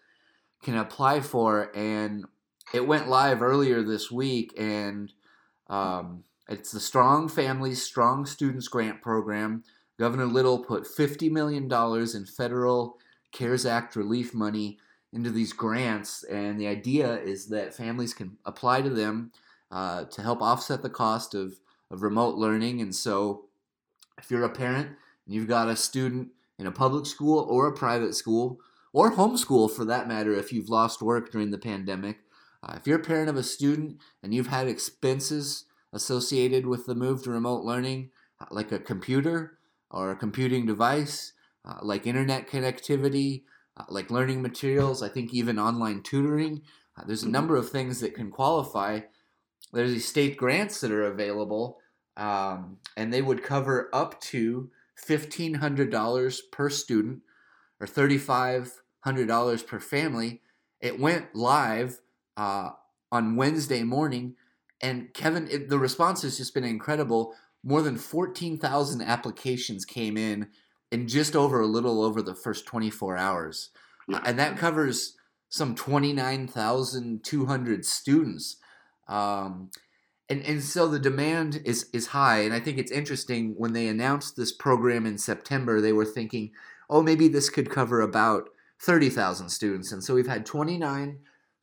can 0.62 0.76
apply 0.76 1.20
for, 1.20 1.70
and 1.76 2.24
it 2.72 2.86
went 2.86 3.08
live 3.08 3.42
earlier 3.42 3.82
this 3.82 4.10
week. 4.10 4.52
And 4.56 5.12
um, 5.68 6.24
it's 6.48 6.72
the 6.72 6.80
Strong 6.80 7.28
Families, 7.28 7.82
Strong 7.82 8.26
Students 8.26 8.68
Grant 8.68 9.02
Program. 9.02 9.64
Governor 9.98 10.26
Little 10.26 10.62
put 10.62 10.84
$50 10.84 11.30
million 11.30 11.72
in 11.72 12.26
federal 12.26 12.98
CARES 13.32 13.66
Act 13.66 13.96
relief 13.96 14.32
money 14.34 14.78
into 15.12 15.30
these 15.30 15.52
grants, 15.52 16.24
and 16.24 16.60
the 16.60 16.66
idea 16.66 17.18
is 17.18 17.48
that 17.48 17.74
families 17.74 18.12
can 18.12 18.36
apply 18.44 18.82
to 18.82 18.90
them 18.90 19.32
uh, 19.70 20.04
to 20.04 20.22
help 20.22 20.42
offset 20.42 20.82
the 20.82 20.90
cost 20.90 21.34
of, 21.34 21.58
of 21.90 22.02
remote 22.02 22.36
learning. 22.36 22.80
And 22.80 22.94
so, 22.94 23.46
if 24.18 24.30
you're 24.30 24.44
a 24.44 24.50
parent 24.50 24.88
and 25.24 25.34
you've 25.34 25.48
got 25.48 25.68
a 25.68 25.76
student 25.76 26.28
in 26.58 26.66
a 26.66 26.72
public 26.72 27.06
school 27.06 27.46
or 27.48 27.66
a 27.66 27.72
private 27.72 28.14
school, 28.14 28.60
or 28.92 29.12
homeschool 29.12 29.70
for 29.70 29.84
that 29.84 30.08
matter 30.08 30.34
if 30.34 30.52
you've 30.52 30.70
lost 30.70 31.02
work 31.02 31.30
during 31.30 31.50
the 31.50 31.58
pandemic. 31.58 32.18
Uh, 32.62 32.74
if 32.76 32.86
you're 32.86 32.98
a 32.98 33.02
parent 33.02 33.28
of 33.28 33.36
a 33.36 33.42
student 33.42 33.98
and 34.22 34.32
you've 34.32 34.46
had 34.46 34.66
expenses 34.66 35.66
associated 35.96 36.66
with 36.66 36.86
the 36.86 36.94
move 36.94 37.24
to 37.24 37.30
remote 37.30 37.64
learning, 37.64 38.10
uh, 38.40 38.46
like 38.50 38.70
a 38.70 38.78
computer 38.78 39.58
or 39.90 40.10
a 40.10 40.16
computing 40.16 40.66
device, 40.66 41.32
uh, 41.64 41.78
like 41.82 42.06
internet 42.06 42.48
connectivity, 42.48 43.42
uh, 43.76 43.84
like 43.88 44.10
learning 44.10 44.42
materials, 44.42 45.02
I 45.02 45.08
think 45.08 45.32
even 45.32 45.58
online 45.58 46.02
tutoring, 46.02 46.62
uh, 46.96 47.04
there's 47.06 47.22
a 47.22 47.28
number 47.28 47.56
of 47.56 47.70
things 47.70 48.00
that 48.00 48.14
can 48.14 48.30
qualify. 48.30 49.00
There's 49.72 49.92
these 49.92 50.08
state 50.08 50.36
grants 50.36 50.80
that 50.80 50.92
are 50.92 51.04
available, 51.04 51.78
um, 52.16 52.78
and 52.96 53.12
they 53.12 53.22
would 53.22 53.42
cover 53.42 53.88
up 53.92 54.20
to 54.32 54.70
$1,500 55.08 56.40
per 56.52 56.70
student 56.70 57.22
or 57.80 57.86
35 57.86 58.82
hundred 59.00 59.28
dollars 59.28 59.62
per 59.62 59.78
family. 59.78 60.42
It 60.80 60.98
went 60.98 61.34
live 61.34 62.00
uh, 62.36 62.70
on 63.12 63.36
Wednesday 63.36 63.84
morning, 63.84 64.34
and 64.80 65.12
Kevin, 65.14 65.48
it, 65.50 65.68
the 65.68 65.78
response 65.78 66.22
has 66.22 66.36
just 66.36 66.54
been 66.54 66.64
incredible. 66.64 67.34
More 67.64 67.82
than 67.82 67.96
fourteen 67.96 68.58
thousand 68.58 69.02
applications 69.02 69.84
came 69.84 70.16
in 70.16 70.48
in 70.90 71.08
just 71.08 71.34
over 71.34 71.60
a 71.60 71.66
little 71.66 72.02
over 72.02 72.22
the 72.22 72.34
first 72.34 72.66
twenty 72.66 72.90
four 72.90 73.16
hours, 73.16 73.70
yeah. 74.08 74.20
and 74.24 74.38
that 74.38 74.56
covers 74.56 75.16
some 75.48 75.74
twenty 75.74 76.12
nine 76.12 76.46
thousand 76.46 77.24
two 77.24 77.46
hundred 77.46 77.84
students. 77.84 78.56
Um, 79.08 79.70
and 80.28 80.42
and 80.42 80.62
so 80.62 80.86
the 80.86 80.98
demand 80.98 81.62
is 81.64 81.88
is 81.92 82.08
high, 82.08 82.40
and 82.40 82.52
I 82.54 82.60
think 82.60 82.78
it's 82.78 82.92
interesting 82.92 83.54
when 83.56 83.72
they 83.72 83.88
announced 83.88 84.36
this 84.36 84.52
program 84.52 85.06
in 85.06 85.18
September, 85.18 85.80
they 85.80 85.92
were 85.92 86.04
thinking, 86.04 86.52
oh, 86.88 87.02
maybe 87.02 87.28
this 87.28 87.48
could 87.48 87.70
cover 87.70 88.00
about 88.00 88.48
30,000 88.80 89.48
students. 89.48 89.92
And 89.92 90.02
so 90.02 90.14
we've 90.14 90.26
had 90.26 90.46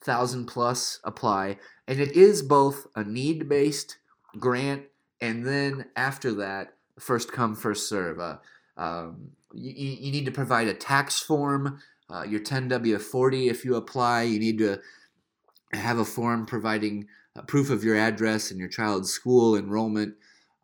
29,000 0.04 0.46
plus 0.46 1.00
apply. 1.04 1.58
And 1.88 2.00
it 2.00 2.12
is 2.12 2.42
both 2.42 2.88
a 2.96 3.04
need 3.04 3.48
based 3.48 3.98
grant 4.40 4.84
and 5.24 5.46
then 5.46 5.86
after 5.96 6.34
that, 6.34 6.74
first 7.00 7.32
come, 7.32 7.56
first 7.56 7.88
serve. 7.88 8.20
Uh, 8.20 8.38
um, 8.76 9.32
you, 9.54 9.72
you, 9.72 10.12
need 10.12 10.26
to 10.26 10.32
provide 10.32 10.68
a 10.68 10.74
tax 10.74 11.22
form, 11.22 11.80
uh, 12.10 12.24
your 12.24 12.42
1040 12.42 13.48
if 13.48 13.64
you 13.64 13.76
apply. 13.76 14.24
You 14.24 14.40
need 14.40 14.58
to 14.58 14.82
have 15.72 15.98
a 15.98 16.04
form 16.04 16.46
providing 16.46 17.08
a 17.38 17.42
proof 17.42 17.70
of 17.70 17.86
your 17.86 17.96
address 17.96 18.52
and 18.52 18.60
your 18.60 18.68
child's 18.68 19.12
school 19.12 19.56
enrollment. 19.56 20.16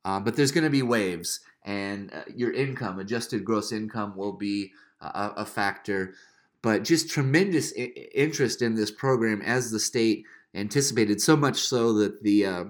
Uh, 0.03 0.19
but 0.19 0.35
there's 0.35 0.51
going 0.51 0.65
to 0.65 0.69
be 0.69 0.81
waves, 0.81 1.39
and 1.63 2.13
uh, 2.13 2.23
your 2.35 2.51
income, 2.51 2.99
adjusted 2.99 3.45
gross 3.45 3.71
income, 3.71 4.17
will 4.17 4.33
be 4.33 4.73
a 5.01 5.45
factor 5.45 6.13
but 6.61 6.83
just 6.83 7.09
tremendous 7.09 7.73
I- 7.77 7.93
interest 8.13 8.61
in 8.61 8.75
this 8.75 8.91
program 8.91 9.41
as 9.41 9.71
the 9.71 9.79
state 9.79 10.25
anticipated, 10.53 11.21
so 11.21 11.35
much 11.35 11.57
so 11.57 11.93
that 11.93 12.23
the 12.23 12.45
uh, 12.45 12.63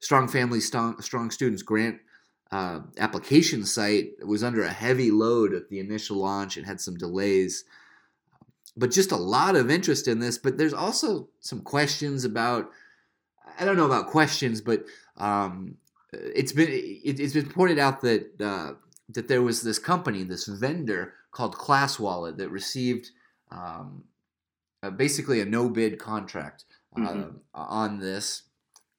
Strong 0.00 0.28
Family 0.28 0.60
Strong, 0.60 1.00
Strong 1.00 1.30
Students 1.30 1.62
Grant 1.62 2.00
uh, 2.50 2.80
application 2.98 3.64
site 3.64 4.12
was 4.24 4.44
under 4.44 4.62
a 4.62 4.70
heavy 4.70 5.10
load 5.10 5.54
at 5.54 5.68
the 5.68 5.80
initial 5.80 6.18
launch 6.18 6.56
and 6.56 6.66
had 6.66 6.80
some 6.80 6.96
delays. 6.96 7.64
But 8.76 8.90
just 8.90 9.12
a 9.12 9.16
lot 9.16 9.56
of 9.56 9.70
interest 9.70 10.08
in 10.08 10.18
this. 10.18 10.36
But 10.36 10.58
there's 10.58 10.74
also 10.74 11.28
some 11.40 11.60
questions 11.60 12.24
about, 12.24 12.70
I 13.58 13.64
don't 13.64 13.76
know 13.76 13.86
about 13.86 14.08
questions, 14.08 14.60
but 14.60 14.84
um, 15.16 15.76
it's 16.12 16.52
been 16.52 16.68
it, 16.70 17.18
has 17.18 17.32
been 17.32 17.48
pointed 17.48 17.78
out 17.78 18.00
that 18.02 18.40
uh, 18.40 18.74
that 19.10 19.28
there 19.28 19.42
was 19.42 19.62
this 19.62 19.78
company, 19.78 20.24
this 20.24 20.46
vendor 20.46 21.14
called 21.34 21.56
Class 21.56 21.98
Wallet 21.98 22.38
that 22.38 22.48
received 22.48 23.10
um, 23.50 24.04
uh, 24.82 24.90
basically 24.90 25.40
a 25.40 25.44
no 25.44 25.68
bid 25.68 25.98
contract 25.98 26.64
uh, 26.96 27.00
mm-hmm. 27.00 27.36
on 27.52 27.98
this. 27.98 28.44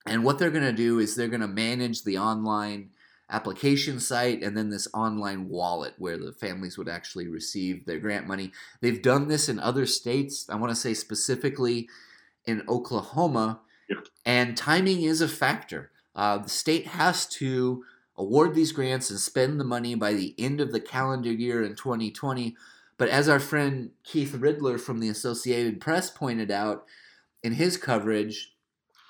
And 0.05 0.23
what 0.23 0.37
they're 0.37 0.51
going 0.51 0.63
to 0.63 0.73
do 0.73 0.99
is 0.99 1.15
they're 1.15 1.27
going 1.27 1.41
to 1.41 1.47
manage 1.47 2.03
the 2.03 2.19
online 2.19 2.91
application 3.31 3.99
site 3.99 4.43
and 4.43 4.55
then 4.55 4.69
this 4.69 4.87
online 4.93 5.49
wallet 5.49 5.93
where 5.97 6.17
the 6.17 6.31
families 6.31 6.77
would 6.77 6.89
actually 6.89 7.27
receive 7.27 7.85
their 7.85 7.99
grant 7.99 8.27
money. 8.27 8.51
They've 8.81 9.01
done 9.01 9.27
this 9.27 9.49
in 9.49 9.59
other 9.59 9.87
states. 9.87 10.47
I 10.49 10.55
want 10.55 10.69
to 10.69 10.75
say 10.75 10.93
specifically 10.93 11.89
in 12.45 12.63
Oklahoma. 12.69 13.61
Yeah. 13.89 13.97
And 14.25 14.57
timing 14.57 15.01
is 15.01 15.21
a 15.21 15.27
factor. 15.27 15.91
Uh, 16.15 16.37
the 16.39 16.49
state 16.49 16.87
has 16.87 17.25
to 17.27 17.83
award 18.17 18.55
these 18.55 18.71
grants 18.71 19.09
and 19.09 19.19
spend 19.19 19.59
the 19.59 19.65
money 19.65 19.95
by 19.95 20.13
the 20.13 20.35
end 20.37 20.61
of 20.61 20.71
the 20.71 20.79
calendar 20.79 21.31
year 21.31 21.63
in 21.63 21.75
2020. 21.75 22.55
But 22.97 23.09
as 23.09 23.27
our 23.27 23.39
friend 23.39 23.91
Keith 24.03 24.33
Ridler 24.33 24.79
from 24.79 24.99
the 24.99 25.09
Associated 25.09 25.81
Press 25.81 26.09
pointed 26.09 26.49
out, 26.49 26.85
in 27.45 27.53
his 27.53 27.77
coverage 27.77 28.55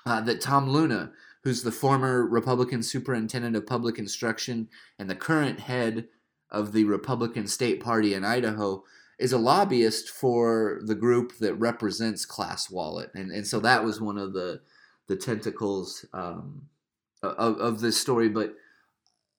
uh, 0.04 0.20
that 0.20 0.42
Tom 0.42 0.68
Luna, 0.68 1.10
who's 1.42 1.62
the 1.62 1.72
former 1.72 2.22
Republican 2.26 2.82
superintendent 2.82 3.56
of 3.56 3.66
public 3.66 3.98
instruction 3.98 4.68
and 4.98 5.08
the 5.08 5.14
current 5.14 5.60
head 5.60 6.06
of 6.50 6.72
the 6.72 6.84
Republican 6.84 7.46
state 7.46 7.82
party 7.82 8.12
in 8.12 8.26
Idaho, 8.26 8.84
is 9.18 9.32
a 9.32 9.38
lobbyist 9.38 10.10
for 10.10 10.80
the 10.84 10.94
group 10.94 11.38
that 11.38 11.54
represents 11.54 12.26
Class 12.26 12.70
Wallet, 12.70 13.10
and 13.14 13.30
and 13.30 13.46
so 13.46 13.58
that 13.60 13.82
was 13.82 14.02
one 14.02 14.18
of 14.18 14.34
the 14.34 14.60
the 15.06 15.16
tentacles 15.16 16.04
um, 16.12 16.68
of, 17.22 17.56
of 17.56 17.80
this 17.80 17.98
story. 17.98 18.28
But 18.28 18.54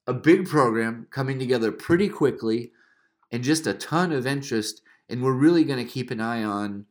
a 0.08 0.14
big 0.14 0.48
program 0.48 1.08
coming 1.12 1.38
together 1.38 1.72
pretty 1.72 2.10
quickly, 2.10 2.72
and 3.32 3.44
just 3.44 3.68
a 3.68 3.74
ton 3.74 4.12
of 4.12 4.26
interest, 4.26 4.82
and 5.10 5.22
we're 5.22 5.34
really 5.34 5.66
going 5.66 5.86
to 5.86 5.92
keep 5.92 6.10
an 6.10 6.22
eye 6.22 6.44
on. 6.44 6.86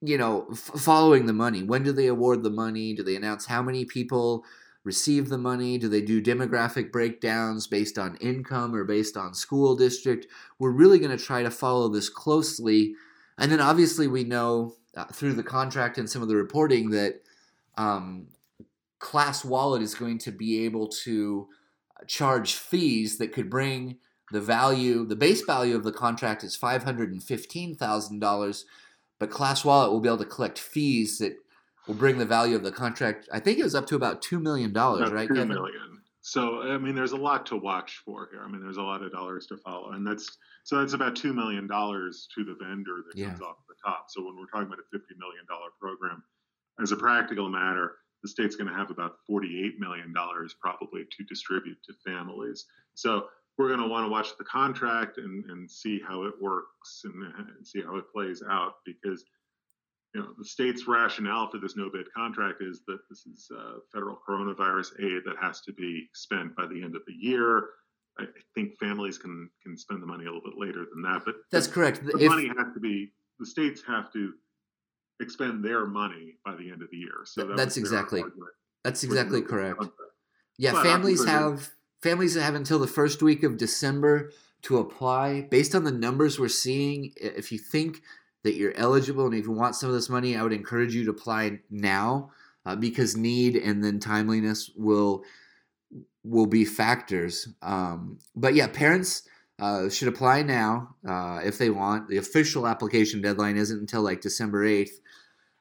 You 0.00 0.18
know, 0.18 0.48
f- 0.50 0.58
following 0.58 1.26
the 1.26 1.32
money. 1.32 1.62
When 1.62 1.84
do 1.84 1.92
they 1.92 2.08
award 2.08 2.42
the 2.42 2.50
money? 2.50 2.94
Do 2.94 3.04
they 3.04 3.14
announce 3.14 3.46
how 3.46 3.62
many 3.62 3.84
people 3.84 4.44
receive 4.82 5.28
the 5.28 5.38
money? 5.38 5.78
Do 5.78 5.88
they 5.88 6.00
do 6.00 6.20
demographic 6.20 6.90
breakdowns 6.90 7.68
based 7.68 7.98
on 7.98 8.16
income 8.16 8.74
or 8.74 8.84
based 8.84 9.16
on 9.16 9.34
school 9.34 9.76
district? 9.76 10.26
We're 10.58 10.70
really 10.72 10.98
going 10.98 11.16
to 11.16 11.24
try 11.24 11.44
to 11.44 11.50
follow 11.50 11.88
this 11.88 12.08
closely. 12.08 12.94
And 13.38 13.52
then 13.52 13.60
obviously, 13.60 14.08
we 14.08 14.24
know 14.24 14.74
uh, 14.96 15.04
through 15.04 15.34
the 15.34 15.44
contract 15.44 15.98
and 15.98 16.10
some 16.10 16.22
of 16.22 16.28
the 16.28 16.36
reporting 16.36 16.90
that 16.90 17.22
um, 17.76 18.26
Class 18.98 19.44
Wallet 19.44 19.82
is 19.82 19.94
going 19.94 20.18
to 20.18 20.32
be 20.32 20.64
able 20.64 20.88
to 20.88 21.46
uh, 21.98 22.04
charge 22.06 22.54
fees 22.54 23.18
that 23.18 23.32
could 23.32 23.50
bring 23.50 23.98
the 24.30 24.40
value, 24.40 25.04
the 25.06 25.16
base 25.16 25.42
value 25.42 25.76
of 25.76 25.84
the 25.84 25.92
contract 25.92 26.42
is 26.44 26.56
$515,000, 26.56 28.64
but 29.18 29.30
Class 29.30 29.64
Wallet 29.64 29.90
will 29.90 30.00
be 30.00 30.08
able 30.08 30.18
to 30.18 30.26
collect 30.26 30.58
fees 30.58 31.18
that 31.18 31.36
will 31.86 31.94
bring 31.94 32.18
the 32.18 32.26
value 32.26 32.54
of 32.54 32.62
the 32.62 32.72
contract. 32.72 33.28
I 33.32 33.40
think 33.40 33.58
it 33.58 33.64
was 33.64 33.74
up 33.74 33.86
to 33.86 33.96
about 33.96 34.22
two 34.22 34.38
million 34.38 34.72
dollars, 34.72 35.10
right? 35.10 35.26
Two 35.26 35.34
Kevin? 35.34 35.48
million. 35.48 36.02
So 36.20 36.60
I 36.60 36.76
mean, 36.76 36.94
there's 36.94 37.12
a 37.12 37.16
lot 37.16 37.46
to 37.46 37.56
watch 37.56 38.02
for 38.04 38.28
here. 38.30 38.42
I 38.44 38.48
mean, 38.48 38.60
there's 38.60 38.76
a 38.76 38.82
lot 38.82 39.02
of 39.02 39.10
dollars 39.10 39.46
to 39.46 39.56
follow, 39.56 39.92
and 39.92 40.06
that's 40.06 40.36
so 40.64 40.78
that's 40.78 40.92
about 40.92 41.16
two 41.16 41.32
million 41.32 41.66
dollars 41.66 42.28
to 42.34 42.44
the 42.44 42.54
vendor 42.62 43.02
that 43.06 43.18
yeah. 43.18 43.28
comes 43.28 43.40
off 43.40 43.56
the 43.66 43.74
top. 43.82 44.04
So 44.08 44.22
when 44.22 44.36
we're 44.36 44.44
talking 44.46 44.66
about 44.66 44.78
a 44.78 44.84
fifty 44.92 45.14
million 45.18 45.46
dollar 45.48 45.70
program, 45.80 46.22
as 46.82 46.92
a 46.92 46.96
practical 46.96 47.48
matter, 47.48 47.92
the 48.22 48.28
state's 48.28 48.56
going 48.56 48.70
to 48.70 48.76
have 48.76 48.90
about 48.90 49.16
forty-eight 49.26 49.78
million 49.78 50.12
dollars 50.12 50.54
probably 50.60 51.04
to 51.16 51.24
distribute 51.24 51.78
to 51.84 51.94
families. 52.04 52.66
So 52.94 53.26
we're 53.56 53.68
going 53.68 53.80
to 53.80 53.88
want 53.88 54.06
to 54.06 54.10
watch 54.10 54.36
the 54.38 54.44
contract 54.44 55.18
and, 55.18 55.44
and 55.50 55.68
see 55.68 56.00
how 56.06 56.24
it 56.24 56.34
works 56.40 57.02
and, 57.04 57.22
and 57.24 57.66
see 57.66 57.82
how 57.82 57.96
it 57.96 58.04
plays 58.14 58.42
out 58.48 58.74
because 58.86 59.24
you 60.14 60.22
know, 60.22 60.28
the 60.38 60.44
state's 60.44 60.88
rationale 60.88 61.50
for 61.50 61.58
this 61.58 61.76
no 61.76 61.90
bid 61.92 62.06
contract 62.16 62.62
is 62.62 62.80
that 62.86 62.98
this 63.10 63.26
is 63.26 63.50
uh, 63.54 63.74
federal 63.92 64.18
coronavirus 64.26 64.92
aid 65.00 65.22
that 65.26 65.36
has 65.40 65.60
to 65.62 65.72
be 65.72 66.08
spent 66.14 66.56
by 66.56 66.66
the 66.66 66.82
end 66.82 66.96
of 66.96 67.02
the 67.06 67.12
year. 67.12 67.66
I 68.18 68.24
think 68.54 68.78
families 68.78 69.18
can 69.18 69.48
can 69.62 69.76
spend 69.76 70.02
the 70.02 70.06
money 70.06 70.24
a 70.24 70.28
little 70.28 70.40
bit 70.42 70.58
later 70.58 70.86
than 70.92 71.02
that, 71.02 71.22
but 71.24 71.36
that's 71.52 71.66
correct. 71.66 72.04
The 72.04 72.16
if, 72.18 72.28
money 72.28 72.48
has 72.48 72.72
to 72.74 72.80
be 72.80 73.12
the 73.38 73.46
states 73.46 73.82
have 73.86 74.12
to 74.12 74.32
expend 75.20 75.64
their 75.64 75.86
money 75.86 76.36
by 76.44 76.54
the 76.56 76.70
end 76.70 76.82
of 76.82 76.90
the 76.90 76.96
year. 76.96 77.24
So 77.24 77.46
that 77.46 77.56
that's 77.56 77.76
exactly 77.76 78.22
that's 78.84 79.04
exactly 79.04 79.42
correct. 79.42 79.84
Yeah, 80.56 80.72
but 80.72 80.82
families 80.82 81.24
have 81.24 81.70
families 82.02 82.34
have 82.34 82.54
until 82.54 82.78
the 82.78 82.86
first 82.86 83.22
week 83.22 83.42
of 83.42 83.56
December 83.56 84.32
to 84.62 84.78
apply 84.78 85.42
based 85.42 85.74
on 85.74 85.84
the 85.84 85.92
numbers 85.92 86.38
we're 86.38 86.48
seeing. 86.48 87.12
If 87.16 87.52
you 87.52 87.58
think 87.58 88.02
that 88.44 88.54
you're 88.54 88.76
eligible 88.76 89.26
and 89.26 89.34
if 89.34 89.44
you 89.44 89.52
want 89.52 89.74
some 89.74 89.88
of 89.88 89.94
this 89.94 90.08
money, 90.08 90.36
I 90.36 90.42
would 90.42 90.52
encourage 90.52 90.94
you 90.94 91.04
to 91.04 91.10
apply 91.10 91.60
now 91.70 92.30
uh, 92.64 92.76
because 92.76 93.16
need 93.16 93.56
and 93.56 93.82
then 93.82 93.98
timeliness 93.98 94.70
will 94.76 95.24
will 96.24 96.46
be 96.46 96.64
factors. 96.64 97.48
Um, 97.62 98.18
but 98.36 98.54
yeah, 98.54 98.68
parents 98.68 99.22
uh, 99.58 99.88
should 99.88 100.08
apply 100.08 100.42
now 100.42 100.94
uh, 101.06 101.40
if 101.44 101.58
they 101.58 101.70
want. 101.70 102.08
The 102.08 102.18
official 102.18 102.66
application 102.66 103.20
deadline 103.20 103.56
isn't 103.56 103.78
until 103.78 104.02
like 104.02 104.20
December 104.20 104.64
eighth, 104.64 105.00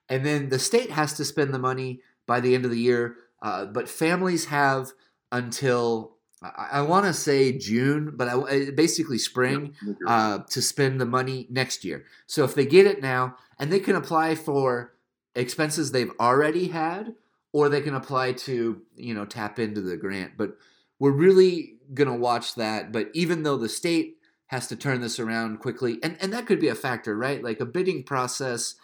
and 0.09 0.25
then 0.25 0.49
the 0.49 0.59
state 0.59 0.91
has 0.91 1.13
to 1.13 1.25
spend 1.25 1.53
the 1.53 1.59
money 1.59 2.01
by 2.25 2.39
the 2.39 2.53
end 2.53 2.65
of 2.65 2.71
the 2.71 2.79
year. 2.79 3.15
Uh, 3.41 3.65
but 3.65 3.89
families 3.89 4.45
have 4.45 4.91
until 5.31 6.17
I, 6.41 6.69
I 6.73 6.81
want 6.81 7.05
to 7.05 7.13
say 7.13 7.57
June, 7.57 8.13
but 8.15 8.27
I, 8.27 8.71
basically 8.71 9.17
spring 9.17 9.73
uh, 10.05 10.39
to 10.49 10.61
spend 10.61 11.01
the 11.01 11.05
money 11.05 11.47
next 11.49 11.83
year. 11.83 12.05
So 12.27 12.43
if 12.43 12.55
they 12.55 12.65
get 12.65 12.85
it 12.85 13.01
now, 13.01 13.35
and 13.59 13.71
they 13.71 13.79
can 13.79 13.95
apply 13.95 14.35
for 14.35 14.93
expenses 15.35 15.91
they've 15.91 16.11
already 16.19 16.67
had, 16.67 17.15
or 17.53 17.69
they 17.69 17.81
can 17.81 17.95
apply 17.95 18.33
to 18.33 18.81
you 18.95 19.13
know 19.13 19.25
tap 19.25 19.57
into 19.57 19.81
the 19.81 19.97
grant. 19.97 20.33
But 20.37 20.57
we're 20.99 21.11
really 21.11 21.76
gonna 21.93 22.15
watch 22.15 22.55
that. 22.55 22.91
But 22.91 23.09
even 23.13 23.43
though 23.43 23.57
the 23.57 23.69
state 23.69 24.17
has 24.47 24.67
to 24.67 24.75
turn 24.75 25.01
this 25.01 25.19
around 25.19 25.59
quickly, 25.59 25.99
and 26.03 26.17
and 26.19 26.33
that 26.33 26.45
could 26.45 26.59
be 26.59 26.69
a 26.69 26.75
factor, 26.75 27.15
right? 27.15 27.43
Like 27.43 27.59
a 27.59 27.65
bidding 27.65 28.03
process 28.03 28.75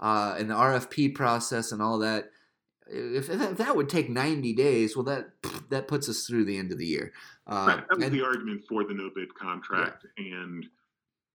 uh, 0.00 0.34
and 0.38 0.50
the 0.50 0.54
RFP 0.54 1.14
process 1.14 1.72
and 1.72 1.80
all 1.80 1.98
that 1.98 2.30
if, 2.92 3.30
if 3.30 3.56
that 3.58 3.76
would 3.76 3.88
take 3.88 4.10
90 4.10 4.52
days, 4.52 4.96
well, 4.96 5.04
that 5.04 5.30
that 5.70 5.88
puts 5.88 6.08
us 6.08 6.26
through 6.26 6.44
the 6.44 6.58
end 6.58 6.72
of 6.72 6.78
the 6.78 6.86
year. 6.86 7.12
Uh, 7.46 7.64
right. 7.68 7.88
That 7.88 7.96
was 7.96 8.06
and, 8.06 8.14
the 8.14 8.24
argument 8.24 8.64
for 8.68 8.84
the 8.84 8.94
no 8.94 9.10
bid 9.14 9.34
contract, 9.34 10.06
yeah. 10.18 10.34
and 10.34 10.66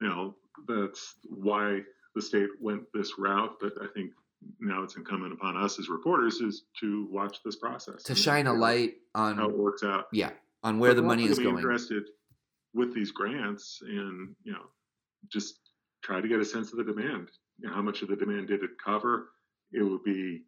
you 0.02 0.08
know 0.08 0.36
that's 0.68 1.16
why 1.30 1.82
the 2.16 2.22
state 2.22 2.50
went 2.62 2.84
this 2.94 3.14
route. 3.18 3.58
But 3.60 3.74
I 3.82 3.88
think 3.94 4.12
now 4.60 4.84
it's 4.84 4.96
incumbent 4.96 5.34
upon 5.34 5.58
us 5.58 5.80
as 5.80 5.90
reporters 5.90 6.36
is 6.36 6.64
to 6.80 7.08
watch 7.12 7.40
this 7.44 7.56
process 7.56 8.04
to 8.04 8.16
shine 8.16 8.48
a 8.48 8.54
light 8.54 8.96
on 9.16 9.38
how 9.38 9.50
it 9.50 9.58
works 9.58 9.84
out. 9.84 10.08
Yeah, 10.12 10.32
on 10.68 10.80
where 10.80 10.92
but 10.92 10.98
the 10.98 11.08
money 11.08 11.26
is 11.26 11.40
going. 11.40 11.58
Interested 11.58 12.04
with 12.74 12.94
these 12.94 13.12
grants, 13.12 13.80
and 13.82 14.36
you 14.44 14.52
know, 14.52 14.66
just 15.32 15.60
try 16.04 16.22
to 16.22 16.28
get 16.28 16.40
a 16.40 16.46
sense 16.46 16.72
of 16.72 16.78
the 16.78 16.84
demand. 16.84 17.30
You 17.60 17.70
know, 17.70 17.76
how 17.76 17.82
much 17.82 18.02
of 18.02 18.10
the 18.10 18.16
demand 18.16 18.48
did 18.48 18.64
it 18.64 18.72
cover? 18.84 19.30
It 19.72 19.84
would 19.84 20.04
be 20.04 20.44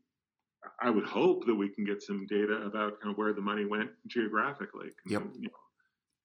I 0.81 0.89
would 0.89 1.05
hope 1.05 1.45
that 1.45 1.55
we 1.55 1.69
can 1.69 1.85
get 1.85 2.01
some 2.01 2.27
data 2.27 2.61
about 2.65 2.99
kind 2.99 3.11
of 3.11 3.17
where 3.17 3.33
the 3.33 3.41
money 3.41 3.65
went 3.65 3.91
geographically. 4.07 4.89
Yep. 5.07 5.23
You 5.39 5.49
know, 5.49 5.49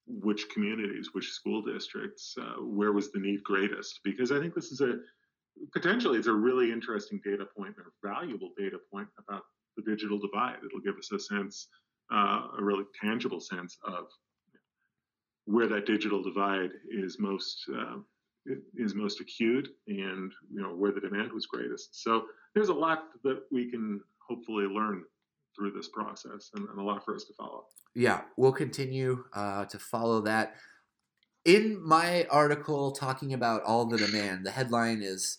which 0.07 0.49
communities, 0.49 1.09
which 1.13 1.31
school 1.31 1.61
districts, 1.61 2.35
uh, 2.39 2.61
where 2.61 2.91
was 2.91 3.11
the 3.11 3.19
need 3.19 3.43
greatest? 3.43 4.01
Because 4.03 4.31
I 4.31 4.39
think 4.39 4.53
this 4.53 4.71
is 4.71 4.81
a 4.81 4.99
potentially 5.73 6.19
it's 6.19 6.27
a 6.27 6.33
really 6.33 6.71
interesting 6.71 7.21
data 7.23 7.45
point 7.57 7.75
point, 7.75 7.87
a 7.87 8.07
valuable 8.07 8.51
data 8.57 8.77
point 8.91 9.07
about 9.17 9.43
the 9.77 9.83
digital 9.83 10.19
divide. 10.19 10.57
It'll 10.57 10.83
give 10.83 10.97
us 10.97 11.11
a 11.11 11.19
sense, 11.19 11.67
uh, 12.11 12.47
a 12.57 12.63
really 12.63 12.85
tangible 13.01 13.39
sense 13.39 13.77
of 13.83 14.05
where 15.45 15.67
that 15.67 15.85
digital 15.85 16.23
divide 16.23 16.71
is 16.89 17.17
most 17.19 17.69
uh, 17.75 17.97
is 18.75 18.93
most 18.93 19.21
acute 19.21 19.67
and 19.87 20.31
you 20.51 20.61
know 20.61 20.75
where 20.75 20.91
the 20.91 21.01
demand 21.01 21.31
was 21.31 21.45
greatest. 21.45 22.01
So 22.03 22.25
there's 22.53 22.69
a 22.69 22.73
lot 22.73 23.05
that 23.23 23.43
we 23.51 23.69
can 23.69 24.01
hopefully 24.27 24.65
learn 24.65 25.03
through 25.55 25.71
this 25.71 25.87
process 25.87 26.51
and, 26.55 26.67
and 26.69 26.79
a 26.79 26.83
lot 26.83 27.03
for 27.05 27.15
us 27.15 27.23
to 27.25 27.33
follow. 27.33 27.65
Yeah, 27.95 28.21
we'll 28.35 28.51
continue 28.51 29.23
uh, 29.33 29.65
to 29.65 29.79
follow 29.79 30.21
that. 30.21 30.55
In 31.45 31.79
my 31.81 32.25
article 32.29 32.91
talking 32.91 33.33
about 33.33 33.63
all 33.63 33.85
the 33.85 33.97
demand, 33.97 34.45
the 34.45 34.51
headline 34.51 35.01
is 35.01 35.37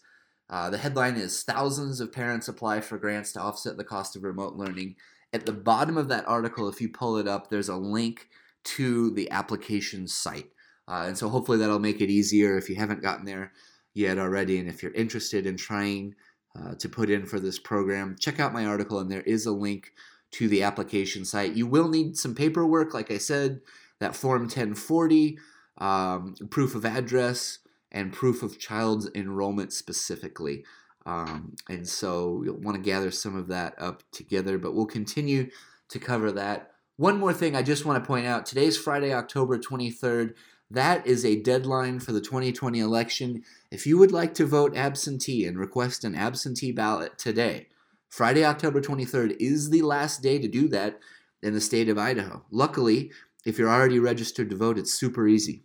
uh, 0.48 0.70
the 0.70 0.78
headline 0.78 1.16
is 1.16 1.42
thousands 1.42 2.00
of 2.00 2.12
parents 2.12 2.46
apply 2.46 2.80
for 2.80 2.98
grants 2.98 3.32
to 3.32 3.40
offset 3.40 3.76
the 3.76 3.84
cost 3.84 4.14
of 4.14 4.22
remote 4.22 4.54
learning. 4.54 4.94
At 5.36 5.44
the 5.44 5.52
bottom 5.52 5.98
of 5.98 6.08
that 6.08 6.26
article, 6.26 6.66
if 6.66 6.80
you 6.80 6.88
pull 6.88 7.18
it 7.18 7.28
up, 7.28 7.50
there's 7.50 7.68
a 7.68 7.76
link 7.76 8.30
to 8.64 9.10
the 9.10 9.30
application 9.30 10.08
site. 10.08 10.48
Uh, 10.88 11.04
and 11.08 11.18
so 11.18 11.28
hopefully 11.28 11.58
that'll 11.58 11.78
make 11.78 12.00
it 12.00 12.08
easier 12.08 12.56
if 12.56 12.70
you 12.70 12.76
haven't 12.76 13.02
gotten 13.02 13.26
there 13.26 13.52
yet 13.92 14.16
already. 14.16 14.58
And 14.58 14.66
if 14.66 14.82
you're 14.82 14.94
interested 14.94 15.44
in 15.44 15.58
trying 15.58 16.14
uh, 16.58 16.74
to 16.76 16.88
put 16.88 17.10
in 17.10 17.26
for 17.26 17.38
this 17.38 17.58
program, 17.58 18.16
check 18.18 18.40
out 18.40 18.54
my 18.54 18.64
article, 18.64 18.98
and 18.98 19.10
there 19.10 19.20
is 19.20 19.44
a 19.44 19.52
link 19.52 19.92
to 20.30 20.48
the 20.48 20.62
application 20.62 21.26
site. 21.26 21.52
You 21.52 21.66
will 21.66 21.88
need 21.88 22.16
some 22.16 22.34
paperwork, 22.34 22.94
like 22.94 23.10
I 23.10 23.18
said, 23.18 23.60
that 24.00 24.16
Form 24.16 24.44
1040, 24.44 25.38
um, 25.76 26.34
proof 26.48 26.74
of 26.74 26.86
address, 26.86 27.58
and 27.92 28.10
proof 28.10 28.42
of 28.42 28.58
child's 28.58 29.10
enrollment 29.14 29.74
specifically. 29.74 30.64
Um, 31.06 31.54
and 31.68 31.88
so 31.88 32.42
you'll 32.44 32.56
want 32.56 32.76
to 32.76 32.82
gather 32.82 33.10
some 33.10 33.36
of 33.36 33.46
that 33.48 33.74
up 33.78 34.02
together, 34.10 34.58
but 34.58 34.74
we'll 34.74 34.86
continue 34.86 35.50
to 35.88 35.98
cover 35.98 36.32
that. 36.32 36.72
One 36.96 37.18
more 37.18 37.32
thing 37.32 37.54
I 37.54 37.62
just 37.62 37.86
want 37.86 38.02
to 38.02 38.06
point 38.06 38.26
out 38.26 38.44
today's 38.44 38.76
Friday, 38.76 39.14
October 39.14 39.56
23rd. 39.56 40.34
That 40.68 41.06
is 41.06 41.24
a 41.24 41.40
deadline 41.40 42.00
for 42.00 42.12
the 42.12 42.20
2020 42.20 42.80
election. 42.80 43.44
If 43.70 43.86
you 43.86 43.98
would 43.98 44.10
like 44.10 44.34
to 44.34 44.46
vote 44.46 44.76
absentee 44.76 45.44
and 45.44 45.56
request 45.56 46.02
an 46.02 46.16
absentee 46.16 46.72
ballot 46.72 47.18
today, 47.18 47.68
Friday, 48.08 48.44
October 48.44 48.80
23rd 48.80 49.36
is 49.38 49.70
the 49.70 49.82
last 49.82 50.22
day 50.22 50.38
to 50.38 50.48
do 50.48 50.68
that 50.68 50.98
in 51.42 51.54
the 51.54 51.60
state 51.60 51.88
of 51.88 51.98
Idaho. 51.98 52.44
Luckily, 52.50 53.12
if 53.44 53.58
you're 53.58 53.70
already 53.70 54.00
registered 54.00 54.50
to 54.50 54.56
vote, 54.56 54.78
it's 54.78 54.92
super 54.92 55.28
easy. 55.28 55.62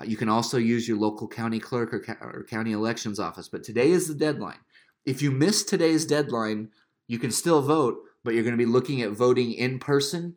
Uh, 0.00 0.04
you 0.04 0.16
can 0.16 0.28
also 0.28 0.58
use 0.58 0.86
your 0.86 0.98
local 0.98 1.26
county 1.26 1.58
clerk 1.58 1.92
or, 1.92 2.04
or 2.20 2.44
county 2.48 2.72
elections 2.72 3.18
office, 3.18 3.48
but 3.48 3.64
today 3.64 3.90
is 3.90 4.06
the 4.06 4.14
deadline. 4.14 4.60
If 5.04 5.22
you 5.22 5.30
miss 5.30 5.64
today's 5.64 6.06
deadline, 6.06 6.70
you 7.08 7.18
can 7.18 7.32
still 7.32 7.62
vote, 7.62 7.98
but 8.22 8.34
you're 8.34 8.44
going 8.44 8.56
to 8.56 8.64
be 8.64 8.70
looking 8.70 9.02
at 9.02 9.10
voting 9.10 9.52
in 9.52 9.80
person 9.80 10.36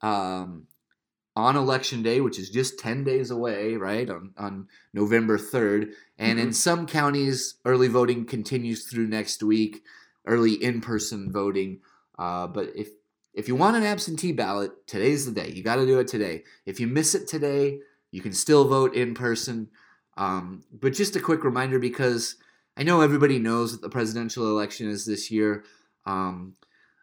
um, 0.00 0.66
on 1.34 1.56
election 1.56 2.02
day, 2.02 2.22
which 2.22 2.38
is 2.38 2.48
just 2.48 2.78
10 2.78 3.04
days 3.04 3.30
away, 3.30 3.74
right, 3.74 4.08
on, 4.08 4.32
on 4.38 4.68
November 4.94 5.36
3rd. 5.36 5.92
And 6.18 6.38
mm-hmm. 6.38 6.48
in 6.48 6.52
some 6.54 6.86
counties, 6.86 7.56
early 7.66 7.88
voting 7.88 8.24
continues 8.24 8.86
through 8.86 9.08
next 9.08 9.42
week, 9.42 9.82
early 10.24 10.54
in 10.54 10.80
person 10.80 11.30
voting. 11.30 11.80
Uh, 12.18 12.46
but 12.46 12.70
if 12.74 12.88
if 13.34 13.48
you 13.48 13.54
want 13.54 13.76
an 13.76 13.82
absentee 13.82 14.32
ballot, 14.32 14.86
today's 14.86 15.26
the 15.26 15.32
day. 15.32 15.50
You 15.50 15.62
got 15.62 15.76
to 15.76 15.86
do 15.86 15.98
it 15.98 16.08
today. 16.08 16.44
If 16.64 16.80
you 16.80 16.86
miss 16.86 17.14
it 17.14 17.28
today, 17.28 17.80
you 18.10 18.22
can 18.22 18.32
still 18.32 18.66
vote 18.66 18.94
in 18.94 19.12
person. 19.12 19.68
Um, 20.16 20.64
but 20.72 20.94
just 20.94 21.16
a 21.16 21.20
quick 21.20 21.44
reminder 21.44 21.78
because 21.78 22.36
I 22.78 22.82
know 22.82 23.02
everybody 23.02 23.38
knows 23.38 23.72
that 23.72 23.82
the 23.82 23.90
presidential 23.90 24.46
election 24.46 24.88
is 24.88 25.04
this 25.04 25.30
year, 25.30 25.64
um, 26.06 26.54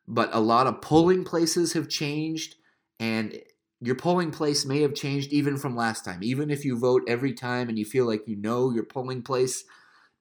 but 0.08 0.30
a 0.34 0.40
lot 0.40 0.66
of 0.66 0.82
polling 0.82 1.24
places 1.24 1.74
have 1.74 1.88
changed, 1.88 2.56
and 3.00 3.40
your 3.80 3.96
polling 3.96 4.32
place 4.32 4.66
may 4.66 4.82
have 4.82 4.96
changed 4.96 5.32
even 5.32 5.58
from 5.58 5.76
last 5.76 6.04
time. 6.04 6.24
Even 6.24 6.50
if 6.50 6.66
you 6.66 6.78
vote 6.78 7.04
every 7.08 7.34
time 7.34 7.70
and 7.70 7.78
you 7.78 7.86
feel 7.86 8.06
like 8.06 8.28
you 8.28 8.36
know 8.36 8.72
your 8.72 8.86
polling 8.86 9.22
place, 9.22 9.66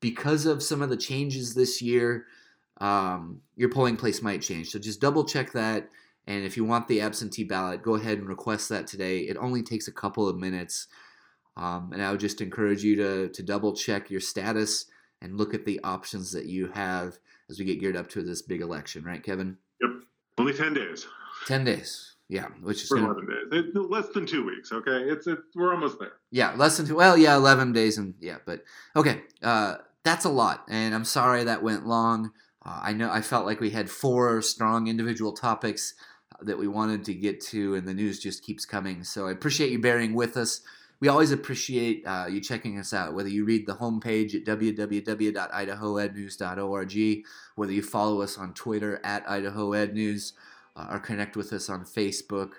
because 0.01 0.47
of 0.47 0.63
some 0.63 0.83
of 0.83 0.91
the 0.91 0.97
changes 0.97 1.55
this 1.55 1.81
year, 1.81 2.27
um, 2.79 3.41
your 3.57 3.69
polling 3.69 3.97
place 3.97 4.23
might 4.23 4.43
change. 4.43 4.71
So 4.71 4.79
just 4.79 5.01
double 5.01 5.25
check 5.25 5.53
that. 5.53 5.89
And 6.27 6.45
if 6.45 6.57
you 6.57 6.65
want 6.65 6.89
the 6.89 7.01
absentee 7.01 7.45
ballot, 7.45 7.83
go 7.83 7.95
ahead 7.95 8.19
and 8.19 8.29
request 8.29 8.69
that 8.69 8.87
today. 8.87 9.21
It 9.21 9.37
only 9.37 9.63
takes 9.63 9.89
a 9.89 9.93
couple 9.93 10.29
of 10.29 10.37
minutes. 10.37 10.87
Um, 11.57 11.91
and 11.93 12.03
I 12.03 12.11
would 12.11 12.21
just 12.21 12.41
encourage 12.41 12.83
you 12.83 12.97
to, 12.97 13.29
to 13.29 13.43
double 13.43 13.75
check 13.75 14.11
your 14.11 14.21
status 14.21 14.87
and 15.21 15.37
look 15.37 15.55
at 15.55 15.65
the 15.65 15.81
options 15.85 16.33
that 16.33 16.47
you 16.47 16.69
have 16.69 17.19
as 17.51 17.59
we 17.59 17.65
get 17.65 17.81
geared 17.81 17.97
up 17.97 18.09
to 18.11 18.23
this 18.23 18.43
big 18.43 18.63
election, 18.63 19.05
right, 19.05 19.23
Kevin? 19.23 19.59
Yep. 19.81 19.91
Only 20.39 20.55
10 20.55 20.75
days. 20.75 21.07
10 21.47 21.65
days. 21.65 22.15
Yeah, 22.29 22.47
which 22.63 22.83
is 22.83 22.89
gonna, 22.89 23.05
11 23.05 23.27
days. 23.27 23.65
It, 23.75 23.91
less 23.91 24.09
than 24.09 24.25
two 24.25 24.47
weeks. 24.47 24.73
Okay, 24.73 25.03
it's 25.03 25.27
it, 25.27 25.39
we're 25.55 25.75
almost 25.75 25.99
there. 25.99 26.13
Yeah, 26.31 26.55
less 26.57 26.79
than 26.79 26.87
two. 26.87 26.97
Well, 26.97 27.19
yeah, 27.19 27.37
11 27.37 27.75
days 27.75 27.99
and 27.99 28.15
yeah, 28.21 28.39
but 28.47 28.63
okay, 28.97 29.21
uh, 29.43 29.77
that's 30.03 30.25
a 30.25 30.31
lot, 30.31 30.65
and 30.71 30.95
I'm 30.95 31.05
sorry 31.05 31.45
that 31.45 31.63
went 31.63 31.87
long. 31.87 32.33
Uh, 32.65 32.81
I 32.83 32.93
know 32.93 33.11
I 33.11 33.21
felt 33.21 33.47
like 33.47 33.59
we 33.61 33.71
had 33.71 33.91
four 33.91 34.41
strong 34.43 34.87
individual 34.87 35.33
topics 35.33 35.95
that 36.41 36.59
we 36.59 36.69
wanted 36.69 37.05
to 37.05 37.15
get 37.15 37.41
to, 37.41 37.75
and 37.75 37.87
the 37.87 37.95
news 37.95 38.21
just 38.21 38.45
keeps 38.45 38.65
coming. 38.65 39.05
So 39.05 39.27
I 39.27 39.33
appreciate 39.33 39.71
you 39.71 39.81
bearing 39.81 40.15
with 40.15 40.37
us. 40.37 40.61
We 41.01 41.09
always 41.09 41.33
appreciate 41.33 42.05
uh, 42.07 42.27
you 42.31 42.41
checking 42.41 42.79
us 42.79 42.93
out, 42.93 43.15
whether 43.15 43.29
you 43.29 43.45
read 43.45 43.67
the 43.67 43.75
homepage 43.75 44.37
at 44.37 44.45
www.idahoednews.org, 44.45 47.25
whether 47.57 47.73
you 47.73 47.83
follow 47.83 48.23
us 48.23 48.39
on 48.39 48.55
Twitter 48.55 49.01
at 49.03 49.27
IdahoEdNews, 49.27 50.35
uh, 50.77 50.87
or 50.91 51.01
connect 51.01 51.37
with 51.37 51.53
us 51.53 51.69
on 51.69 51.85
Facebook, 51.85 52.53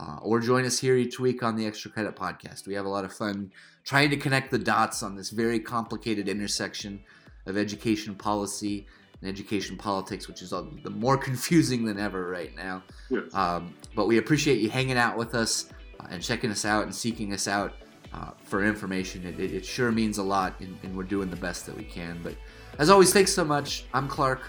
uh, 0.00 0.18
or 0.22 0.38
join 0.38 0.64
us 0.64 0.78
here 0.78 0.94
each 0.94 1.18
week 1.18 1.42
on 1.42 1.56
the 1.56 1.66
Extra 1.66 1.90
Credit 1.90 2.14
Podcast. 2.14 2.68
We 2.68 2.74
have 2.74 2.86
a 2.86 2.90
lot 2.90 3.04
of 3.04 3.12
fun 3.12 3.50
trying 3.82 4.10
to 4.10 4.16
connect 4.16 4.52
the 4.52 4.60
dots 4.60 5.02
on 5.02 5.16
this 5.16 5.30
very 5.30 5.58
complicated 5.58 6.28
intersection 6.28 7.00
of 7.46 7.56
education 7.56 8.14
policy 8.14 8.86
and 9.20 9.28
education 9.28 9.76
politics, 9.76 10.28
which 10.28 10.42
is 10.42 10.52
all 10.52 10.68
the 10.82 10.90
more 10.90 11.16
confusing 11.16 11.84
than 11.84 11.98
ever 11.98 12.28
right 12.28 12.54
now. 12.56 12.82
Yes. 13.10 13.34
Um, 13.34 13.74
but 13.94 14.06
we 14.06 14.18
appreciate 14.18 14.60
you 14.60 14.70
hanging 14.70 14.96
out 14.96 15.16
with 15.16 15.34
us 15.34 15.70
uh, 16.00 16.06
and 16.10 16.22
checking 16.22 16.50
us 16.50 16.64
out 16.64 16.84
and 16.84 16.94
seeking 16.94 17.32
us 17.32 17.48
out 17.48 17.72
uh, 18.12 18.30
for 18.44 18.64
information. 18.64 19.26
It, 19.26 19.38
it, 19.38 19.52
it, 19.52 19.66
sure 19.66 19.92
means 19.92 20.18
a 20.18 20.22
lot, 20.22 20.58
and, 20.60 20.78
and, 20.82 20.96
we're 20.96 21.02
doing 21.02 21.28
the 21.28 21.36
best 21.36 21.66
that 21.66 21.76
we 21.76 21.84
can. 21.84 22.20
But 22.22 22.36
as 22.78 22.88
always, 22.88 23.12
thanks 23.12 23.32
so 23.32 23.44
much. 23.44 23.84
I'm 23.92 24.08
Clark. 24.08 24.42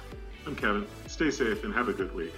I'm 0.46 0.56
Kevin. 0.56 0.88
Stay 1.08 1.30
safe 1.30 1.64
and 1.64 1.74
have 1.74 1.90
a 1.90 1.94
good 1.94 2.14
week. 2.16 2.34